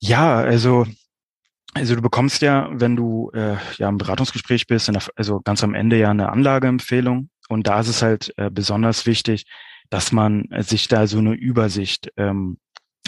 Ja, 0.00 0.36
also 0.38 0.84
also 1.74 1.94
du 1.94 2.02
bekommst 2.02 2.42
ja, 2.42 2.68
wenn 2.72 2.96
du 2.96 3.30
äh, 3.34 3.56
ja 3.78 3.88
im 3.88 3.98
Beratungsgespräch 3.98 4.66
bist, 4.66 4.88
der, 4.88 5.00
also 5.14 5.40
ganz 5.40 5.62
am 5.62 5.74
Ende 5.74 5.96
ja 5.96 6.10
eine 6.10 6.30
Anlageempfehlung. 6.30 7.30
Und 7.48 7.66
da 7.68 7.80
ist 7.80 7.88
es 7.88 8.02
halt 8.02 8.32
äh, 8.36 8.50
besonders 8.50 9.06
wichtig, 9.06 9.46
dass 9.90 10.10
man 10.10 10.48
sich 10.60 10.88
da 10.88 11.06
so 11.06 11.18
eine 11.18 11.34
Übersicht 11.34 12.10
ähm, 12.16 12.58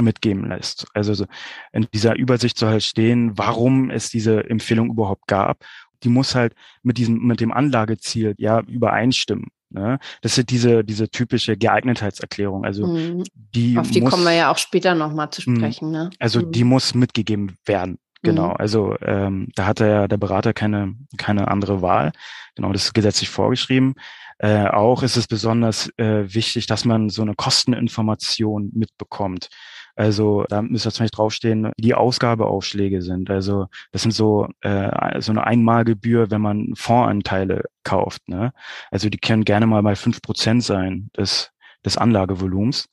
mitgeben 0.02 0.48
lässt. 0.48 0.86
Also 0.94 1.26
in 1.72 1.86
dieser 1.92 2.16
Übersicht 2.16 2.58
soll 2.58 2.70
halt 2.70 2.82
stehen, 2.82 3.36
warum 3.36 3.90
es 3.90 4.10
diese 4.10 4.48
Empfehlung 4.48 4.90
überhaupt 4.90 5.26
gab. 5.26 5.64
Die 6.02 6.08
muss 6.08 6.34
halt 6.34 6.54
mit 6.82 6.98
diesem, 6.98 7.26
mit 7.26 7.40
dem 7.40 7.52
Anlageziel 7.52 8.34
ja 8.38 8.60
übereinstimmen. 8.60 9.46
Ne? 9.70 9.98
Das 10.22 10.38
ist 10.38 10.50
diese, 10.50 10.84
diese 10.84 11.08
typische 11.08 11.56
Geeignetheitserklärung. 11.56 12.64
Also 12.64 12.86
mhm. 12.86 13.24
die 13.34 13.78
Auf 13.78 13.90
die 13.90 14.00
muss, 14.00 14.10
kommen 14.10 14.24
wir 14.24 14.32
ja 14.32 14.50
auch 14.50 14.58
später 14.58 14.94
nochmal 14.94 15.30
zu 15.30 15.48
mhm. 15.48 15.56
sprechen. 15.56 15.90
Ne? 15.90 16.10
Also 16.18 16.40
mhm. 16.40 16.52
die 16.52 16.64
muss 16.64 16.94
mitgegeben 16.94 17.56
werden. 17.64 17.98
Genau, 18.22 18.48
mhm. 18.48 18.56
also 18.56 18.96
ähm, 19.02 19.48
da 19.54 19.66
hat 19.66 19.80
ja 19.80 20.08
der 20.08 20.16
Berater 20.16 20.52
keine, 20.52 20.94
keine 21.16 21.48
andere 21.48 21.82
Wahl. 21.82 22.12
Genau, 22.54 22.72
das 22.72 22.86
ist 22.86 22.94
gesetzlich 22.94 23.28
vorgeschrieben. 23.28 23.94
Äh, 24.38 24.66
auch 24.66 25.02
ist 25.02 25.16
es 25.16 25.26
besonders 25.26 25.90
äh, 25.96 26.34
wichtig, 26.34 26.66
dass 26.66 26.84
man 26.84 27.08
so 27.08 27.22
eine 27.22 27.34
Kosteninformation 27.34 28.70
mitbekommt. 28.74 29.48
Also 29.96 30.44
da 30.50 30.60
müsste 30.60 30.92
zum 30.92 31.04
Beispiel 31.04 31.16
draufstehen, 31.16 31.72
wie 31.76 31.82
die 31.82 31.94
Ausgabeaufschläge 31.94 33.00
sind. 33.00 33.30
Also 33.30 33.66
das 33.92 34.02
sind 34.02 34.12
so, 34.12 34.46
äh, 34.60 35.20
so 35.20 35.32
eine 35.32 35.46
Einmalgebühr, 35.46 36.30
wenn 36.30 36.42
man 36.42 36.74
Fondsanteile 36.76 37.64
kauft. 37.82 38.28
Ne? 38.28 38.52
Also 38.90 39.08
die 39.08 39.18
können 39.18 39.44
gerne 39.44 39.66
mal 39.66 39.82
bei 39.82 39.96
fünf 39.96 40.20
Prozent 40.20 40.62
sein 40.64 41.10
des, 41.16 41.50
des 41.84 41.96
Anlagevolumens. 41.96 42.88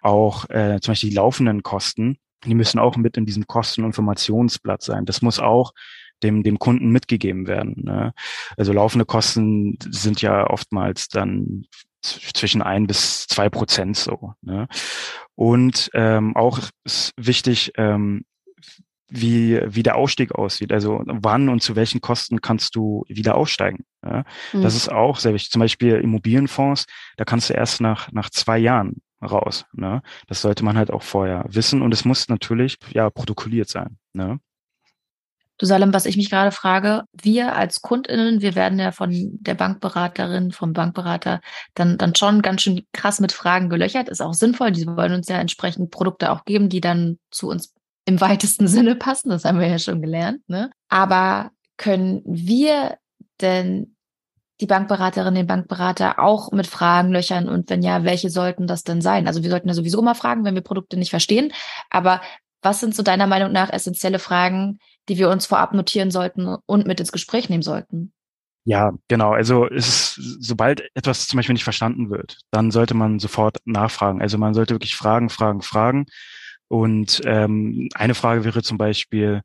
Auch 0.00 0.48
äh, 0.48 0.78
zum 0.80 0.92
Beispiel 0.92 1.10
die 1.10 1.16
laufenden 1.16 1.64
Kosten, 1.64 2.18
die 2.44 2.54
müssen 2.54 2.78
auch 2.78 2.96
mit 2.96 3.16
in 3.16 3.26
diesem 3.26 3.46
Kosteninformationsblatt 3.46 4.82
sein. 4.82 5.06
Das 5.06 5.22
muss 5.22 5.40
auch 5.40 5.72
dem, 6.22 6.44
dem 6.44 6.58
Kunden 6.60 6.90
mitgegeben 6.90 7.48
werden. 7.48 7.82
Ne? 7.84 8.14
Also 8.56 8.72
laufende 8.72 9.06
Kosten 9.06 9.76
sind 9.90 10.22
ja 10.22 10.48
oftmals 10.48 11.08
dann 11.08 11.64
zwischen 12.04 12.62
ein 12.62 12.86
bis 12.86 13.26
zwei 13.26 13.48
Prozent 13.48 13.96
so. 13.96 14.34
Ne? 14.42 14.68
Und 15.36 15.90
ähm, 15.94 16.36
auch 16.36 16.60
ist 16.84 17.12
wichtig, 17.16 17.72
ähm, 17.76 18.24
wie, 19.08 19.60
wie 19.66 19.82
der 19.82 19.96
Ausstieg 19.96 20.32
aussieht. 20.32 20.72
Also 20.72 21.02
wann 21.04 21.48
und 21.48 21.60
zu 21.62 21.76
welchen 21.76 22.00
Kosten 22.00 22.40
kannst 22.40 22.74
du 22.74 23.04
wieder 23.08 23.36
aussteigen. 23.36 23.84
Ja? 24.04 24.24
Mhm. 24.52 24.62
Das 24.62 24.74
ist 24.74 24.90
auch 24.90 25.18
sehr 25.18 25.34
wichtig. 25.34 25.50
Zum 25.50 25.60
Beispiel 25.60 25.96
Immobilienfonds, 25.96 26.86
da 27.16 27.24
kannst 27.24 27.50
du 27.50 27.54
erst 27.54 27.80
nach, 27.80 28.10
nach 28.12 28.30
zwei 28.30 28.58
Jahren 28.58 29.02
raus. 29.22 29.66
Ne? 29.72 30.02
Das 30.26 30.40
sollte 30.42 30.64
man 30.64 30.76
halt 30.76 30.90
auch 30.90 31.02
vorher 31.02 31.44
wissen 31.48 31.82
und 31.82 31.92
es 31.92 32.04
muss 32.04 32.28
natürlich 32.28 32.76
ja 32.92 33.10
protokolliert 33.10 33.68
sein. 33.68 33.98
Ne? 34.12 34.40
Du 35.64 35.68
Salem, 35.68 35.94
was 35.94 36.04
ich 36.04 36.18
mich 36.18 36.28
gerade 36.28 36.50
frage, 36.50 37.04
wir 37.14 37.56
als 37.56 37.80
KundInnen, 37.80 38.42
wir 38.42 38.54
werden 38.54 38.78
ja 38.78 38.92
von 38.92 39.10
der 39.40 39.54
Bankberaterin, 39.54 40.52
vom 40.52 40.74
Bankberater 40.74 41.40
dann, 41.72 41.96
dann 41.96 42.14
schon 42.14 42.42
ganz 42.42 42.60
schön 42.60 42.82
krass 42.92 43.18
mit 43.18 43.32
Fragen 43.32 43.70
gelöchert. 43.70 44.10
Ist 44.10 44.20
auch 44.20 44.34
sinnvoll. 44.34 44.72
Die 44.72 44.86
wollen 44.86 45.14
uns 45.14 45.26
ja 45.26 45.38
entsprechend 45.38 45.90
Produkte 45.90 46.32
auch 46.32 46.44
geben, 46.44 46.68
die 46.68 46.82
dann 46.82 47.18
zu 47.30 47.48
uns 47.48 47.72
im 48.04 48.20
weitesten 48.20 48.68
Sinne 48.68 48.94
passen. 48.94 49.30
Das 49.30 49.46
haben 49.46 49.58
wir 49.58 49.66
ja 49.66 49.78
schon 49.78 50.02
gelernt. 50.02 50.46
Ne? 50.48 50.70
Aber 50.90 51.50
können 51.78 52.20
wir 52.26 52.98
denn 53.40 53.96
die 54.60 54.66
Bankberaterin, 54.66 55.34
den 55.34 55.46
Bankberater 55.46 56.18
auch 56.18 56.52
mit 56.52 56.66
Fragen 56.66 57.10
löchern 57.10 57.48
und 57.48 57.70
wenn 57.70 57.82
ja, 57.82 58.04
welche 58.04 58.28
sollten 58.28 58.66
das 58.66 58.84
denn 58.84 59.00
sein? 59.00 59.26
Also 59.26 59.42
wir 59.42 59.48
sollten 59.48 59.68
ja 59.68 59.74
sowieso 59.74 60.00
immer 60.00 60.14
fragen, 60.14 60.44
wenn 60.44 60.54
wir 60.56 60.60
Produkte 60.60 60.98
nicht 60.98 61.08
verstehen. 61.08 61.54
Aber 61.88 62.20
was 62.60 62.80
sind 62.80 62.94
so 62.94 63.02
deiner 63.02 63.26
Meinung 63.26 63.52
nach 63.52 63.70
essentielle 63.70 64.18
Fragen, 64.18 64.78
die 65.08 65.18
wir 65.18 65.30
uns 65.30 65.46
vorab 65.46 65.74
notieren 65.74 66.10
sollten 66.10 66.56
und 66.66 66.86
mit 66.86 67.00
ins 67.00 67.12
Gespräch 67.12 67.48
nehmen 67.48 67.62
sollten? 67.62 68.12
Ja, 68.66 68.92
genau. 69.08 69.32
Also 69.32 69.66
ist, 69.66 70.14
sobald 70.14 70.82
etwas 70.94 71.26
zum 71.26 71.36
Beispiel 71.36 71.52
nicht 71.52 71.64
verstanden 71.64 72.10
wird, 72.10 72.38
dann 72.50 72.70
sollte 72.70 72.94
man 72.94 73.18
sofort 73.18 73.58
nachfragen. 73.66 74.22
Also 74.22 74.38
man 74.38 74.54
sollte 74.54 74.74
wirklich 74.74 74.96
fragen, 74.96 75.28
fragen, 75.28 75.60
fragen. 75.60 76.06
Und 76.68 77.20
ähm, 77.26 77.88
eine 77.94 78.14
Frage 78.14 78.44
wäre 78.44 78.62
zum 78.62 78.78
Beispiel 78.78 79.42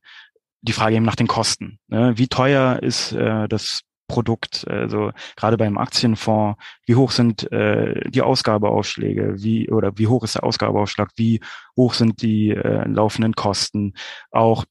die 0.62 0.72
Frage 0.72 0.96
eben 0.96 1.06
nach 1.06 1.18
den 1.18 1.28
Kosten. 1.28 1.80
Ne? 1.88 2.14
Wie 2.18 2.28
teuer 2.28 2.82
ist 2.82 3.12
äh, 3.12 3.48
das 3.50 3.82
Produkt, 4.08 4.68
also 4.68 5.12
gerade 5.36 5.56
beim 5.56 5.78
Aktienfonds, 5.78 6.60
wie 6.86 6.96
hoch 6.96 7.12
sind 7.12 7.50
äh, 7.52 8.10
die 8.10 8.24
Ausgabeaufschläge, 8.24 9.36
wie 9.38 9.70
oder 9.70 9.98
wie 9.98 10.08
hoch 10.08 10.24
ist 10.24 10.36
der 10.36 10.44
Ausgabeaufschlag, 10.44 11.12
wie 11.16 11.42
hoch 11.78 11.94
sind 11.94 12.22
die 12.22 12.50
äh, 12.50 12.88
laufenden 12.88 13.34
Kosten, 13.34 13.94
auch 14.32 14.66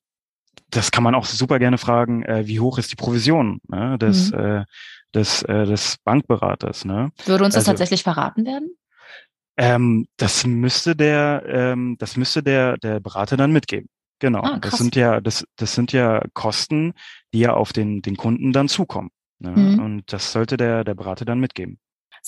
das 0.71 0.91
kann 0.91 1.03
man 1.03 1.15
auch 1.15 1.25
super 1.25 1.59
gerne 1.59 1.79
fragen, 1.79 2.23
äh, 2.25 2.47
wie 2.47 2.61
hoch 2.61 2.79
ist 2.79 2.93
die 2.93 2.97
Provision 2.97 3.61
ne, 3.69 3.99
des, 3.99 4.33
mhm. 4.33 4.39
äh, 4.39 4.65
des, 5.15 5.43
äh, 5.43 5.65
des 5.65 5.97
Bankberaters. 6.05 6.85
Ne? 6.85 7.11
Würde 7.25 7.45
uns 7.45 7.55
das 7.55 7.63
also, 7.63 7.73
tatsächlich 7.73 8.03
verraten 8.03 8.45
werden? 8.45 8.71
Ähm, 9.57 10.07
das 10.17 10.47
müsste 10.47 10.95
der, 10.95 11.43
ähm, 11.49 11.97
das 11.99 12.17
müsste 12.17 12.43
der, 12.43 12.77
der 12.79 13.01
Berater 13.01 13.37
dann 13.37 13.53
mitgeben. 13.53 13.89
Genau. 14.21 14.41
Ah, 14.43 14.59
das 14.59 14.79
sind 14.79 14.97
ja, 14.97 15.21
das, 15.21 15.45
das 15.57 15.75
sind 15.75 15.93
ja 15.93 16.23
Kosten, 16.35 16.95
die 17.33 17.41
ja 17.41 17.55
auf 17.55 17.73
den, 17.73 18.03
den 18.03 18.17
Kunden 18.17 18.53
dann 18.53 18.69
zukommen. 18.69 19.11
Ne? 19.39 19.51
Mhm. 19.51 19.79
Und 19.79 20.13
das 20.13 20.33
sollte 20.33 20.57
der, 20.57 20.85
der 20.85 20.95
Berater 20.95 21.25
dann 21.25 21.41
mitgeben. 21.41 21.79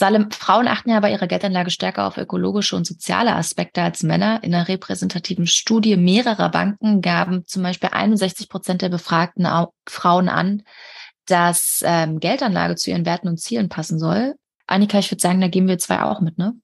Salem, 0.00 0.30
Frauen 0.30 0.66
achten 0.66 0.88
ja 0.88 1.00
bei 1.00 1.12
ihrer 1.12 1.26
Geldanlage 1.26 1.70
stärker 1.70 2.06
auf 2.06 2.16
ökologische 2.16 2.74
und 2.74 2.86
soziale 2.86 3.34
Aspekte 3.34 3.82
als 3.82 4.02
Männer. 4.02 4.42
In 4.42 4.54
einer 4.54 4.66
repräsentativen 4.66 5.46
Studie 5.46 5.98
mehrerer 5.98 6.48
Banken 6.48 7.02
gaben 7.02 7.44
zum 7.44 7.62
Beispiel 7.62 7.90
61 7.92 8.48
Prozent 8.48 8.80
der 8.80 8.88
befragten 8.88 9.46
Frauen 9.86 10.30
an, 10.30 10.62
dass 11.26 11.82
ähm, 11.84 12.18
Geldanlage 12.18 12.76
zu 12.76 12.88
ihren 12.88 13.04
Werten 13.04 13.28
und 13.28 13.40
Zielen 13.40 13.68
passen 13.68 13.98
soll. 13.98 14.36
Annika, 14.66 14.98
ich 14.98 15.10
würde 15.10 15.20
sagen, 15.20 15.42
da 15.42 15.48
gehen 15.48 15.68
wir 15.68 15.76
zwei 15.76 16.00
auch 16.00 16.22
mit, 16.22 16.38
ne? 16.38 16.54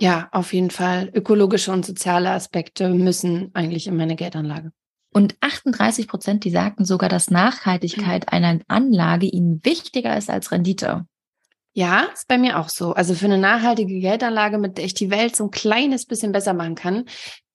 Ja, 0.00 0.28
auf 0.32 0.52
jeden 0.52 0.70
Fall. 0.70 1.12
Ökologische 1.14 1.70
und 1.70 1.86
soziale 1.86 2.32
Aspekte 2.32 2.88
müssen 2.88 3.52
eigentlich 3.54 3.86
in 3.86 3.96
meine 3.96 4.16
Geldanlage. 4.16 4.72
Und 5.12 5.36
38 5.38 6.08
Prozent, 6.08 6.42
die 6.42 6.50
sagten 6.50 6.84
sogar, 6.84 7.08
dass 7.08 7.30
Nachhaltigkeit 7.30 8.32
einer 8.32 8.58
Anlage 8.66 9.26
ihnen 9.26 9.60
wichtiger 9.62 10.16
ist 10.16 10.28
als 10.28 10.50
Rendite. 10.50 11.06
Ja, 11.72 12.08
ist 12.12 12.28
bei 12.28 12.38
mir 12.38 12.58
auch 12.58 12.68
so. 12.68 12.92
Also 12.94 13.14
für 13.14 13.26
eine 13.26 13.38
nachhaltige 13.38 14.00
Geldanlage, 14.00 14.58
mit 14.58 14.78
der 14.78 14.84
ich 14.84 14.94
die 14.94 15.10
Welt 15.10 15.36
so 15.36 15.44
ein 15.44 15.50
kleines 15.50 16.06
bisschen 16.06 16.32
besser 16.32 16.52
machen 16.52 16.74
kann, 16.74 17.04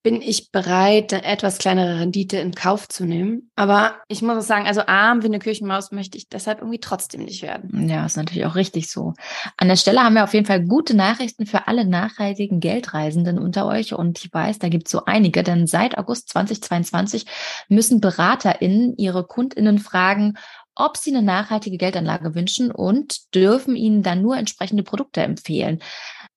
bin 0.06 0.21
ich 0.21 0.51
bereit, 0.51 1.12
eine 1.13 1.23
etwas 1.23 1.58
kleinere 1.58 1.99
Rendite 1.99 2.38
in 2.38 2.54
Kauf 2.54 2.88
zu 2.88 3.06
nehmen. 3.06 3.49
Aber 3.56 3.95
ich 4.08 4.21
muss 4.21 4.38
auch 4.38 4.47
sagen, 4.47 4.67
also 4.67 4.82
arm 4.86 5.23
wie 5.23 5.25
eine 5.25 5.39
Küchenmaus 5.39 5.91
möchte 5.91 6.15
ich 6.15 6.30
deshalb 6.30 6.60
irgendwie 6.60 6.80
trotzdem 6.80 7.23
nicht 7.25 7.41
werden. 7.41 7.89
Ja, 7.89 8.06
ist 8.06 8.15
natürlich 8.15 8.45
auch 8.45 8.54
richtig 8.54 8.91
so. 8.91 9.15
An 9.58 9.67
der 9.67 9.78
Stelle 9.78 10.04
haben 10.04 10.13
wir 10.13 10.23
auf 10.23 10.36
jeden 10.36 10.45
Fall 10.45 10.63
gute 10.63 10.95
Nachrichten 10.95 11.47
für 11.47 11.67
alle 11.67 11.88
nachhaltigen 11.88 12.60
Geldreisenden 12.60 13.39
unter 13.39 13.65
euch. 13.65 13.95
Und 13.95 14.23
ich 14.23 14.32
weiß, 14.32 14.60
da 14.60 14.69
gibt 14.69 14.86
es 14.86 14.91
so 14.91 15.06
einige, 15.06 15.41
denn 15.41 15.65
seit 15.65 15.97
August 15.97 16.30
2022 16.30 17.25
müssen 17.67 17.99
BeraterInnen 17.99 18.95
ihre 18.97 19.25
KundInnen 19.25 19.80
fragen, 19.80 20.36
ob 20.75 20.97
sie 20.97 21.11
eine 21.11 21.23
nachhaltige 21.23 21.77
Geldanlage 21.77 22.35
wünschen 22.35 22.71
und 22.71 23.33
dürfen 23.33 23.75
ihnen 23.75 24.03
dann 24.03 24.21
nur 24.21 24.38
entsprechende 24.38 24.83
Produkte 24.83 25.21
empfehlen. 25.21 25.79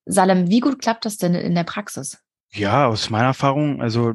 Salem, 0.07 0.49
wie 0.49 0.61
gut 0.61 0.81
klappt 0.81 1.05
das 1.05 1.17
denn 1.17 1.35
in 1.35 1.55
der 1.55 1.65
Praxis? 1.65 2.19
Ja, 2.53 2.87
aus 2.87 3.11
meiner 3.11 3.27
Erfahrung, 3.27 3.83
also 3.83 4.15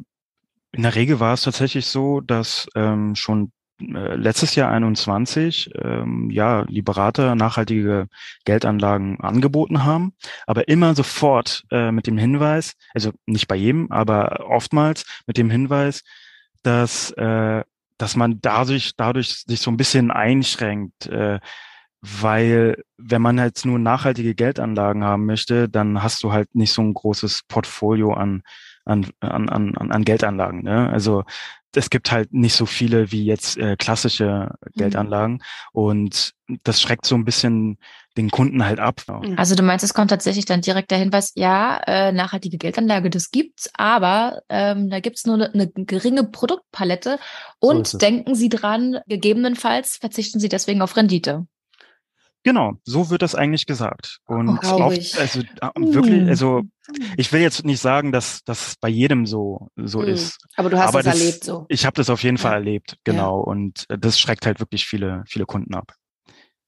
in 0.72 0.82
der 0.82 0.94
Regel 0.94 1.20
war 1.20 1.34
es 1.34 1.42
tatsächlich 1.42 1.86
so, 1.86 2.20
dass 2.20 2.66
ähm, 2.74 3.14
schon 3.14 3.52
äh, 3.80 4.14
letztes 4.16 4.54
Jahr 4.54 4.70
21 4.70 5.70
ähm, 5.80 6.30
ja 6.30 6.64
die 6.64 6.82
Berater 6.82 7.34
nachhaltige 7.34 8.08
Geldanlagen 8.44 9.20
angeboten 9.20 9.84
haben, 9.84 10.14
aber 10.46 10.68
immer 10.68 10.94
sofort 10.94 11.64
äh, 11.70 11.92
mit 11.92 12.06
dem 12.06 12.18
Hinweis, 12.18 12.74
also 12.92 13.12
nicht 13.26 13.48
bei 13.48 13.56
jedem, 13.56 13.90
aber 13.90 14.46
oftmals 14.48 15.04
mit 15.26 15.38
dem 15.38 15.50
Hinweis, 15.50 16.02
dass 16.62 17.10
äh, 17.12 17.62
dass 18.04 18.16
man 18.16 18.38
dadurch 18.42 18.92
dadurch 18.98 19.44
sich 19.46 19.60
so 19.60 19.70
ein 19.70 19.78
bisschen 19.78 20.10
einschränkt. 20.10 21.06
Äh, 21.06 21.40
weil 22.02 22.84
wenn 22.98 23.22
man 23.22 23.38
jetzt 23.38 23.64
nur 23.64 23.78
nachhaltige 23.78 24.34
Geldanlagen 24.34 25.04
haben 25.04 25.24
möchte, 25.24 25.70
dann 25.70 26.02
hast 26.02 26.22
du 26.22 26.30
halt 26.30 26.54
nicht 26.54 26.70
so 26.70 26.82
ein 26.82 26.92
großes 26.92 27.44
Portfolio 27.48 28.12
an, 28.12 28.42
an, 28.84 29.10
an, 29.20 29.48
an, 29.48 29.90
an 29.90 30.04
Geldanlagen. 30.04 30.64
Ne? 30.64 30.90
Also 30.90 31.24
es 31.74 31.88
gibt 31.88 32.12
halt 32.12 32.30
nicht 32.34 32.54
so 32.54 32.66
viele 32.66 33.10
wie 33.10 33.24
jetzt 33.24 33.56
äh, 33.56 33.76
klassische 33.78 34.50
mhm. 34.60 34.70
Geldanlagen 34.76 35.32
mhm. 35.32 35.40
und 35.72 36.34
das 36.62 36.82
schreckt 36.82 37.06
so 37.06 37.14
ein 37.14 37.24
bisschen 37.24 37.78
den 38.16 38.30
Kunden 38.30 38.64
halt 38.64 38.78
ab. 38.78 39.02
Mhm. 39.08 39.34
Also 39.36 39.54
du 39.54 39.62
meinst, 39.62 39.84
es 39.84 39.94
kommt 39.94 40.10
tatsächlich 40.10 40.44
dann 40.44 40.60
direkt 40.60 40.90
der 40.90 40.98
Hinweis, 40.98 41.32
ja, 41.34 41.80
äh, 41.86 42.12
nachhaltige 42.12 42.58
Geldanlage, 42.58 43.10
das 43.10 43.30
gibt's, 43.30 43.70
aber 43.74 44.42
ähm, 44.48 44.90
da 44.90 45.00
gibt's 45.00 45.26
nur 45.26 45.34
eine, 45.34 45.52
eine 45.52 45.68
geringe 45.68 46.24
Produktpalette 46.24 47.18
und 47.58 47.88
so 47.88 47.98
denken 47.98 48.34
Sie 48.34 48.48
dran, 48.48 48.98
gegebenenfalls 49.06 49.96
verzichten 49.96 50.40
Sie 50.40 50.48
deswegen 50.48 50.82
auf 50.82 50.96
Rendite. 50.96 51.46
Genau, 52.44 52.74
so 52.84 53.08
wird 53.08 53.22
das 53.22 53.34
eigentlich 53.34 53.64
gesagt. 53.64 54.18
Und 54.26 54.58
oh, 54.64 54.82
oft, 54.82 55.18
also 55.18 55.40
uh. 55.40 55.94
wirklich, 55.94 56.28
also 56.28 56.62
ich 57.16 57.32
will 57.32 57.40
jetzt 57.40 57.64
nicht 57.64 57.80
sagen, 57.80 58.12
dass 58.12 58.44
das 58.44 58.76
bei 58.78 58.90
jedem 58.90 59.24
so 59.24 59.68
so 59.76 60.00
mm. 60.00 60.08
ist. 60.08 60.46
Aber 60.56 60.68
du 60.68 60.78
hast 60.78 60.88
aber 60.88 60.98
es 61.00 61.06
das, 61.06 61.18
erlebt 61.18 61.44
so. 61.44 61.64
Ich 61.70 61.86
habe 61.86 61.96
das 61.96 62.10
auf 62.10 62.22
jeden 62.22 62.36
ja. 62.36 62.42
Fall 62.42 62.52
erlebt, 62.52 62.98
genau. 63.02 63.38
Ja. 63.38 63.44
Und 63.44 63.86
das 63.88 64.20
schreckt 64.20 64.44
halt 64.44 64.60
wirklich 64.60 64.84
viele 64.84 65.24
viele 65.26 65.46
Kunden 65.46 65.74
ab. 65.74 65.94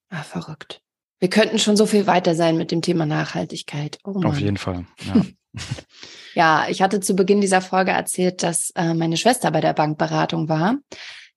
Ah, 0.08 0.22
verrückt. 0.22 0.80
Wir 1.18 1.30
könnten 1.30 1.58
schon 1.58 1.76
so 1.76 1.86
viel 1.86 2.06
weiter 2.06 2.34
sein 2.34 2.56
mit 2.56 2.70
dem 2.70 2.82
Thema 2.82 3.06
Nachhaltigkeit. 3.06 3.98
Oh 4.04 4.20
auf 4.24 4.38
jeden 4.38 4.58
Fall. 4.58 4.86
Ja. 5.06 5.22
ja, 6.34 6.66
ich 6.68 6.82
hatte 6.82 7.00
zu 7.00 7.14
Beginn 7.14 7.40
dieser 7.40 7.62
Folge 7.62 7.92
erzählt, 7.92 8.42
dass 8.42 8.70
äh, 8.74 8.94
meine 8.94 9.16
Schwester 9.16 9.50
bei 9.50 9.60
der 9.60 9.72
Bankberatung 9.72 10.48
war. 10.48 10.76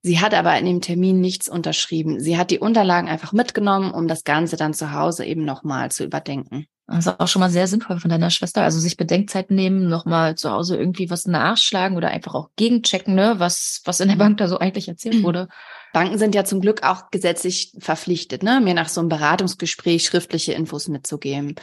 Sie 0.01 0.19
hat 0.19 0.33
aber 0.33 0.57
in 0.57 0.65
dem 0.65 0.81
Termin 0.81 1.19
nichts 1.19 1.49
unterschrieben. 1.49 2.19
Sie 2.19 2.37
hat 2.37 2.51
die 2.51 2.59
Unterlagen 2.59 3.09
einfach 3.09 3.33
mitgenommen, 3.33 3.91
um 3.91 4.07
das 4.07 4.23
Ganze 4.23 4.55
dann 4.55 4.73
zu 4.73 4.93
Hause 4.93 5.25
eben 5.25 5.43
nochmal 5.43 5.91
zu 5.91 6.05
überdenken. 6.05 6.67
Das 6.87 7.05
ist 7.05 7.19
auch 7.19 7.27
schon 7.27 7.41
mal 7.41 7.51
sehr 7.51 7.67
sinnvoll 7.67 7.99
von 7.99 8.09
deiner 8.09 8.31
Schwester. 8.31 8.63
Also 8.63 8.79
sich 8.79 8.97
Bedenkzeit 8.97 9.51
nehmen, 9.51 9.89
nochmal 9.89 10.35
zu 10.35 10.49
Hause 10.51 10.75
irgendwie 10.75 11.09
was 11.09 11.27
nachschlagen 11.27 11.97
oder 11.97 12.09
einfach 12.09 12.33
auch 12.33 12.49
gegenchecken, 12.55 13.13
ne, 13.13 13.35
was, 13.37 13.81
was 13.85 13.99
in 13.99 14.07
der 14.07 14.15
Bank 14.15 14.37
da 14.37 14.47
so 14.47 14.57
eigentlich 14.57 14.87
erzählt 14.87 15.21
wurde. 15.21 15.49
Banken 15.93 16.17
sind 16.17 16.33
ja 16.33 16.45
zum 16.45 16.61
Glück 16.61 16.83
auch 16.83 17.11
gesetzlich 17.11 17.73
verpflichtet, 17.77 18.41
ne, 18.41 18.59
mir 18.61 18.73
nach 18.73 18.89
so 18.89 19.01
einem 19.01 19.09
Beratungsgespräch 19.09 20.05
schriftliche 20.05 20.53
Infos 20.53 20.87
mitzugeben 20.87 21.55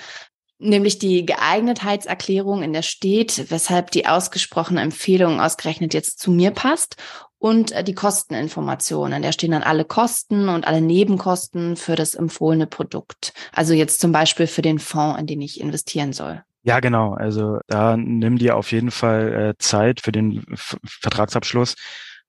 nämlich 0.58 0.98
die 0.98 1.26
Geeignetheitserklärung, 1.26 2.62
in 2.62 2.72
der 2.72 2.80
steht, 2.80 3.50
weshalb 3.50 3.90
die 3.90 4.06
ausgesprochene 4.06 4.80
Empfehlung 4.80 5.38
ausgerechnet 5.38 5.92
jetzt 5.92 6.18
zu 6.18 6.30
mir 6.30 6.50
passt 6.50 6.96
und 7.38 7.72
äh, 7.72 7.84
die 7.84 7.94
Kosteninformationen. 7.94 9.22
Da 9.22 9.32
stehen 9.32 9.50
dann 9.50 9.62
alle 9.62 9.84
Kosten 9.84 10.48
und 10.48 10.66
alle 10.66 10.80
Nebenkosten 10.80 11.76
für 11.76 11.96
das 11.96 12.14
empfohlene 12.14 12.66
Produkt. 12.66 13.32
Also 13.52 13.74
jetzt 13.74 14.00
zum 14.00 14.12
Beispiel 14.12 14.46
für 14.46 14.62
den 14.62 14.78
Fonds, 14.78 15.20
in 15.20 15.26
den 15.26 15.40
ich 15.40 15.60
investieren 15.60 16.12
soll. 16.12 16.42
Ja, 16.62 16.80
genau. 16.80 17.14
Also 17.14 17.60
da 17.68 17.96
nimm 17.96 18.38
dir 18.38 18.56
auf 18.56 18.72
jeden 18.72 18.90
Fall 18.90 19.32
äh, 19.32 19.54
Zeit 19.58 20.00
für 20.00 20.12
den 20.12 20.44
F 20.52 20.76
Vertragsabschluss 20.84 21.76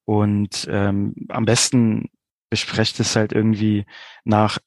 und 0.05 0.67
ähm, 0.69 1.15
am 1.29 1.45
besten 1.45 2.09
besprecht 2.49 2.99
es 2.99 3.15
halt 3.15 3.33
irgendwie 3.33 3.85
nach 4.23 4.59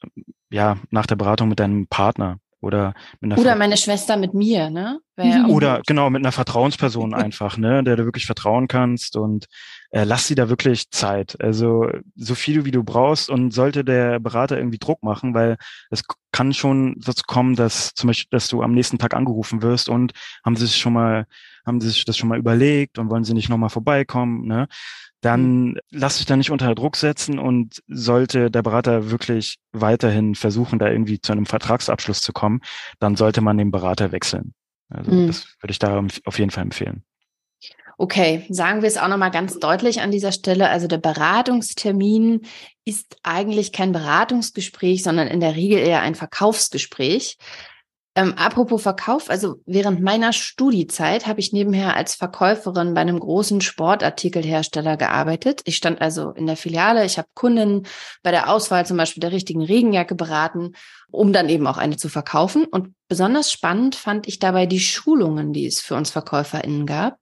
ja 0.51 0.77
nach 0.91 1.07
der 1.07 1.17
Beratung 1.17 1.49
mit 1.49 1.61
deinem 1.61 1.87
Partner 1.87 2.39
oder 2.61 2.95
mit 3.21 3.33
einer 3.33 3.41
oder 3.41 3.55
meine 3.55 3.77
Schwester 3.77 4.17
mit 4.17 4.35
mir, 4.35 4.71
ne? 4.71 5.01
Ja 5.17 5.47
oder 5.47 5.83
genau 5.87 6.11
mit 6.11 6.23
einer 6.23 6.33
Vertrauensperson 6.33 7.15
einfach, 7.15 7.57
ne, 7.57 7.85
der 7.85 7.97
du 7.97 8.05
wirklich 8.05 8.27
vertrauen 8.27 8.69
kannst 8.69 9.17
und 9.17 9.47
äh, 9.91 10.05
lass 10.05 10.27
sie 10.27 10.35
da 10.35 10.49
wirklich 10.49 10.91
Zeit. 10.91 11.37
Also 11.41 11.89
so 12.17 12.35
viel 12.35 12.65
wie 12.65 12.71
du 12.71 12.85
brauchst 12.85 13.29
und 13.29 13.53
sollte 13.53 13.85
der 13.85 14.21
Berater 14.21 14.57
irgendwie 14.57 14.79
Druck 14.79 15.03
machen, 15.03 15.35
weil 15.35 15.57
es 15.91 16.03
kann 16.33 16.53
schon 16.53 16.97
dazu 16.99 17.25
kommen, 17.27 17.57
dass 17.57 17.95
zum 17.95 18.09
Beispiel, 18.09 18.29
dass 18.31 18.49
du 18.49 18.63
am 18.63 18.73
nächsten 18.73 18.99
Tag 18.99 19.15
angerufen 19.15 19.63
wirst 19.63 19.89
und 19.89 20.13
haben 20.45 20.57
sie 20.57 20.67
sich 20.67 20.77
schon 20.77 20.93
mal, 20.93 21.27
haben 21.67 21.81
sie 21.81 21.89
sich 21.89 22.05
das 22.05 22.17
schon 22.17 22.29
mal 22.29 22.39
überlegt 22.39 22.99
und 22.99 23.11
wollen 23.11 23.25
sie 23.25 23.35
nicht 23.35 23.49
nochmal 23.49 23.69
vorbeikommen, 23.69 24.47
ne? 24.47 24.69
dann 25.21 25.71
mhm. 25.71 25.79
lass 25.91 26.17
dich 26.17 26.27
da 26.27 26.37
nicht 26.37 26.51
unter 26.51 26.75
Druck 26.75 26.97
setzen 26.97 27.39
und 27.39 27.83
sollte 27.89 28.51
der 28.51 28.63
Berater 28.63 29.11
wirklich 29.11 29.59
weiterhin 29.73 30.35
versuchen, 30.35 30.79
da 30.79 30.89
irgendwie 30.89 31.21
zu 31.21 31.33
einem 31.33 31.47
Vertragsabschluss 31.47 32.21
zu 32.21 32.33
kommen, 32.33 32.61
dann 32.99 33.17
sollte 33.17 33.41
man 33.41 33.59
den 33.59 33.71
Berater 33.71 34.13
wechseln. 34.13 34.55
Also 34.89 35.13
mhm. 35.13 35.27
das 35.27 35.47
würde 35.61 35.73
ich 35.73 35.79
da 35.79 36.03
auf 36.25 36.39
jeden 36.39 36.51
Fall 36.51 36.65
empfehlen. 36.65 37.05
Okay, 38.01 38.47
sagen 38.49 38.81
wir 38.81 38.89
es 38.89 38.97
auch 38.97 39.09
nochmal 39.09 39.31
ganz 39.31 39.59
deutlich 39.59 40.01
an 40.01 40.11
dieser 40.11 40.33
Stelle. 40.33 40.71
Also 40.71 40.87
der 40.87 40.97
Beratungstermin 40.97 42.47
ist 42.87 43.19
eigentlich 43.23 43.73
kein 43.73 43.93
Beratungsgespräch, 43.93 45.03
sondern 45.03 45.29
in 45.29 45.41
der 45.41 45.55
Regel 45.55 45.81
eher 45.81 46.01
ein 46.01 46.15
Verkaufsgespräch. 46.15 47.37
Ähm, 48.15 48.33
apropos 48.39 48.83
Verkauf, 48.83 49.29
also 49.29 49.57
während 49.67 50.01
meiner 50.01 50.33
Studiezeit 50.33 51.27
habe 51.27 51.41
ich 51.41 51.53
nebenher 51.53 51.95
als 51.95 52.15
Verkäuferin 52.15 52.95
bei 52.95 53.03
einem 53.03 53.21
großen 53.21 53.61
Sportartikelhersteller 53.61 54.97
gearbeitet. 54.97 55.61
Ich 55.67 55.77
stand 55.77 56.01
also 56.01 56.31
in 56.31 56.47
der 56.47 56.57
Filiale, 56.57 57.05
ich 57.05 57.19
habe 57.19 57.29
Kunden 57.35 57.87
bei 58.23 58.31
der 58.31 58.49
Auswahl 58.49 58.87
zum 58.87 58.97
Beispiel 58.97 59.21
der 59.21 59.33
richtigen 59.33 59.63
Regenjacke 59.63 60.15
beraten, 60.15 60.73
um 61.11 61.35
dann 61.35 61.51
eben 61.51 61.67
auch 61.67 61.77
eine 61.77 61.99
zu 61.99 62.09
verkaufen. 62.09 62.65
Und 62.65 62.95
besonders 63.09 63.53
spannend 63.53 63.95
fand 63.95 64.27
ich 64.27 64.39
dabei 64.39 64.65
die 64.65 64.81
Schulungen, 64.81 65.53
die 65.53 65.67
es 65.67 65.83
für 65.83 65.97
uns 65.97 66.11
VerkäuferInnen 66.11 66.87
gab 66.87 67.19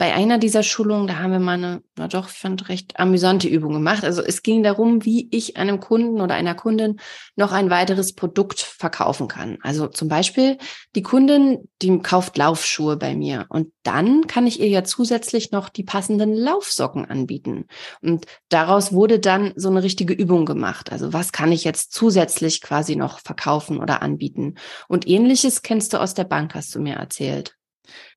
bei 0.00 0.14
einer 0.14 0.38
dieser 0.38 0.62
Schulungen, 0.62 1.06
da 1.06 1.18
haben 1.18 1.32
wir 1.32 1.40
mal 1.40 1.58
eine, 1.58 1.82
na 1.94 2.08
doch, 2.08 2.30
ich 2.30 2.34
fand 2.38 2.70
recht 2.70 2.98
amüsante 2.98 3.48
Übung 3.48 3.74
gemacht. 3.74 4.02
Also 4.02 4.22
es 4.22 4.42
ging 4.42 4.62
darum, 4.62 5.04
wie 5.04 5.28
ich 5.30 5.58
einem 5.58 5.78
Kunden 5.78 6.22
oder 6.22 6.34
einer 6.36 6.54
Kundin 6.54 6.98
noch 7.36 7.52
ein 7.52 7.68
weiteres 7.68 8.14
Produkt 8.14 8.60
verkaufen 8.60 9.28
kann. 9.28 9.58
Also 9.60 9.88
zum 9.88 10.08
Beispiel 10.08 10.56
die 10.96 11.02
Kundin, 11.02 11.68
die 11.82 11.98
kauft 11.98 12.38
Laufschuhe 12.38 12.96
bei 12.96 13.14
mir 13.14 13.44
und 13.50 13.74
dann 13.82 14.26
kann 14.26 14.46
ich 14.46 14.58
ihr 14.58 14.68
ja 14.68 14.84
zusätzlich 14.84 15.52
noch 15.52 15.68
die 15.68 15.84
passenden 15.84 16.32
Laufsocken 16.32 17.04
anbieten. 17.04 17.66
Und 18.00 18.24
daraus 18.48 18.94
wurde 18.94 19.18
dann 19.18 19.52
so 19.56 19.68
eine 19.68 19.82
richtige 19.82 20.14
Übung 20.14 20.46
gemacht. 20.46 20.90
Also 20.90 21.12
was 21.12 21.30
kann 21.30 21.52
ich 21.52 21.62
jetzt 21.62 21.92
zusätzlich 21.92 22.62
quasi 22.62 22.96
noch 22.96 23.18
verkaufen 23.18 23.76
oder 23.76 24.00
anbieten? 24.00 24.54
Und 24.88 25.06
ähnliches 25.06 25.60
kennst 25.60 25.92
du 25.92 26.00
aus 26.00 26.14
der 26.14 26.24
Bank, 26.24 26.54
hast 26.54 26.74
du 26.74 26.80
mir 26.80 26.94
erzählt. 26.94 27.59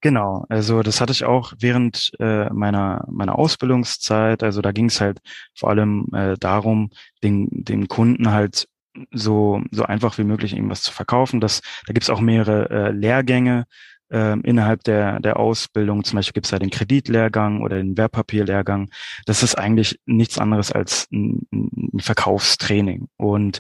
Genau, 0.02 0.46
also 0.50 0.84
das 0.84 1.02
hatte 1.02 1.14
ich 1.14 1.24
auch 1.24 1.54
während 1.60 2.12
äh, 2.20 2.50
meiner 2.54 3.06
meiner 3.10 3.38
Ausbildungszeit. 3.38 4.44
Also 4.44 4.62
da 4.62 4.72
ging 4.72 4.86
es 4.86 5.02
halt 5.02 5.20
vor 5.56 5.70
allem 5.70 6.08
äh, 6.14 6.36
darum, 6.40 6.90
den 7.24 7.48
den 7.52 7.88
Kunden 7.88 8.32
halt 8.32 8.68
so, 9.12 9.62
so 9.72 9.84
einfach 9.84 10.18
wie 10.18 10.24
möglich 10.24 10.54
irgendwas 10.54 10.82
zu 10.84 10.92
verkaufen. 10.92 11.40
Das, 11.40 11.62
da 11.88 11.94
gibt's 11.94 12.10
auch 12.10 12.20
mehrere 12.22 12.70
äh, 12.70 12.92
Lehrgänge 12.92 13.66
äh, 14.12 14.40
innerhalb 14.42 14.84
der, 14.84 15.20
der 15.20 15.38
Ausbildung. 15.38 16.04
Zum 16.04 16.18
Beispiel 16.18 16.34
gibt's 16.34 16.52
da 16.52 16.60
den 16.60 16.70
Kreditlehrgang 16.70 17.62
oder 17.62 17.78
den 17.78 17.98
Wertpapierlehrgang. 17.98 18.90
Das 19.26 19.44
ist 19.44 19.56
eigentlich 19.58 20.00
nichts 20.06 20.38
anderes 20.38 20.72
als 20.72 21.08
ein, 21.12 21.48
ein 21.52 22.00
Verkaufstraining. 22.00 23.08
Und 23.18 23.60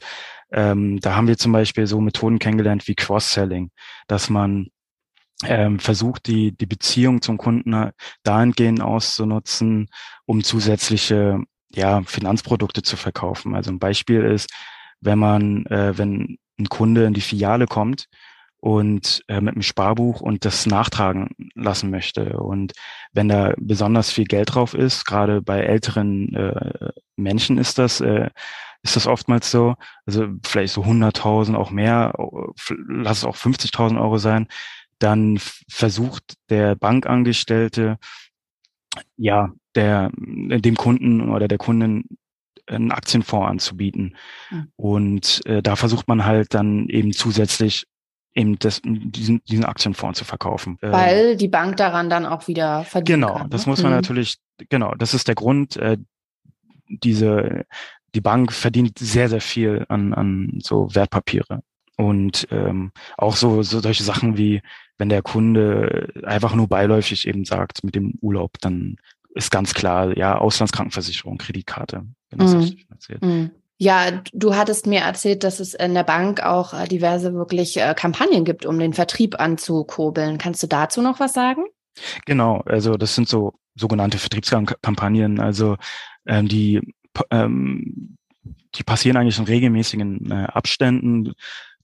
ähm, 0.52 1.00
da 1.00 1.16
haben 1.16 1.28
wir 1.28 1.38
zum 1.38 1.52
Beispiel 1.52 1.88
so 1.88 2.00
Methoden 2.00 2.40
kennengelernt 2.40 2.88
wie 2.88 2.96
Cross-Selling, 2.96 3.72
dass 4.08 4.30
man 4.30 4.68
ähm, 5.48 5.80
versucht, 5.80 6.28
die, 6.28 6.56
die 6.56 6.66
Beziehung 6.66 7.22
zum 7.22 7.38
Kunden 7.38 7.92
dahingehend 8.24 8.82
auszunutzen, 8.82 9.88
um 10.26 10.44
zusätzliche 10.44 11.40
ja, 11.74 12.02
Finanzprodukte 12.04 12.84
zu 12.84 12.98
verkaufen. 12.98 13.56
Also 13.56 13.72
ein 13.72 13.80
Beispiel 13.80 14.22
ist, 14.22 14.52
wenn 15.02 15.20
man, 15.20 15.66
äh, 15.68 15.98
wenn 15.98 16.38
ein 16.60 16.70
Kunde 16.70 17.06
in 17.06 17.14
die 17.14 17.22
Filiale 17.22 17.66
kommt 17.66 18.08
und 18.60 19.24
äh, 19.28 19.42
mit 19.42 19.56
einem 19.56 19.62
Sparbuch 19.62 20.22
und 20.22 20.46
das 20.46 20.66
nachtragen 20.66 21.30
lassen 21.56 21.90
möchte. 21.90 22.38
Und 22.38 22.72
wenn 23.12 23.28
da 23.28 23.54
besonders 23.58 24.12
viel 24.12 24.26
Geld 24.26 24.54
drauf 24.56 24.74
ist, 24.74 25.06
gerade 25.06 25.42
bei 25.42 25.60
älteren 25.60 26.34
äh, 26.34 26.90
Menschen 27.18 27.58
ist 27.58 27.78
das, 27.78 28.00
äh, 28.00 28.30
ist 28.84 28.96
das 28.96 29.08
oftmals 29.08 29.52
so, 29.52 29.76
also 30.06 30.28
vielleicht 30.46 30.74
so 30.74 30.84
100.000, 30.84 31.56
auch 31.56 31.72
mehr, 31.72 32.14
lass 32.88 33.20
es 33.20 33.26
auch 33.26 33.36
50.000 33.36 34.00
Euro 34.00 34.18
sein, 34.18 34.48
dann 35.04 35.38
versucht 35.70 36.36
der 36.50 36.76
Bankangestellte, 36.76 37.98
ja, 39.18 39.52
der, 39.76 40.12
dem 40.16 40.76
Kunden 40.76 41.30
oder 41.30 41.48
der 41.48 41.58
Kundin 41.58 42.06
einen 42.68 42.92
Aktienfonds 42.92 43.50
anzubieten. 43.50 44.16
Mhm. 44.50 44.68
Und 44.76 45.46
äh, 45.46 45.62
da 45.62 45.76
versucht 45.76 46.08
man 46.08 46.26
halt 46.26 46.54
dann 46.54 46.88
eben 46.88 47.12
zusätzlich 47.12 47.86
eben 48.36 48.58
das, 48.60 48.82
diesen, 48.84 49.44
diesen 49.44 49.66
Aktienfonds 49.66 50.20
zu 50.20 50.26
verkaufen. 50.26 50.78
Ähm, 50.82 50.92
Weil 50.92 51.38
die 51.38 51.48
Bank 51.48 51.78
daran 51.78 52.10
dann 52.10 52.26
auch 52.26 52.48
wieder 52.48 52.84
verdient. 52.84 53.22
Genau, 53.22 53.36
kann, 53.36 53.50
das 53.50 53.66
ne? 53.66 53.72
muss 53.72 53.84
man 53.84 53.92
mhm. 53.92 53.98
natürlich, 53.98 54.38
genau, 54.70 54.94
das 54.96 55.14
ist 55.14 55.28
der 55.28 55.36
Grund, 55.36 55.76
äh, 55.78 55.98
diese, 56.88 57.66
die 58.16 58.22
Bank 58.22 58.52
verdient 58.52 58.98
sehr, 59.00 59.30
sehr 59.30 59.42
viel 59.42 59.86
an, 59.90 60.14
an 60.14 60.60
so 60.62 60.94
Wertpapiere. 60.94 61.62
Und 61.96 62.48
ähm, 62.50 62.92
auch 63.18 63.36
so, 63.36 63.62
so 63.62 63.80
solche 63.80 64.04
Sachen 64.04 64.38
wie, 64.38 64.62
wenn 64.98 65.10
der 65.10 65.22
Kunde 65.22 66.10
einfach 66.24 66.56
nur 66.56 66.68
beiläufig 66.68 67.28
eben 67.28 67.46
sagt 67.46 67.84
mit 67.84 67.96
dem 67.96 68.14
Urlaub, 68.22 68.60
dann 68.62 68.98
ist 69.36 69.52
ganz 69.52 69.74
klar, 69.74 70.16
ja, 70.18 70.38
Auslandskrankenversicherung, 70.38 71.38
Kreditkarte. 71.38 72.04
Genau, 72.30 72.44
das 72.44 72.72
mm. 72.72 72.78
erzählt. 72.90 73.22
Mm. 73.24 73.46
Ja, 73.78 74.22
du 74.32 74.56
hattest 74.56 74.86
mir 74.86 75.02
erzählt, 75.02 75.44
dass 75.44 75.60
es 75.60 75.74
in 75.74 75.94
der 75.94 76.04
Bank 76.04 76.42
auch 76.44 76.74
äh, 76.74 76.88
diverse 76.88 77.34
wirklich 77.34 77.78
äh, 77.78 77.94
Kampagnen 77.96 78.46
gibt, 78.46 78.66
um 78.66 78.78
den 78.78 78.94
Vertrieb 78.94 79.40
anzukurbeln. 79.40 80.38
Kannst 80.38 80.62
du 80.62 80.68
dazu 80.68 81.02
noch 81.02 81.20
was 81.20 81.34
sagen? 81.34 81.64
Genau, 82.26 82.62
also 82.66 82.96
das 82.98 83.16
sind 83.16 83.28
so 83.28 83.54
sogenannte 83.76 84.20
Vertriebskampagnen, 84.20 85.40
also 85.40 85.78
ähm, 86.28 86.48
die 86.48 86.82
ähm, 87.30 88.18
die 88.76 88.84
passieren 88.84 89.18
eigentlich 89.18 89.38
in 89.38 89.46
regelmäßigen 89.46 90.32
äh, 90.32 90.46
Abständen. 90.46 91.34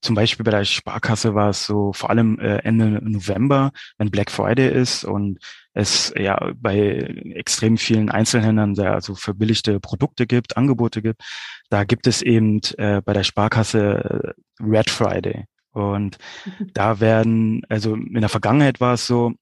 Zum 0.01 0.15
Beispiel 0.15 0.43
bei 0.43 0.51
der 0.51 0.63
Sparkasse 0.63 1.35
war 1.35 1.49
es 1.49 1.65
so 1.65 1.91
vor 1.93 2.09
allem 2.09 2.39
äh, 2.39 2.57
Ende 2.59 2.99
November, 3.03 3.71
wenn 3.97 4.11
Black 4.11 4.31
Friday 4.31 4.69
ist 4.71 5.03
und 5.03 5.39
es 5.73 6.13
ja 6.17 6.51
bei 6.55 6.99
extrem 7.35 7.77
vielen 7.77 8.09
Einzelhändlern 8.09 8.75
sehr 8.75 8.93
also 8.93 9.15
verbilligte 9.15 9.79
Produkte 9.79 10.25
gibt, 10.25 10.57
Angebote 10.57 11.01
gibt. 11.01 11.21
Da 11.69 11.83
gibt 11.83 12.07
es 12.07 12.21
eben 12.21 12.61
äh, 12.77 13.01
bei 13.01 13.13
der 13.13 13.23
Sparkasse 13.23 14.35
äh, 14.59 14.63
Red 14.63 14.89
Friday. 14.89 15.45
Und 15.71 16.17
da 16.73 16.99
werden, 16.99 17.61
also 17.69 17.95
in 17.95 18.21
der 18.21 18.29
Vergangenheit 18.29 18.81
war 18.81 18.93
es 18.93 19.05
so, 19.05 19.33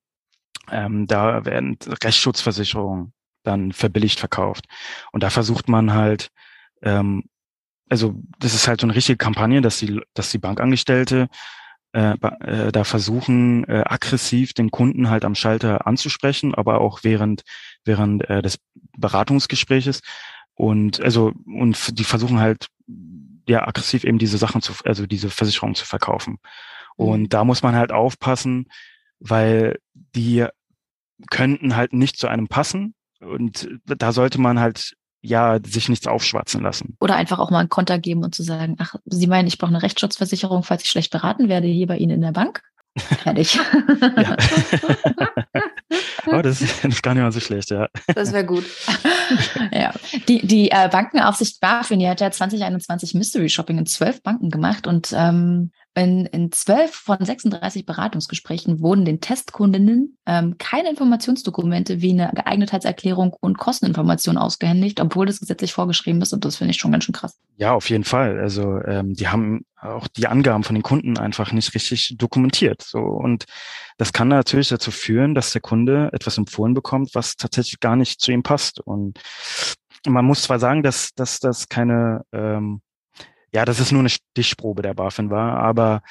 ähm, 0.71 1.07
da 1.07 1.45
werden 1.45 1.77
Rechtsschutzversicherungen 2.03 3.13
dann 3.43 3.71
verbilligt 3.71 4.19
verkauft. 4.19 4.65
Und 5.11 5.23
da 5.23 5.29
versucht 5.29 5.69
man 5.69 5.93
halt 5.93 6.29
ähm, 6.81 7.23
also 7.89 8.15
das 8.39 8.53
ist 8.53 8.67
halt 8.67 8.81
so 8.81 8.87
eine 8.87 8.95
richtige 8.95 9.17
Kampagne, 9.17 9.61
dass 9.61 9.79
die, 9.79 10.01
dass 10.13 10.31
die 10.31 10.37
Bankangestellte 10.37 11.27
äh, 11.93 12.15
äh, 12.41 12.71
da 12.71 12.83
versuchen, 12.83 13.63
äh, 13.63 13.83
aggressiv 13.85 14.53
den 14.53 14.71
Kunden 14.71 15.09
halt 15.09 15.25
am 15.25 15.35
Schalter 15.35 15.87
anzusprechen, 15.87 16.53
aber 16.53 16.81
auch 16.81 16.99
während, 17.03 17.43
während 17.85 18.29
äh, 18.29 18.41
des 18.41 18.59
Beratungsgespräches. 18.97 20.01
Und 20.53 21.01
also, 21.01 21.31
und 21.45 21.97
die 21.97 22.03
versuchen 22.03 22.39
halt 22.39 22.67
ja 23.47 23.67
aggressiv 23.67 24.03
eben 24.03 24.17
diese 24.17 24.37
Sachen 24.37 24.61
zu, 24.61 24.73
also 24.83 25.05
diese 25.05 25.29
Versicherung 25.29 25.75
zu 25.75 25.85
verkaufen. 25.85 26.39
Und 26.97 27.21
mhm. 27.21 27.29
da 27.29 27.43
muss 27.45 27.63
man 27.63 27.75
halt 27.75 27.91
aufpassen, 27.91 28.67
weil 29.19 29.79
die 29.93 30.45
könnten 31.29 31.75
halt 31.75 31.93
nicht 31.93 32.17
zu 32.17 32.27
einem 32.27 32.47
passen. 32.47 32.95
Und 33.19 33.69
da 33.85 34.11
sollte 34.11 34.39
man 34.41 34.59
halt 34.59 34.93
ja, 35.21 35.59
sich 35.65 35.89
nichts 35.89 36.07
aufschwatzen 36.07 36.61
lassen. 36.61 36.95
Oder 36.99 37.15
einfach 37.15 37.39
auch 37.39 37.49
mal 37.49 37.59
einen 37.59 37.69
Konter 37.69 37.99
geben 37.99 38.23
und 38.23 38.35
zu 38.35 38.43
sagen, 38.43 38.75
ach, 38.79 38.95
Sie 39.05 39.27
meinen, 39.27 39.47
ich 39.47 39.57
brauche 39.57 39.69
eine 39.69 39.83
Rechtsschutzversicherung, 39.83 40.63
falls 40.63 40.83
ich 40.83 40.89
schlecht 40.89 41.11
beraten 41.11 41.49
werde, 41.49 41.67
hier 41.67 41.87
bei 41.87 41.97
Ihnen 41.97 42.13
in 42.13 42.21
der 42.21 42.31
Bank? 42.31 42.61
Fertig. 42.97 43.55
ja. 44.17 44.37
oh, 46.27 46.41
das, 46.41 46.61
ist, 46.61 46.83
das 46.83 46.93
ist 46.93 47.03
gar 47.03 47.13
nicht 47.13 47.23
mal 47.23 47.31
so 47.31 47.39
schlecht, 47.39 47.69
ja. 47.69 47.87
Das 48.13 48.33
wäre 48.33 48.45
gut. 48.45 48.65
ja. 49.71 49.93
Die, 50.27 50.45
die 50.45 50.71
äh, 50.71 50.89
Bankenaufsicht 50.89 51.59
BaFin, 51.59 51.99
die 51.99 52.07
hat 52.07 52.21
ja 52.21 52.31
2021 52.31 53.13
Mystery 53.13 53.49
Shopping 53.49 53.77
in 53.77 53.85
zwölf 53.85 54.23
Banken 54.23 54.49
gemacht 54.49 54.87
und 54.87 55.13
ähm, 55.15 55.71
in, 55.97 56.25
in 56.27 56.51
zwölf 56.51 56.93
von 56.93 57.17
36 57.19 57.85
Beratungsgesprächen 57.85 58.81
wurden 58.81 59.03
den 59.03 59.19
Testkundinnen 59.19 60.17
ähm, 60.25 60.57
keine 60.57 60.89
Informationsdokumente 60.89 62.01
wie 62.01 62.11
eine 62.11 62.31
Geeignetheitserklärung 62.35 63.35
und 63.39 63.57
Kosteninformation 63.57 64.37
ausgehändigt, 64.37 64.99
obwohl 65.01 65.25
das 65.25 65.39
gesetzlich 65.39 65.73
vorgeschrieben 65.73 66.21
ist. 66.21 66.33
Und 66.33 66.45
das 66.45 66.57
finde 66.57 66.71
ich 66.71 66.77
schon 66.77 66.91
ganz 66.91 67.05
schön 67.05 67.15
krass. 67.15 67.39
Ja, 67.57 67.73
auf 67.73 67.89
jeden 67.89 68.03
Fall. 68.03 68.39
Also 68.39 68.79
ähm, 68.85 69.13
die 69.13 69.27
haben 69.27 69.65
auch 69.81 70.07
die 70.07 70.27
Angaben 70.27 70.63
von 70.63 70.75
den 70.75 70.83
Kunden 70.83 71.17
einfach 71.17 71.51
nicht 71.51 71.73
richtig 71.73 72.15
dokumentiert. 72.17 72.83
So 72.83 72.99
und 72.99 73.45
das 73.97 74.13
kann 74.13 74.27
natürlich 74.27 74.69
dazu 74.69 74.91
führen, 74.91 75.33
dass 75.33 75.51
der 75.51 75.61
Kunde 75.61 76.09
etwas 76.13 76.37
empfohlen 76.37 76.75
bekommt, 76.75 77.15
was 77.15 77.35
tatsächlich 77.35 77.79
gar 77.79 77.95
nicht 77.95 78.21
zu 78.21 78.31
ihm 78.31 78.43
passt. 78.43 78.79
Und 78.79 79.19
man 80.05 80.25
muss 80.25 80.43
zwar 80.43 80.59
sagen, 80.59 80.83
dass, 80.83 81.13
dass 81.15 81.39
das 81.39 81.69
keine 81.69 82.21
ähm, 82.31 82.81
ja, 83.53 83.65
dass 83.65 83.79
es 83.79 83.91
nur 83.91 84.01
eine 84.01 84.09
Stichprobe 84.09 84.81
der 84.81 84.93
BaFin 84.93 85.29
war, 85.29 85.57
aber 85.57 86.01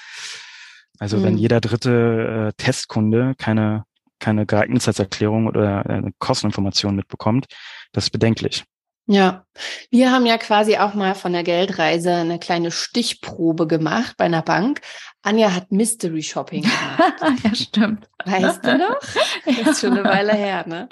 also 0.99 1.19
mhm. 1.19 1.23
wenn 1.25 1.39
jeder 1.39 1.61
dritte 1.61 2.49
äh, 2.49 2.53
Testkunde 2.57 3.35
keine, 3.39 3.85
keine 4.19 4.47
Geeignetheitserklärung 4.47 5.47
oder 5.47 5.87
eine 5.87 6.13
Kosteninformation 6.19 6.97
mitbekommt, 6.97 7.47
das 7.93 8.05
ist 8.05 8.11
bedenklich. 8.11 8.65
Ja, 9.09 9.45
wir 9.91 10.11
haben 10.11 10.27
ja 10.27 10.37
quasi 10.37 10.79
auch 10.79 10.95
mal 10.95 11.15
von 11.15 11.33
der 11.33 11.45
Geldreise 11.45 12.13
eine 12.13 12.41
kleine 12.41 12.73
Stichprobe 12.73 13.69
gemacht 13.69 14.17
bei 14.17 14.25
einer 14.25 14.43
Bank. 14.43 14.81
Anja 15.23 15.55
hat 15.55 15.71
Mystery 15.71 16.23
Shopping 16.23 16.63
gemacht. 17.19 17.45
ja, 17.45 17.55
stimmt. 17.55 18.09
Weißt 18.25 18.65
du 18.65 18.79
noch? 18.79 18.99
Das 19.45 19.69
ist 19.69 19.81
schon 19.81 19.97
eine 19.97 20.05
Weile 20.05 20.35
her, 20.35 20.67
ne? 20.67 20.89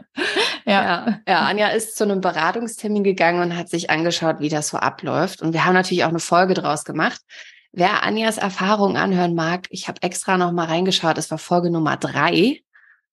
Ja. 0.65 0.85
ja. 0.85 1.21
Ja, 1.27 1.41
Anja 1.41 1.69
ist 1.69 1.97
zu 1.97 2.05
einem 2.05 2.21
Beratungstermin 2.21 3.03
gegangen 3.03 3.43
und 3.43 3.57
hat 3.57 3.69
sich 3.69 3.91
angeschaut, 3.91 4.39
wie 4.39 4.49
das 4.49 4.69
so 4.69 4.77
abläuft. 4.77 5.43
Und 5.43 5.53
wir 5.53 5.65
haben 5.65 5.75
natürlich 5.75 6.05
auch 6.05 6.09
eine 6.09 6.21
Folge 6.21 6.55
draus 6.55 6.85
gemacht. 6.85 7.21
Wer 7.73 8.05
Anjas 8.05 8.39
Erfahrung 8.39 8.97
anhören 8.97 9.35
mag, 9.35 9.67
ich 9.71 9.89
habe 9.89 10.01
extra 10.03 10.37
noch 10.39 10.53
mal 10.53 10.67
reingeschaut. 10.67 11.19
Es 11.19 11.33
war 11.33 11.39
Folge 11.39 11.71
Nummer 11.71 11.97
drei 11.97 12.61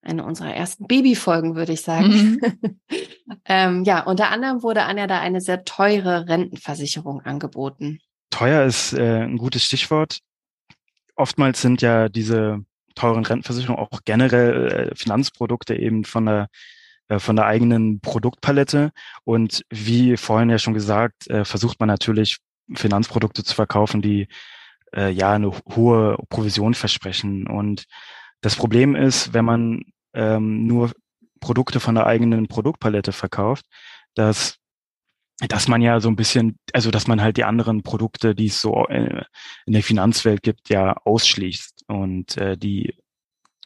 eine 0.02 0.24
unserer 0.24 0.54
ersten 0.54 0.86
Babyfolgen, 0.86 1.54
würde 1.54 1.72
ich 1.72 1.82
sagen. 1.82 2.08
Mhm. 2.08 2.80
ähm, 3.44 3.84
ja, 3.84 4.02
unter 4.02 4.30
anderem 4.30 4.62
wurde 4.62 4.82
Anja 4.82 5.06
da 5.06 5.20
eine 5.20 5.40
sehr 5.40 5.64
teure 5.64 6.28
Rentenversicherung 6.28 7.20
angeboten. 7.20 8.00
Teuer 8.30 8.64
ist 8.64 8.92
äh, 8.92 9.22
ein 9.22 9.38
gutes 9.38 9.64
Stichwort. 9.64 10.18
Oftmals 11.14 11.60
sind 11.60 11.82
ja 11.82 12.08
diese 12.08 12.64
teuren 12.94 13.24
Rentenversicherungen 13.24 13.82
auch 13.82 14.00
generell 14.04 14.90
äh, 14.90 14.94
Finanzprodukte 14.96 15.76
eben 15.76 16.04
von 16.04 16.26
der 16.26 16.48
äh, 17.12 17.18
von 17.18 17.36
der 17.36 17.46
eigenen 17.46 18.00
Produktpalette. 18.00 18.90
Und 19.24 19.64
wie 19.70 20.16
vorhin 20.16 20.50
ja 20.50 20.58
schon 20.58 20.74
gesagt, 20.74 21.28
äh, 21.28 21.44
versucht 21.44 21.80
man 21.80 21.88
natürlich 21.88 22.38
Finanzprodukte 22.74 23.44
zu 23.44 23.54
verkaufen, 23.54 24.02
die 24.02 24.28
äh, 24.94 25.10
ja 25.10 25.32
eine 25.32 25.52
hohe 25.74 26.16
Provision 26.28 26.74
versprechen. 26.74 27.46
Und 27.46 27.84
das 28.42 28.56
Problem 28.56 28.94
ist, 28.94 29.32
wenn 29.32 29.44
man 29.44 29.82
ähm, 30.12 30.66
nur 30.66 30.92
Produkte 31.40 31.80
von 31.80 31.94
der 31.94 32.06
eigenen 32.06 32.46
Produktpalette 32.48 33.12
verkauft, 33.12 33.64
dass 34.14 34.58
dass 35.48 35.66
man 35.66 35.82
ja 35.82 35.98
so 35.98 36.08
ein 36.08 36.14
bisschen, 36.14 36.56
also 36.72 36.92
dass 36.92 37.08
man 37.08 37.20
halt 37.20 37.36
die 37.36 37.42
anderen 37.42 37.82
Produkte, 37.82 38.32
die 38.34 38.46
es 38.46 38.60
so 38.60 38.86
in 38.86 39.24
der 39.66 39.82
Finanzwelt 39.82 40.42
gibt, 40.42 40.68
ja 40.68 40.94
ausschließt 41.04 41.84
und 41.88 42.36
äh, 42.36 42.56
die 42.56 42.94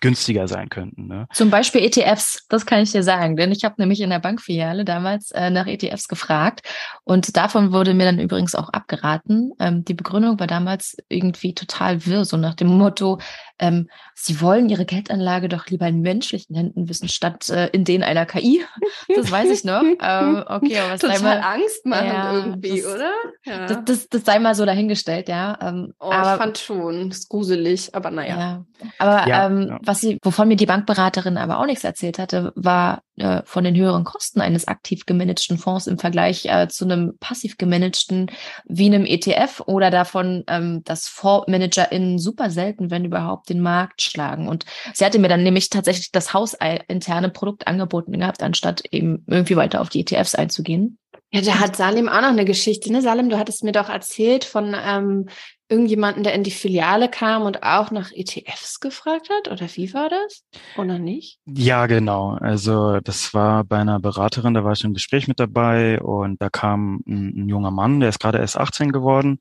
günstiger 0.00 0.46
sein 0.46 0.68
könnten. 0.68 1.06
Ne? 1.06 1.26
Zum 1.32 1.50
Beispiel 1.50 1.82
ETFs, 1.82 2.46
das 2.48 2.66
kann 2.66 2.82
ich 2.82 2.92
dir 2.92 3.02
sagen, 3.02 3.36
denn 3.36 3.50
ich 3.50 3.64
habe 3.64 3.76
nämlich 3.78 4.00
in 4.00 4.10
der 4.10 4.18
Bankfiliale 4.18 4.84
damals 4.84 5.30
äh, 5.30 5.48
nach 5.50 5.66
ETFs 5.66 6.06
gefragt 6.06 6.60
und 7.04 7.36
davon 7.36 7.72
wurde 7.72 7.94
mir 7.94 8.04
dann 8.04 8.20
übrigens 8.20 8.54
auch 8.54 8.68
abgeraten. 8.68 9.52
Ähm, 9.58 9.84
die 9.84 9.94
Begründung 9.94 10.38
war 10.38 10.46
damals 10.46 10.96
irgendwie 11.08 11.54
total 11.54 12.04
wirr, 12.04 12.24
so 12.26 12.36
nach 12.36 12.54
dem 12.54 12.68
Motto, 12.68 13.18
ähm, 13.58 13.88
sie 14.14 14.40
wollen 14.40 14.68
ihre 14.68 14.84
Geldanlage 14.84 15.48
doch 15.48 15.66
lieber 15.66 15.86
in 15.86 16.00
menschlichen 16.00 16.54
Händen 16.54 16.88
wissen, 16.88 17.08
statt 17.08 17.48
äh, 17.48 17.68
in 17.68 17.84
denen 17.84 18.04
einer 18.04 18.26
KI. 18.26 18.64
Das 19.14 19.30
weiß 19.30 19.50
ich 19.50 19.64
noch. 19.64 19.82
ähm, 19.82 20.44
okay, 20.46 20.78
aber 20.78 20.92
was 20.92 21.00
Total 21.00 21.20
mal, 21.20 21.40
Angst 21.40 21.86
machen 21.86 22.06
ja, 22.06 22.32
irgendwie, 22.32 22.82
das, 22.82 22.94
oder? 22.94 23.10
Ja. 23.44 23.66
Das, 23.66 23.84
das, 23.84 24.08
das, 24.08 24.24
sei 24.24 24.38
mal 24.38 24.54
so 24.54 24.66
dahingestellt, 24.66 25.28
ja. 25.28 25.56
Ähm, 25.62 25.94
oh, 26.00 26.10
aber, 26.10 26.34
ich 26.34 26.38
fand 26.38 26.58
schon, 26.58 27.08
das 27.08 27.18
ist 27.20 27.28
gruselig, 27.28 27.94
aber 27.94 28.10
naja. 28.10 28.36
Ja. 28.38 28.64
Aber 28.98 29.28
ja, 29.28 29.46
ähm, 29.46 29.78
was 29.82 30.00
sie, 30.00 30.18
wovon 30.22 30.48
mir 30.48 30.56
die 30.56 30.66
Bankberaterin 30.66 31.38
aber 31.38 31.60
auch 31.60 31.66
nichts 31.66 31.84
erzählt 31.84 32.18
hatte, 32.18 32.52
war 32.56 33.02
äh, 33.16 33.42
von 33.44 33.64
den 33.64 33.76
höheren 33.76 34.04
Kosten 34.04 34.40
eines 34.40 34.68
aktiv 34.68 35.06
gemanagten 35.06 35.58
Fonds 35.58 35.86
im 35.86 35.98
Vergleich 35.98 36.46
äh, 36.46 36.68
zu 36.68 36.84
einem 36.84 37.16
passiv 37.18 37.56
gemanagten 37.58 38.30
wie 38.66 38.86
einem 38.86 39.04
ETF 39.04 39.62
oder 39.66 39.90
davon, 39.90 40.44
ähm, 40.48 40.82
dass 40.84 41.08
FondsmanagerInnen 41.08 42.18
super 42.18 42.50
selten, 42.50 42.90
wenn 42.90 43.04
überhaupt, 43.04 43.48
den 43.48 43.60
Markt 43.60 44.02
schlagen. 44.02 44.48
Und 44.48 44.64
sie 44.92 45.04
hatte 45.04 45.18
mir 45.18 45.28
dann 45.28 45.42
nämlich 45.42 45.70
tatsächlich 45.70 46.12
das 46.12 46.34
hausinterne 46.34 47.30
Produkt 47.30 47.66
angeboten 47.66 48.12
gehabt, 48.12 48.42
anstatt 48.42 48.82
eben 48.90 49.24
irgendwie 49.26 49.56
weiter 49.56 49.80
auf 49.80 49.88
die 49.88 50.00
ETFs 50.00 50.34
einzugehen. 50.34 50.98
Ja, 51.32 51.40
da 51.40 51.58
hat 51.58 51.76
Salim 51.76 52.08
auch 52.08 52.20
noch 52.20 52.28
eine 52.28 52.44
Geschichte, 52.44 52.92
ne? 52.92 53.02
Salim, 53.02 53.28
du 53.28 53.38
hattest 53.38 53.64
mir 53.64 53.72
doch 53.72 53.88
erzählt 53.88 54.44
von 54.44 54.76
ähm, 54.78 55.28
irgendjemanden, 55.68 56.22
der 56.22 56.34
in 56.34 56.44
die 56.44 56.50
Filiale 56.50 57.08
kam 57.08 57.42
und 57.42 57.62
auch 57.62 57.90
nach 57.90 58.12
ETFs 58.12 58.80
gefragt 58.80 59.28
hat? 59.30 59.50
Oder 59.50 59.66
wie 59.74 59.92
war 59.92 60.08
das? 60.08 60.44
Oder 60.76 60.98
nicht? 60.98 61.38
Ja, 61.46 61.86
genau. 61.86 62.36
Also 62.40 63.00
das 63.00 63.34
war 63.34 63.64
bei 63.64 63.78
einer 63.78 63.98
Beraterin, 63.98 64.54
da 64.54 64.64
war 64.64 64.72
ich 64.72 64.84
im 64.84 64.94
Gespräch 64.94 65.28
mit 65.28 65.40
dabei 65.40 66.00
und 66.00 66.40
da 66.40 66.48
kam 66.50 67.00
ein, 67.06 67.44
ein 67.44 67.48
junger 67.48 67.70
Mann, 67.70 68.00
der 68.00 68.10
ist 68.10 68.20
gerade 68.20 68.38
erst 68.38 68.56
18 68.56 68.92
geworden 68.92 69.40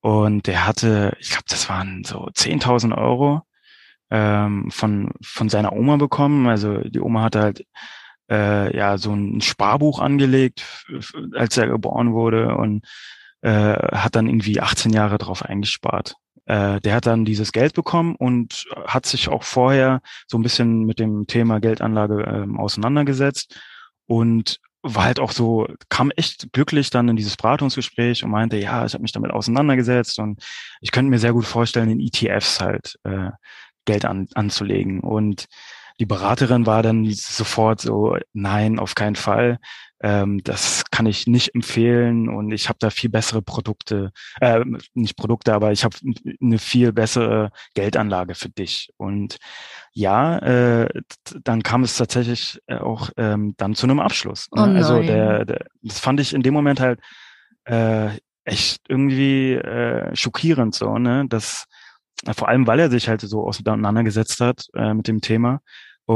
und 0.00 0.48
der 0.48 0.66
hatte, 0.66 1.16
ich 1.20 1.30
glaube, 1.30 1.44
das 1.48 1.68
waren 1.68 2.02
so 2.04 2.26
10.000 2.26 2.96
Euro 2.96 3.42
ähm, 4.10 4.70
von, 4.70 5.12
von 5.22 5.48
seiner 5.48 5.72
Oma 5.72 5.96
bekommen. 5.96 6.48
Also 6.48 6.78
die 6.78 7.00
Oma 7.00 7.22
hatte 7.22 7.40
halt 7.40 7.66
äh, 8.28 8.76
ja 8.76 8.98
so 8.98 9.12
ein 9.12 9.40
Sparbuch 9.40 10.00
angelegt, 10.00 10.64
als 11.34 11.56
er 11.56 11.68
geboren 11.68 12.12
wurde 12.12 12.56
und 12.56 12.84
äh, 13.42 13.74
hat 13.96 14.16
dann 14.16 14.26
irgendwie 14.26 14.60
18 14.60 14.92
Jahre 14.92 15.18
drauf 15.18 15.44
eingespart. 15.44 16.14
Äh, 16.46 16.80
der 16.80 16.94
hat 16.94 17.06
dann 17.06 17.24
dieses 17.24 17.52
Geld 17.52 17.74
bekommen 17.74 18.16
und 18.16 18.64
hat 18.86 19.06
sich 19.06 19.28
auch 19.28 19.42
vorher 19.42 20.00
so 20.26 20.38
ein 20.38 20.42
bisschen 20.42 20.84
mit 20.84 20.98
dem 20.98 21.26
Thema 21.26 21.60
Geldanlage 21.60 22.22
ähm, 22.22 22.58
auseinandergesetzt 22.58 23.58
und 24.06 24.58
war 24.82 25.04
halt 25.04 25.20
auch 25.20 25.30
so, 25.30 25.68
kam 25.88 26.10
echt 26.10 26.52
glücklich 26.52 26.90
dann 26.90 27.08
in 27.08 27.16
dieses 27.16 27.36
Beratungsgespräch 27.36 28.24
und 28.24 28.30
meinte, 28.30 28.56
ja, 28.56 28.84
ich 28.84 28.94
habe 28.94 29.02
mich 29.02 29.12
damit 29.12 29.30
auseinandergesetzt 29.30 30.18
und 30.18 30.42
ich 30.80 30.90
könnte 30.90 31.10
mir 31.10 31.20
sehr 31.20 31.32
gut 31.32 31.44
vorstellen, 31.44 31.90
in 31.90 32.00
ETFs 32.00 32.60
halt 32.60 32.98
äh, 33.04 33.30
Geld 33.84 34.04
an, 34.04 34.26
anzulegen. 34.34 35.00
Und 35.00 35.46
die 36.00 36.06
Beraterin 36.06 36.66
war 36.66 36.82
dann 36.82 37.08
sofort 37.12 37.80
so, 37.80 38.16
nein, 38.32 38.80
auf 38.80 38.96
keinen 38.96 39.14
Fall. 39.14 39.58
Ähm, 40.02 40.42
das 40.42 40.84
kann 40.90 41.06
ich 41.06 41.26
nicht 41.28 41.54
empfehlen 41.54 42.28
und 42.28 42.50
ich 42.50 42.68
habe 42.68 42.78
da 42.80 42.90
viel 42.90 43.08
bessere 43.08 43.40
Produkte, 43.40 44.12
äh, 44.40 44.64
nicht 44.94 45.16
Produkte, 45.16 45.54
aber 45.54 45.70
ich 45.70 45.84
habe 45.84 45.96
eine 46.40 46.58
viel 46.58 46.92
bessere 46.92 47.52
Geldanlage 47.74 48.34
für 48.34 48.48
dich. 48.48 48.90
Und 48.96 49.38
ja, 49.92 50.38
äh, 50.38 50.88
dann 51.44 51.62
kam 51.62 51.84
es 51.84 51.96
tatsächlich 51.96 52.60
äh, 52.66 52.78
auch 52.78 53.10
ähm, 53.16 53.54
dann 53.58 53.74
zu 53.76 53.86
einem 53.86 54.00
Abschluss. 54.00 54.48
Ne? 54.52 54.62
Oh 54.62 54.76
also 54.76 55.00
der, 55.00 55.44
der, 55.44 55.66
das 55.82 56.00
fand 56.00 56.18
ich 56.18 56.34
in 56.34 56.42
dem 56.42 56.54
Moment 56.54 56.80
halt 56.80 56.98
äh, 57.64 58.10
echt 58.44 58.82
irgendwie 58.88 59.52
äh, 59.52 60.14
schockierend 60.16 60.74
so, 60.74 60.98
ne? 60.98 61.26
Dass 61.28 61.66
vor 62.36 62.48
allem, 62.48 62.66
weil 62.66 62.80
er 62.80 62.90
sich 62.90 63.08
halt 63.08 63.20
so 63.20 63.46
auseinandergesetzt 63.46 64.40
hat 64.40 64.66
äh, 64.74 64.94
mit 64.94 65.08
dem 65.08 65.20
Thema 65.20 65.60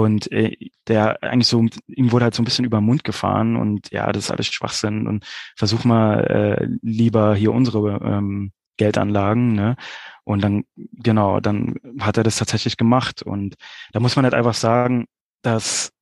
und 0.02 0.30
äh, 0.32 0.56
der 0.88 1.22
eigentlich 1.22 1.48
so, 1.48 1.64
ihm 1.88 2.12
wurde 2.12 2.24
halt 2.24 2.34
so 2.34 2.42
ein 2.42 2.44
bisschen 2.44 2.64
über 2.64 2.80
den 2.80 2.86
Mund 2.86 3.04
gefahren 3.04 3.56
und 3.56 3.90
ja, 3.90 4.10
das 4.12 4.24
ist 4.24 4.30
alles 4.30 4.46
Schwachsinn 4.46 5.06
und 5.06 5.24
versuch 5.56 5.84
mal 5.84 6.20
äh, 6.24 6.68
lieber 6.82 7.34
hier 7.34 7.52
unsere 7.52 8.00
ähm, 8.02 8.52
Geldanlagen, 8.76 9.54
ne? 9.54 9.76
Und 10.24 10.42
dann, 10.42 10.64
genau, 10.76 11.40
dann 11.40 11.76
hat 12.00 12.16
er 12.16 12.24
das 12.24 12.36
tatsächlich 12.36 12.76
gemacht. 12.76 13.22
Und 13.22 13.54
da 13.92 14.00
muss 14.00 14.16
man 14.16 14.24
halt 14.24 14.34
einfach 14.34 14.54
sagen, 14.54 15.06
dass 15.42 15.92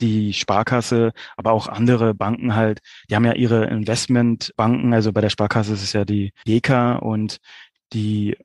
die 0.00 0.32
Sparkasse, 0.32 1.12
aber 1.36 1.52
auch 1.52 1.68
andere 1.68 2.14
Banken 2.14 2.54
halt, 2.54 2.80
die 3.10 3.16
haben 3.16 3.24
ja 3.24 3.34
ihre 3.34 3.64
Investmentbanken, 3.66 4.94
also 4.94 5.12
bei 5.12 5.20
der 5.20 5.30
Sparkasse 5.30 5.72
ist 5.74 5.82
es 5.82 5.92
ja 5.92 6.04
die 6.04 6.32
DEKA 6.46 6.96
und 6.96 7.38
die, 7.92 8.36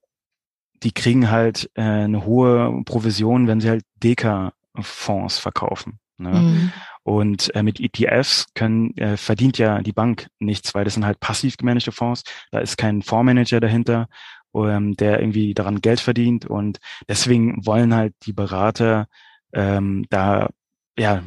die 0.84 0.92
kriegen 0.92 1.30
halt 1.30 1.70
äh, 1.76 1.82
eine 1.82 2.26
hohe 2.26 2.84
Provision, 2.86 3.48
wenn 3.48 3.62
sie 3.62 3.70
halt 3.70 3.84
DEKA 4.04 4.54
Fonds 4.84 5.40
verkaufen. 5.40 6.00
Ne? 6.18 6.32
Mhm. 6.32 6.74
Und 7.04 7.56
äh, 7.56 7.64
mit 7.64 7.80
ETFs 7.80 8.48
können, 8.54 8.96
äh, 8.98 9.18
verdient 9.18 9.58
ja 9.58 9.82
die 9.82 9.94
Bank 9.94 10.28
nichts, 10.40 10.76
weil 10.76 10.84
das 10.84 10.96
sind 10.96 11.06
halt 11.06 11.20
passiv 11.20 11.58
gemanagte 11.58 11.92
Fonds. 11.92 12.24
Da 12.52 12.60
ist 12.60 12.78
kein 12.78 13.02
Fondsmanager 13.02 13.60
dahinter, 13.60 14.08
ähm, 14.56 14.96
der 14.98 15.20
irgendwie 15.20 15.54
daran 15.54 15.82
Geld 15.82 16.00
verdient. 16.00 16.46
Und 16.46 16.80
deswegen 17.08 17.66
wollen 17.66 17.94
halt 17.94 18.14
die 18.24 18.34
Berater 18.34 19.08
ähm, 19.54 20.06
da, 20.10 20.50
ja, 20.98 21.24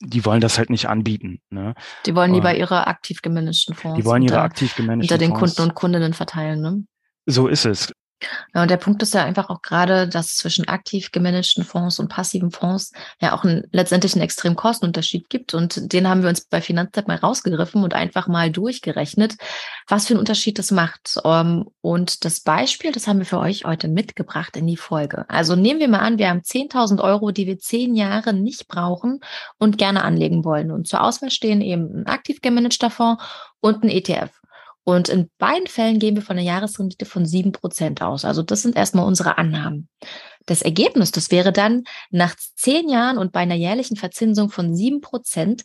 die 0.00 0.24
wollen 0.24 0.40
das 0.40 0.58
halt 0.58 0.70
nicht 0.70 0.88
anbieten. 0.88 1.40
Ne? 1.50 1.74
Die 2.06 2.14
wollen 2.14 2.34
lieber 2.34 2.54
ihre 2.54 2.86
aktiv 2.86 3.22
gemanagten 3.22 3.74
Fonds. 3.74 3.96
Die 3.98 4.04
wollen 4.04 4.22
ihre 4.22 4.40
aktiv 4.40 4.76
gemanagten 4.76 5.08
Fonds. 5.08 5.12
Unter 5.12 5.18
den 5.18 5.32
Kunden 5.32 5.62
und 5.62 5.74
Kundinnen 5.74 6.12
verteilen. 6.12 6.60
Ne? 6.60 6.84
So 7.26 7.48
ist 7.48 7.64
es. 7.64 7.92
Ja, 8.54 8.62
und 8.62 8.70
der 8.70 8.76
Punkt 8.76 9.02
ist 9.02 9.14
ja 9.14 9.24
einfach 9.24 9.50
auch 9.50 9.62
gerade, 9.62 10.08
dass 10.08 10.36
zwischen 10.36 10.68
aktiv 10.68 11.12
gemanagten 11.12 11.64
Fonds 11.64 11.98
und 11.98 12.08
passiven 12.08 12.50
Fonds 12.50 12.92
ja 13.20 13.34
auch 13.34 13.44
ein, 13.44 13.64
letztendlich 13.72 14.14
einen 14.14 14.22
extremen 14.22 14.56
Kostenunterschied 14.56 15.28
gibt. 15.28 15.54
Und 15.54 15.92
den 15.92 16.08
haben 16.08 16.22
wir 16.22 16.28
uns 16.28 16.42
bei 16.42 16.60
Finanztag 16.60 17.08
mal 17.08 17.16
rausgegriffen 17.16 17.82
und 17.82 17.94
einfach 17.94 18.28
mal 18.28 18.50
durchgerechnet, 18.50 19.36
was 19.88 20.06
für 20.06 20.14
einen 20.14 20.20
Unterschied 20.20 20.58
das 20.58 20.70
macht. 20.70 21.18
Ähm, 21.24 21.66
und 21.80 22.24
das 22.24 22.40
Beispiel, 22.40 22.92
das 22.92 23.06
haben 23.06 23.18
wir 23.18 23.26
für 23.26 23.38
euch 23.38 23.64
heute 23.64 23.88
mitgebracht 23.88 24.56
in 24.56 24.66
die 24.66 24.76
Folge. 24.76 25.24
Also 25.28 25.56
nehmen 25.56 25.80
wir 25.80 25.88
mal 25.88 26.00
an, 26.00 26.18
wir 26.18 26.28
haben 26.28 26.40
10.000 26.40 27.02
Euro, 27.02 27.30
die 27.30 27.46
wir 27.46 27.58
zehn 27.58 27.94
Jahre 27.94 28.32
nicht 28.32 28.68
brauchen 28.68 29.20
und 29.58 29.78
gerne 29.78 30.02
anlegen 30.02 30.44
wollen. 30.44 30.70
Und 30.70 30.86
zur 30.86 31.02
Auswahl 31.02 31.30
stehen 31.30 31.60
eben 31.60 32.02
ein 32.02 32.06
aktiv 32.06 32.40
gemanagter 32.40 32.90
Fonds 32.90 33.22
und 33.60 33.82
ein 33.82 33.88
ETF. 33.88 34.30
Und 34.84 35.08
in 35.08 35.30
beiden 35.38 35.66
Fällen 35.66 35.98
gehen 35.98 36.14
wir 36.14 36.22
von 36.22 36.36
einer 36.36 36.46
Jahresrendite 36.46 37.06
von 37.06 37.24
sieben 37.24 37.52
Prozent 37.52 38.02
aus. 38.02 38.24
Also 38.24 38.42
das 38.42 38.62
sind 38.62 38.76
erstmal 38.76 39.06
unsere 39.06 39.38
Annahmen. 39.38 39.88
Das 40.46 40.60
Ergebnis, 40.60 41.10
das 41.10 41.30
wäre 41.30 41.52
dann 41.52 41.84
nach 42.10 42.36
zehn 42.36 42.88
Jahren 42.88 43.16
und 43.16 43.32
bei 43.32 43.40
einer 43.40 43.54
jährlichen 43.54 43.96
Verzinsung 43.96 44.50
von 44.50 44.74
sieben 44.74 45.00
Prozent 45.00 45.62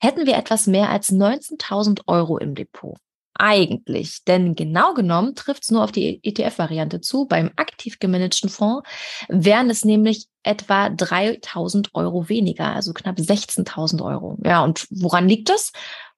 hätten 0.00 0.26
wir 0.26 0.36
etwas 0.36 0.66
mehr 0.66 0.90
als 0.90 1.10
19.000 1.10 2.02
Euro 2.06 2.36
im 2.38 2.54
Depot. 2.54 2.96
Eigentlich, 3.40 4.24
denn 4.24 4.56
genau 4.56 4.94
genommen 4.94 5.36
trifft 5.36 5.62
es 5.62 5.70
nur 5.70 5.84
auf 5.84 5.92
die 5.92 6.20
ETF-Variante 6.24 7.00
zu. 7.00 7.26
Beim 7.26 7.52
aktiv 7.54 8.00
gemanagten 8.00 8.50
Fonds 8.50 8.86
wären 9.28 9.70
es 9.70 9.84
nämlich 9.84 10.26
etwa 10.42 10.86
3.000 10.86 11.90
Euro 11.94 12.28
weniger, 12.28 12.74
also 12.74 12.92
knapp 12.92 13.18
16.000 13.18 14.04
Euro. 14.04 14.36
Ja, 14.44 14.64
und 14.64 14.88
woran 14.90 15.28
liegt 15.28 15.50
das? 15.50 15.72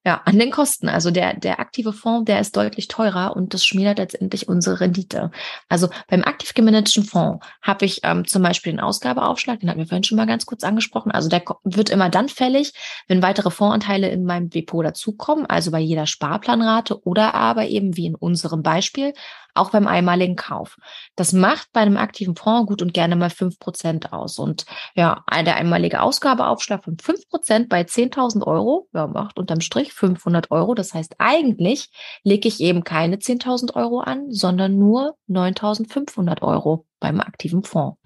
Ja, 0.07 0.23
an 0.25 0.39
den 0.39 0.51
Kosten. 0.51 0.89
Also 0.89 1.11
der, 1.11 1.35
der 1.35 1.61
aktive 1.61 1.93
Fonds, 1.93 2.25
der 2.25 2.41
ist 2.41 2.57
deutlich 2.57 2.89
teurer 2.89 3.37
und 3.37 3.53
das 3.53 3.67
schmälert 3.67 3.99
letztendlich 3.99 4.49
unsere 4.49 4.81
Rendite. 4.81 5.31
Also 5.69 5.91
beim 6.09 6.25
aktiv 6.25 6.55
gemanagten 6.55 7.05
Fonds 7.05 7.47
habe 7.61 7.85
ich 7.85 8.01
ähm, 8.03 8.27
zum 8.27 8.43
Beispiel 8.43 8.73
den 8.73 8.81
Ausgabeaufschlag, 8.81 9.61
den 9.61 9.69
hatten 9.69 9.79
wir 9.79 9.87
vorhin 9.87 10.05
schon 10.05 10.17
mal 10.17 10.27
ganz 10.27 10.47
kurz 10.47 10.65
angesprochen. 10.65 11.13
Also 11.13 11.29
der 11.29 11.43
wird 11.65 11.91
immer 11.91 12.09
dann 12.09 12.31
fällig, 12.31 12.73
wenn 13.09 13.23
weitere 13.23 13.51
Fondsanteile 13.51 14.09
in 14.09 14.25
meinem 14.25 14.49
Depot 14.49 14.83
dazukommen, 14.83 15.45
also 15.45 15.71
bei 15.71 15.81
jeder 15.81 16.07
Sparplanrate 16.07 17.05
oder 17.07 17.35
aber 17.35 17.67
eben 17.67 17.95
wie 17.99 18.07
in 18.07 18.15
unserem 18.15 18.63
Beispiel 18.63 19.13
auch 19.55 19.71
beim 19.71 19.87
einmaligen 19.87 20.37
Kauf. 20.37 20.79
Das 21.17 21.33
macht 21.33 21.73
bei 21.73 21.81
einem 21.81 21.97
aktiven 21.97 22.37
Fonds 22.37 22.69
gut 22.69 22.83
und 22.83 22.95
gerne 22.95 23.17
mal 23.17 23.31
fünf 23.31 23.59
Prozent 23.59 24.13
aus. 24.13 24.39
Und 24.39 24.65
ja, 24.95 25.25
der 25.31 25.57
einmalige 25.57 26.03
Ausgabeaufschlag 26.03 26.85
von 26.85 26.99
fünf 26.99 27.29
Prozent 27.29 27.69
bei 27.69 27.83
10.000 27.83 28.47
Euro 28.47 28.89
ja, 28.93 29.07
macht 29.07 29.39
unterm 29.39 29.61
Strich 29.61 29.90
500 29.93 30.51
Euro. 30.51 30.75
Das 30.75 30.95
heißt, 30.95 31.17
eigentlich 31.19 31.91
lege 32.23 32.49
ich 32.49 32.61
eben 32.61 32.85
keine 32.85 33.17
10.000 33.17 33.75
Euro 33.77 34.01
an, 34.01 34.31
sondern 34.31 34.79
nur 34.79 35.17
9.500 35.29 36.43
Euro 36.43 36.87
beim 36.99 37.21
aktiven 37.21 37.63
Fonds. 37.63 37.99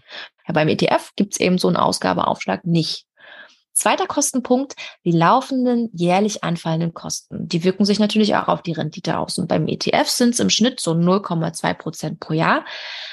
Ja, 0.47 0.53
beim 0.53 0.69
ETF 0.69 1.13
gibt 1.17 1.35
es 1.35 1.41
eben 1.41 1.59
so 1.59 1.69
einen 1.69 1.77
Ausgabeaufschlag 1.77 2.65
nicht. 2.65 3.07
Zweiter 3.75 4.07
Kostenpunkt, 4.07 4.75
die 5.05 5.11
laufenden 5.11 5.91
jährlich 5.93 6.45
anfallenden 6.45 6.95
Kosten. 6.95 7.49
Die 7.49 7.65
wirken 7.65 7.85
sich 7.85 7.99
natürlich 7.99 8.37
auch 8.37 8.47
auf 8.47 8.63
die 8.63 8.73
Rendite 8.73 9.19
aus. 9.19 9.37
Und 9.39 9.49
beim 9.49 9.67
ETF 9.67 10.09
sind 10.09 10.31
es 10.35 10.41
im 10.41 10.49
Schnitt 10.49 10.79
so 10.79 10.93
0,2 10.93 11.75
Prozent 11.75 12.21
pro 12.21 12.35
Jahr. 12.35 12.65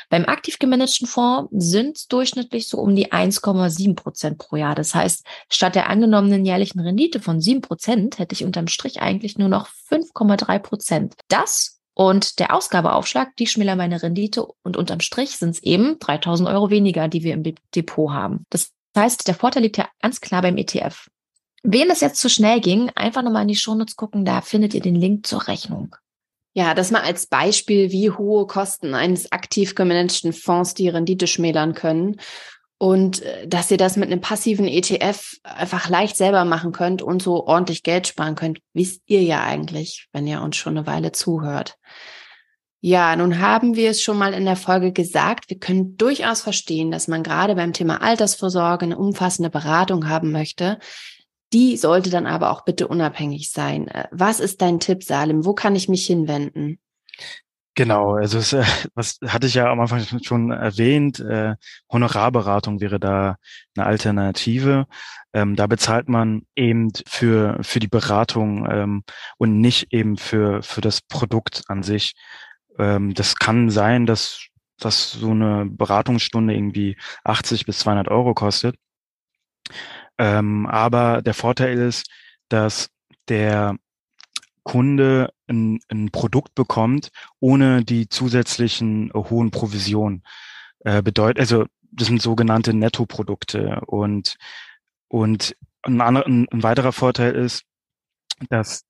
Beim 0.09 0.25
aktiv 0.25 0.59
gemanagten 0.59 1.07
Fonds 1.07 1.49
sind 1.51 1.97
es 1.97 2.07
durchschnittlich 2.07 2.67
so 2.67 2.77
um 2.77 2.95
die 2.95 3.11
1,7 3.11 3.95
Prozent 3.95 4.37
pro 4.37 4.55
Jahr. 4.55 4.75
Das 4.75 4.93
heißt, 4.93 5.25
statt 5.49 5.73
der 5.73 5.89
angenommenen 5.89 6.45
jährlichen 6.45 6.79
Rendite 6.79 7.19
von 7.19 7.41
7 7.41 7.61
Prozent 7.61 8.19
hätte 8.19 8.33
ich 8.33 8.45
unterm 8.45 8.67
Strich 8.67 9.01
eigentlich 9.01 9.37
nur 9.37 9.49
noch 9.49 9.67
5,3 9.89 10.59
Prozent. 10.59 11.15
Das 11.27 11.81
und 11.93 12.39
der 12.39 12.53
Ausgabeaufschlag, 12.53 13.35
die 13.37 13.47
schmälern 13.47 13.77
meine 13.77 14.01
Rendite 14.01 14.45
und 14.63 14.77
unterm 14.77 15.01
Strich 15.01 15.37
sind 15.37 15.51
es 15.51 15.63
eben 15.63 15.99
3000 15.99 16.47
Euro 16.49 16.69
weniger, 16.69 17.07
die 17.07 17.23
wir 17.23 17.33
im 17.33 17.43
Depot 17.75 18.11
haben. 18.11 18.45
Das 18.49 18.71
das 18.93 19.03
heißt, 19.03 19.27
der 19.27 19.35
Vorteil 19.35 19.63
liegt 19.63 19.77
ja 19.77 19.87
ganz 20.01 20.21
klar 20.21 20.41
beim 20.41 20.57
ETF. 20.57 21.07
Wem 21.63 21.89
es 21.91 22.01
jetzt 22.01 22.19
zu 22.19 22.29
schnell 22.29 22.59
ging, 22.59 22.89
einfach 22.95 23.21
nochmal 23.21 23.43
in 23.43 23.47
die 23.47 23.55
Shownotes 23.55 23.95
gucken, 23.95 24.25
da 24.25 24.41
findet 24.41 24.73
ihr 24.73 24.81
den 24.81 24.95
Link 24.95 25.27
zur 25.27 25.47
Rechnung. 25.47 25.95
Ja, 26.53 26.73
das 26.73 26.91
mal 26.91 27.01
als 27.01 27.27
Beispiel, 27.27 27.91
wie 27.91 28.09
hohe 28.09 28.45
Kosten 28.45 28.93
eines 28.93 29.31
aktiv 29.31 29.75
gemanagten 29.75 30.33
Fonds 30.33 30.73
die 30.73 30.89
Rendite 30.89 31.27
schmälern 31.27 31.73
können. 31.73 32.19
Und 32.77 33.21
äh, 33.21 33.47
dass 33.47 33.69
ihr 33.69 33.77
das 33.77 33.95
mit 33.95 34.11
einem 34.11 34.21
passiven 34.21 34.67
ETF 34.67 35.37
einfach 35.43 35.87
leicht 35.87 36.17
selber 36.17 36.43
machen 36.45 36.71
könnt 36.71 37.01
und 37.01 37.21
so 37.21 37.45
ordentlich 37.45 37.83
Geld 37.83 38.07
sparen 38.07 38.35
könnt, 38.35 38.59
wisst 38.73 39.03
ihr 39.05 39.21
ja 39.21 39.43
eigentlich, 39.43 40.07
wenn 40.11 40.27
ihr 40.27 40.41
uns 40.41 40.57
schon 40.57 40.77
eine 40.77 40.87
Weile 40.87 41.11
zuhört. 41.11 41.77
Ja, 42.83 43.15
nun 43.15 43.39
haben 43.39 43.75
wir 43.75 43.91
es 43.91 44.01
schon 44.01 44.17
mal 44.17 44.33
in 44.33 44.45
der 44.45 44.55
Folge 44.55 44.91
gesagt. 44.91 45.49
Wir 45.49 45.59
können 45.59 45.97
durchaus 45.97 46.41
verstehen, 46.41 46.89
dass 46.89 47.07
man 47.07 47.21
gerade 47.21 47.53
beim 47.53 47.73
Thema 47.73 48.01
Altersvorsorge 48.01 48.85
eine 48.85 48.97
umfassende 48.97 49.51
Beratung 49.51 50.09
haben 50.09 50.31
möchte. 50.31 50.79
Die 51.53 51.77
sollte 51.77 52.09
dann 52.09 52.25
aber 52.25 52.49
auch 52.49 52.65
bitte 52.65 52.87
unabhängig 52.87 53.51
sein. 53.51 53.87
Äh, 53.87 54.07
was 54.11 54.39
ist 54.39 54.63
dein 54.63 54.79
Tipp, 54.79 55.03
Salim? 55.03 55.45
Wo 55.45 55.53
kann 55.53 55.75
ich 55.75 55.89
mich 55.89 56.07
hinwenden? 56.07 56.79
Genau, 57.75 58.15
also 58.15 58.39
es, 58.39 58.51
äh, 58.53 58.63
was 58.95 59.19
hatte 59.27 59.45
ich 59.45 59.53
ja 59.53 59.71
am 59.71 59.79
Anfang 59.79 60.03
schon 60.23 60.49
erwähnt, 60.51 61.19
äh, 61.19 61.55
Honorarberatung 61.91 62.81
wäre 62.81 62.99
da 62.99 63.35
eine 63.75 63.85
Alternative. 63.85 64.87
Ähm, 65.33 65.55
da 65.55 65.67
bezahlt 65.67 66.09
man 66.09 66.47
eben 66.55 66.91
für, 67.07 67.59
für 67.61 67.79
die 67.79 67.87
Beratung 67.87 68.67
ähm, 68.69 69.03
und 69.37 69.59
nicht 69.61 69.93
eben 69.93 70.17
für, 70.17 70.63
für 70.63 70.81
das 70.81 71.01
Produkt 71.01 71.63
an 71.67 71.83
sich. 71.83 72.13
Ähm, 72.77 73.13
das 73.13 73.35
kann 73.35 73.69
sein, 73.69 74.05
dass, 74.05 74.47
dass 74.77 75.11
so 75.11 75.31
eine 75.31 75.65
Beratungsstunde 75.65 76.53
irgendwie 76.53 76.97
80 77.23 77.65
bis 77.65 77.79
200 77.79 78.07
Euro 78.09 78.33
kostet. 78.33 78.75
Ähm, 80.17 80.67
aber 80.67 81.21
der 81.21 81.33
Vorteil 81.33 81.77
ist, 81.77 82.09
dass 82.49 82.89
der 83.27 83.75
Kunde 84.63 85.33
ein, 85.47 85.79
ein 85.89 86.11
Produkt 86.11 86.53
bekommt, 86.55 87.09
ohne 87.39 87.83
die 87.83 88.07
zusätzlichen 88.09 89.11
hohen 89.13 89.51
Provisionen. 89.51 90.23
Äh, 90.79 91.01
bedeutet, 91.01 91.39
also 91.39 91.65
das 91.91 92.07
sind 92.07 92.21
sogenannte 92.21 92.73
Nettoprodukte 92.73 93.81
und 93.85 94.37
und 95.07 95.57
ein, 95.83 95.99
anderer, 95.99 96.25
ein, 96.25 96.47
ein 96.49 96.63
weiterer 96.63 96.93
Vorteil 96.93 97.35
ist, 97.35 97.65
dass 98.49 98.83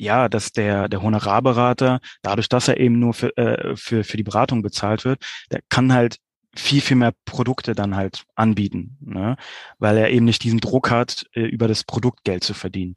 ja, 0.00 0.28
dass 0.28 0.52
der, 0.52 0.88
der 0.88 1.02
Honorarberater, 1.02 2.00
dadurch, 2.22 2.48
dass 2.48 2.68
er 2.68 2.78
eben 2.78 2.98
nur 2.98 3.12
für, 3.12 3.36
äh, 3.36 3.76
für, 3.76 4.02
für 4.02 4.16
die 4.16 4.22
Beratung 4.22 4.62
bezahlt 4.62 5.04
wird, 5.04 5.22
der 5.50 5.60
kann 5.68 5.92
halt 5.92 6.16
viel, 6.56 6.80
viel 6.80 6.96
mehr 6.96 7.12
Produkte 7.26 7.74
dann 7.74 7.94
halt 7.94 8.24
anbieten, 8.34 8.96
ne? 9.00 9.36
weil 9.78 9.96
er 9.96 10.10
eben 10.10 10.24
nicht 10.24 10.42
diesen 10.42 10.58
Druck 10.58 10.90
hat, 10.90 11.26
äh, 11.34 11.42
über 11.42 11.68
das 11.68 11.84
Produkt 11.84 12.24
Geld 12.24 12.42
zu 12.42 12.54
verdienen. 12.54 12.94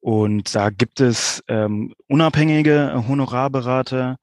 Und 0.00 0.54
da 0.54 0.70
gibt 0.70 1.00
es 1.00 1.44
ähm, 1.46 1.94
unabhängige 2.08 3.04
Honorarberater. 3.06 4.16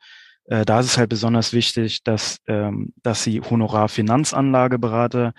Äh, 0.45 0.65
da 0.65 0.79
ist 0.79 0.87
es 0.87 0.97
halt 0.97 1.09
besonders 1.09 1.53
wichtig, 1.53 2.03
dass, 2.03 2.39
ähm, 2.47 2.93
dass 3.03 3.23
sie 3.23 3.41
Honorarfinanzanlageberater 3.41 5.33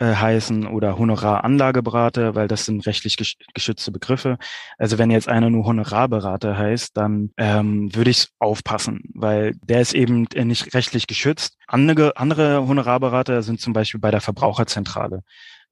äh, 0.00 0.14
heißen 0.14 0.66
oder 0.66 0.98
Honoraranlageberater, 0.98 2.34
weil 2.34 2.48
das 2.48 2.64
sind 2.64 2.86
rechtlich 2.86 3.18
geschützte 3.52 3.92
Begriffe. 3.92 4.38
Also 4.78 4.96
wenn 4.96 5.10
jetzt 5.10 5.28
einer 5.28 5.50
nur 5.50 5.66
Honorarberater 5.66 6.56
heißt, 6.56 6.96
dann 6.96 7.32
ähm, 7.36 7.94
würde 7.94 8.10
ich 8.10 8.28
aufpassen, 8.38 9.02
weil 9.14 9.52
der 9.62 9.82
ist 9.82 9.92
eben 9.94 10.26
nicht 10.34 10.72
rechtlich 10.72 11.06
geschützt. 11.06 11.58
Andere, 11.66 12.16
andere 12.16 12.66
Honorarberater 12.66 13.42
sind 13.42 13.60
zum 13.60 13.74
Beispiel 13.74 14.00
bei 14.00 14.10
der 14.10 14.22
Verbraucherzentrale. 14.22 15.22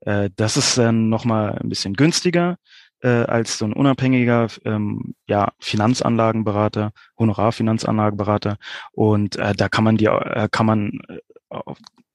Äh, 0.01 0.29
das 0.37 0.59
ist 0.59 0.77
dann 0.77 1.09
nochmal 1.09 1.59
ein 1.59 1.71
bisschen 1.71 1.95
günstiger 1.95 2.59
äh, 3.01 3.09
als 3.09 3.57
so 3.57 3.65
ein 3.65 3.73
unabhängiger 3.73 4.49
ähm, 4.67 5.15
ja, 5.27 5.53
Finanzanlagenberater, 5.59 6.93
Honorarfinanzanlagenberater. 7.19 8.59
Und 8.93 9.37
äh, 9.37 9.55
da 9.55 9.71
kann 9.71 9.85
man 9.85 9.97
die, 9.97 10.07
äh, 10.07 10.49
kann 10.51 10.67
man 10.67 11.01
äh, 11.09 11.59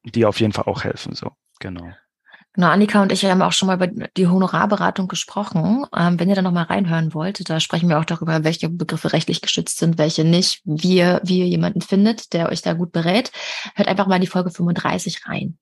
die 0.03 0.25
auf 0.27 0.39
jeden 0.39 0.53
Fall 0.53 0.65
auch 0.65 0.83
helfen. 0.83 1.15
So, 1.15 1.31
genau. 1.59 1.91
Genau, 2.55 2.67
Annika 2.67 3.01
und 3.01 3.11
ich 3.11 3.25
haben 3.25 3.41
auch 3.41 3.51
schon 3.51 3.65
mal 3.65 3.75
über 3.75 3.87
die 3.87 4.27
Honorarberatung 4.27 5.07
gesprochen. 5.07 5.87
Ähm, 5.95 6.19
wenn 6.19 6.29
ihr 6.29 6.35
da 6.35 6.43
nochmal 6.43 6.65
reinhören 6.65 7.15
wollt, 7.15 7.49
da 7.49 7.59
sprechen 7.59 7.89
wir 7.89 7.99
auch 7.99 8.05
darüber, 8.05 8.43
welche 8.43 8.69
Begriffe 8.69 9.11
rechtlich 9.11 9.41
geschützt 9.41 9.79
sind, 9.79 9.97
welche 9.97 10.23
nicht, 10.23 10.61
wie 10.63 10.97
ihr, 10.97 11.19
wie 11.23 11.39
ihr 11.39 11.47
jemanden 11.47 11.81
findet, 11.81 12.31
der 12.31 12.49
euch 12.49 12.61
da 12.61 12.73
gut 12.73 12.91
berät. 12.91 13.31
Hört 13.73 13.87
einfach 13.87 14.05
mal 14.05 14.15
in 14.15 14.21
die 14.21 14.27
Folge 14.27 14.51
35 14.51 15.25
rein. 15.25 15.57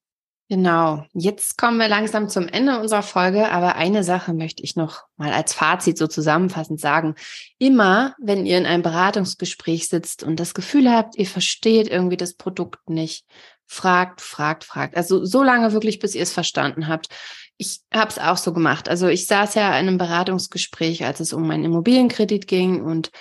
Genau. 0.50 1.06
Jetzt 1.14 1.58
kommen 1.58 1.78
wir 1.78 1.88
langsam 1.88 2.28
zum 2.28 2.50
Ende 2.50 2.78
unserer 2.82 3.04
Folge, 3.04 3.50
aber 3.50 3.78
eine 3.78 4.04
Sache 4.04 4.34
möchte 4.34 4.62
ich 4.64 4.76
noch 4.76 5.04
mal 5.16 5.32
als 5.32 5.54
Fazit 5.54 5.98
so 5.98 6.08
zusammenfassend 6.08 6.82
sagen. 6.82 7.16
Immer, 7.58 8.16
wenn 8.20 8.46
ihr 8.46 8.58
in 8.58 8.66
einem 8.66 8.84
Beratungsgespräch 8.84 9.88
sitzt 9.88 10.24
und 10.24 10.42
das 10.42 10.54
Gefühl 10.54 10.92
habt, 10.92 11.16
ihr 11.16 11.26
versteht 11.26 11.88
irgendwie 11.88 12.18
das 12.18 12.34
Produkt 12.34 12.90
nicht, 12.90 13.24
fragt, 13.72 14.20
fragt, 14.20 14.66
fragt. 14.66 14.98
Also 14.98 15.24
so 15.24 15.44
lange 15.44 15.72
wirklich, 15.72 16.00
bis 16.00 16.14
ihr 16.14 16.24
es 16.24 16.34
verstanden 16.34 16.90
habt. 16.90 17.08
Ich 17.56 17.80
habe 17.94 18.10
es 18.10 18.20
auch 18.20 18.36
so 18.36 18.52
gemacht. 18.52 18.90
Also 18.90 19.08
ich 19.08 19.28
saß 19.28 19.56
ja 19.56 19.70
in 19.70 19.88
einem 19.88 19.98
Beratungsgespräch, 19.98 21.06
als 21.06 21.22
es 21.22 21.32
um 21.32 21.48
meinen 21.48 21.64
Immobilienkredit 21.64 22.48
ging 22.48 22.82
und 22.82 23.12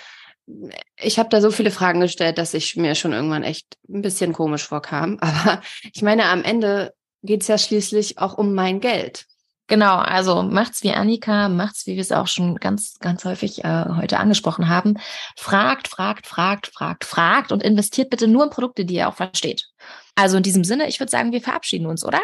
ich 0.97 1.19
habe 1.19 1.29
da 1.29 1.39
so 1.39 1.51
viele 1.51 1.71
Fragen 1.71 2.01
gestellt, 2.01 2.37
dass 2.37 2.53
ich 2.53 2.75
mir 2.75 2.95
schon 2.95 3.13
irgendwann 3.13 3.43
echt 3.43 3.77
ein 3.87 4.01
bisschen 4.01 4.33
komisch 4.33 4.67
vorkam. 4.67 5.17
Aber 5.21 5.61
ich 5.93 6.01
meine, 6.01 6.25
am 6.25 6.43
Ende 6.43 6.93
geht 7.23 7.43
es 7.43 7.47
ja 7.47 7.57
schließlich 7.57 8.17
auch 8.17 8.37
um 8.37 8.53
mein 8.53 8.81
Geld. 8.81 9.27
Genau, 9.67 9.99
also 9.99 10.43
macht's 10.43 10.83
wie 10.83 10.91
Annika, 10.91 11.47
macht's, 11.47 11.87
wie 11.87 11.95
wir 11.95 12.01
es 12.01 12.11
auch 12.11 12.27
schon 12.27 12.57
ganz, 12.57 12.99
ganz 12.99 13.23
häufig 13.23 13.63
äh, 13.63 13.85
heute 13.95 14.19
angesprochen 14.19 14.67
haben. 14.67 14.95
Fragt, 15.37 15.87
fragt, 15.87 16.27
fragt, 16.27 16.67
fragt, 16.67 17.05
fragt 17.05 17.53
und 17.53 17.63
investiert 17.63 18.09
bitte 18.09 18.27
nur 18.27 18.43
in 18.43 18.49
Produkte, 18.49 18.83
die 18.83 18.95
ihr 18.95 19.07
auch 19.07 19.15
versteht. 19.15 19.69
Also 20.15 20.37
in 20.37 20.43
diesem 20.43 20.63
Sinne, 20.63 20.87
ich 20.87 20.99
würde 20.99 21.11
sagen, 21.11 21.31
wir 21.31 21.41
verabschieden 21.41 21.85
uns, 21.85 22.05
oder? 22.05 22.21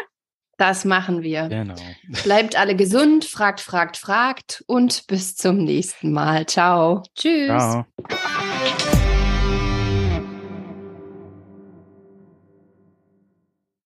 Das 0.58 0.84
machen 0.84 1.22
wir. 1.22 1.48
Genau. 1.48 1.74
Bleibt 2.24 2.58
alle 2.58 2.74
gesund, 2.74 3.24
fragt, 3.24 3.60
fragt, 3.60 3.96
fragt 3.96 4.64
und 4.66 5.06
bis 5.06 5.36
zum 5.36 5.58
nächsten 5.58 6.12
Mal. 6.12 6.46
Ciao. 6.46 7.04
Tschüss. 7.14 7.46
Ciao. 7.46 7.86